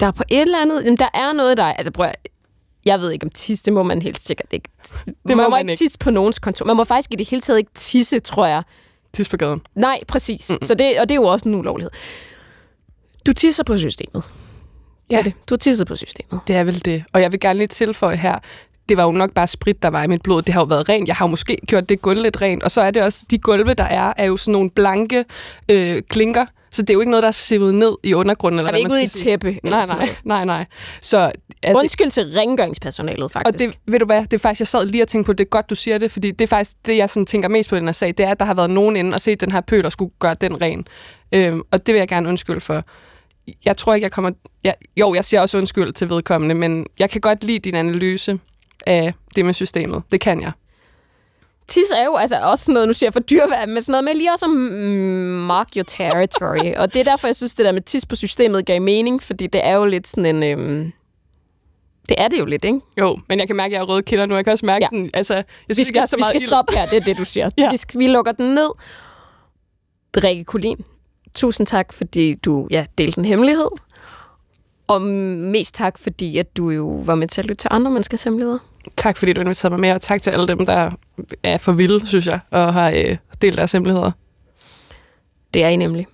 der 0.01 0.07
er 0.07 0.11
på 0.11 0.22
et 0.28 0.40
eller 0.40 0.62
andet... 0.62 0.84
Jamen, 0.84 0.99
der 0.99 1.09
er 1.14 1.32
noget, 1.32 1.57
der... 1.57 1.64
Altså, 1.64 1.90
prøv 1.90 2.07
at, 2.07 2.28
jeg 2.84 3.01
ved 3.01 3.11
ikke 3.11 3.26
om 3.26 3.30
tis, 3.30 3.62
det 3.62 3.72
må 3.72 3.82
man 3.82 4.03
helt 4.03 4.22
sikkert 4.22 4.53
ikke. 4.53 4.68
Det 4.84 5.14
man 5.24 5.36
må, 5.36 5.43
må 5.43 5.49
man 5.49 5.68
ikke 5.68 5.78
tisse 5.78 5.99
på 5.99 6.11
nogens 6.11 6.38
kontor. 6.38 6.66
Man 6.66 6.76
må 6.76 6.84
faktisk 6.84 7.12
i 7.12 7.16
det 7.16 7.28
hele 7.28 7.43
taget 7.43 7.59
ikke 7.59 7.70
tisse, 7.74 8.20
tror 8.20 8.47
jeg. 8.47 8.62
Tisse 9.12 9.30
på 9.30 9.36
gaden? 9.36 9.61
Nej, 9.74 10.01
præcis. 10.09 10.51
Mm-hmm. 10.51 10.66
Så 10.66 10.74
det, 10.74 11.01
og 11.01 11.09
det 11.09 11.14
er 11.14 11.20
jo 11.20 11.26
også 11.26 11.49
en 11.49 11.55
ulovlighed. 11.55 11.90
Du 13.26 13.32
tisser 13.32 13.64
på 13.64 13.78
systemet. 13.78 14.22
Ja. 15.11 15.22
det? 15.22 15.32
Du 15.49 15.55
har 15.55 15.59
tisset 15.59 15.86
på 15.86 15.97
systemet. 15.97 16.40
Det 16.47 16.57
er 16.57 16.64
vel 16.64 16.84
det. 16.84 17.05
Og 17.12 17.22
jeg 17.22 17.32
vil 17.32 17.40
gerne 17.40 17.59
lige 17.59 17.68
tilføje 17.68 18.16
her, 18.16 18.38
det 18.88 18.97
var 18.97 19.05
jo 19.05 19.11
nok 19.11 19.32
bare 19.32 19.47
sprit, 19.47 19.82
der 19.82 19.88
var 19.88 20.03
i 20.03 20.07
mit 20.07 20.22
blod. 20.22 20.43
Det 20.43 20.55
har 20.55 20.61
jo 20.61 20.64
været 20.64 20.88
rent. 20.88 21.09
Jeg 21.09 21.16
har 21.16 21.26
jo 21.26 21.30
måske 21.30 21.59
gjort 21.66 21.88
det 21.88 22.03
gulv 22.03 22.22
lidt 22.22 22.43
rent. 22.43 22.62
Og 22.62 22.70
så 22.70 22.80
er 22.80 22.90
det 22.90 23.03
også, 23.03 23.24
de 23.30 23.38
gulve, 23.38 23.74
der 23.74 23.84
er, 23.84 24.12
er 24.16 24.24
jo 24.24 24.36
sådan 24.36 24.53
nogle 24.53 24.70
blanke 24.70 25.24
øh, 25.68 26.03
klinker. 26.09 26.47
Så 26.73 26.83
det 26.83 26.91
er 26.91 26.95
jo 26.95 27.01
ikke 27.01 27.11
noget, 27.11 27.23
der 27.23 27.29
er 27.29 27.33
sivet 27.33 27.75
ned 27.75 27.97
i 28.03 28.14
undergrunden. 28.14 28.59
Eller 28.59 28.68
er 28.68 28.73
det 28.73 28.79
ikke 28.79 28.93
ude 28.93 29.05
i 29.05 29.07
tæppe? 29.07 29.59
Nej, 29.62 29.85
nej, 29.87 30.09
nej, 30.25 30.45
nej. 30.45 30.66
Så, 31.01 31.33
altså, 31.62 31.83
Undskyld 31.83 32.11
til 32.11 32.25
rengøringspersonalet, 32.25 33.33
faktisk. 33.33 33.55
Og 33.55 33.59
det, 33.59 33.79
ved 33.87 33.99
du 33.99 34.07
hvad, 34.07 34.23
det 34.23 34.33
er 34.33 34.39
faktisk, 34.39 34.61
jeg 34.61 34.66
sad 34.66 34.87
lige 34.87 35.03
og 35.03 35.09
tænkte 35.09 35.27
på, 35.27 35.33
det 35.33 35.45
er 35.45 35.49
godt, 35.49 35.70
du 35.70 35.75
siger 35.75 35.99
det, 35.99 36.12
fordi 36.12 36.31
det 36.31 36.41
er 36.41 36.49
faktisk 36.49 36.77
det, 36.87 36.97
jeg 36.97 37.11
sådan 37.11 37.27
tænker 37.27 37.49
mest 37.49 37.70
på 37.70 37.77
i 37.77 37.79
den 37.79 37.89
her 37.89 37.93
sag, 37.93 38.09
det 38.09 38.20
er, 38.27 38.31
at 38.31 38.41
der 38.41 38.47
har 38.47 38.55
været 38.55 38.70
nogen 38.70 38.97
inde 38.97 39.14
og 39.14 39.20
set 39.20 39.41
den 39.41 39.53
her 39.53 39.61
pøl 39.61 39.87
og 39.87 39.93
skulle 39.93 40.12
gøre 40.18 40.35
den 40.35 40.61
ren. 40.61 40.87
Øhm, 41.33 41.62
og 41.70 41.87
det 41.87 41.93
vil 41.93 41.99
jeg 41.99 42.09
gerne 42.09 42.29
undskylde 42.29 42.61
for. 42.61 42.85
Jeg 43.64 43.77
tror 43.77 43.95
ikke, 43.95 44.05
jeg 44.05 44.12
kommer... 44.12 44.31
Jeg, 44.64 44.75
jo, 44.97 45.14
jeg 45.14 45.25
siger 45.25 45.41
også 45.41 45.59
undskyld 45.59 45.93
til 45.93 46.09
vedkommende, 46.09 46.55
men 46.55 46.87
jeg 46.99 47.11
kan 47.11 47.20
godt 47.20 47.45
lide 47.45 47.59
din 47.59 47.75
analyse 47.75 48.39
af 48.87 49.14
det 49.37 49.45
med 49.45 49.55
systemet. 49.55 50.03
Det 50.12 50.20
kan 50.20 50.41
jeg. 50.43 50.53
Tis 51.73 51.91
er 51.97 52.05
jo 52.05 52.16
altså 52.16 52.37
også 52.37 52.64
sådan 52.64 52.73
noget, 52.73 52.89
nu 52.89 52.93
siger 52.93 53.07
jeg 53.07 53.12
for 53.12 53.20
dyrværd, 53.20 53.68
men 53.68 53.83
sådan 53.83 53.93
noget 53.93 54.05
med 54.05 54.14
lige 54.14 54.33
også 54.33 54.45
at 54.45 54.51
mark 54.51 55.68
your 55.77 55.85
territory. 55.85 56.73
og 56.81 56.95
det 56.95 57.01
er 57.01 57.05
derfor, 57.05 57.29
jeg 57.29 57.37
synes, 57.37 57.55
det 57.55 57.66
der 57.66 57.73
med 57.73 57.83
tis 57.83 58.07
på 58.07 58.16
systemet 58.16 58.66
gav 58.66 58.83
mening, 58.83 59.23
fordi 59.23 59.47
det 59.47 59.61
er 59.66 59.75
jo 59.75 59.85
lidt 59.85 60.09
sådan 60.09 60.27
en... 60.27 60.43
Øhm, 60.43 60.93
det 62.09 62.16
er 62.18 62.29
det 62.29 62.39
jo 62.39 62.45
lidt, 62.45 62.64
ikke? 62.64 62.81
Jo, 62.99 63.18
men 63.29 63.39
jeg 63.39 63.47
kan 63.47 63.57
mærke, 63.57 63.66
at 63.66 63.73
jeg 63.73 63.81
har 63.81 63.87
røde 63.87 64.03
kilder 64.03 64.27
nu. 64.27 64.35
Jeg 64.35 64.45
kan 64.45 64.53
også 64.53 64.66
mærke, 64.66 64.85
ja. 64.85 64.87
sådan, 64.87 65.11
altså, 65.14 65.35
jeg 65.35 65.45
synes, 65.68 65.79
vi 65.79 65.85
skal, 65.85 65.99
jeg 65.99 66.09
så 66.09 66.16
vi 66.16 66.23
skal 66.23 66.41
stoppe 66.41 66.73
her, 66.77 66.87
det 66.87 66.97
er 66.97 67.05
det, 67.05 67.18
du 67.18 67.25
siger. 67.25 67.51
ja. 67.59 67.70
vi, 67.70 67.77
skal, 67.77 68.01
vi 68.01 68.07
lukker 68.07 68.33
den 68.33 68.55
ned. 68.55 68.70
Rikke 70.25 70.45
Kulin, 70.45 70.85
tusind 71.35 71.66
tak, 71.66 71.93
fordi 71.93 72.35
du 72.35 72.68
ja, 72.70 72.87
delte 72.99 73.18
en 73.18 73.25
hemmelighed. 73.25 73.68
Og 74.87 75.03
mest 75.03 75.75
tak, 75.75 75.99
fordi 75.99 76.39
at 76.39 76.57
du 76.57 76.70
jo 76.70 77.03
var 77.05 77.14
med 77.14 77.29
til 77.29 77.41
at 77.41 77.47
lytte 77.47 77.61
til 77.61 77.68
andre 77.73 77.91
menneskers 77.91 78.23
hemmeligheder. 78.23 78.59
Tak, 78.97 79.16
fordi 79.16 79.33
du 79.33 79.41
inviterede 79.41 79.72
mig 79.72 79.80
med, 79.80 79.91
og 79.91 80.01
tak 80.01 80.22
til 80.22 80.30
alle 80.30 80.49
dem, 80.49 80.66
der 80.66 80.91
er 81.43 81.59
for 81.59 81.72
vilde, 81.72 82.07
synes 82.07 82.26
jeg, 82.26 82.41
og 82.51 82.72
har 82.72 82.91
øh, 82.91 83.16
delt 83.43 83.57
deres 83.57 83.72
hemmeligheder. 83.72 84.11
Det 85.55 85.64
er 85.64 85.68
I 85.68 85.76
nemlig. 85.76 86.07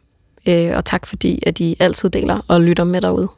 Øh, 0.49 0.77
og 0.77 0.85
tak, 0.85 1.07
fordi 1.07 1.43
at 1.47 1.61
I 1.61 1.77
altid 1.81 2.11
deler 2.11 2.41
og 2.49 2.61
lytter 2.61 2.85
med 2.85 3.01
derude. 3.01 3.29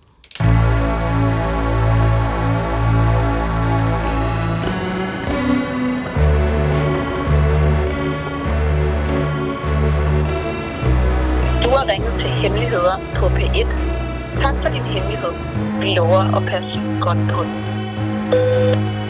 Du 11.64 11.68
har 11.76 11.88
ringet 11.92 12.12
til 12.18 12.28
Hemmeligheder 12.28 12.96
på 13.16 13.26
P1. 13.26 13.66
Tak 14.42 14.54
for 14.62 14.68
din 14.68 14.82
hemmelighed. 14.82 15.32
Vi 15.80 15.94
lover 15.96 16.36
at 16.36 16.42
passe 16.46 16.80
godt 17.00 17.18
på 17.30 17.42
den. 17.42 19.09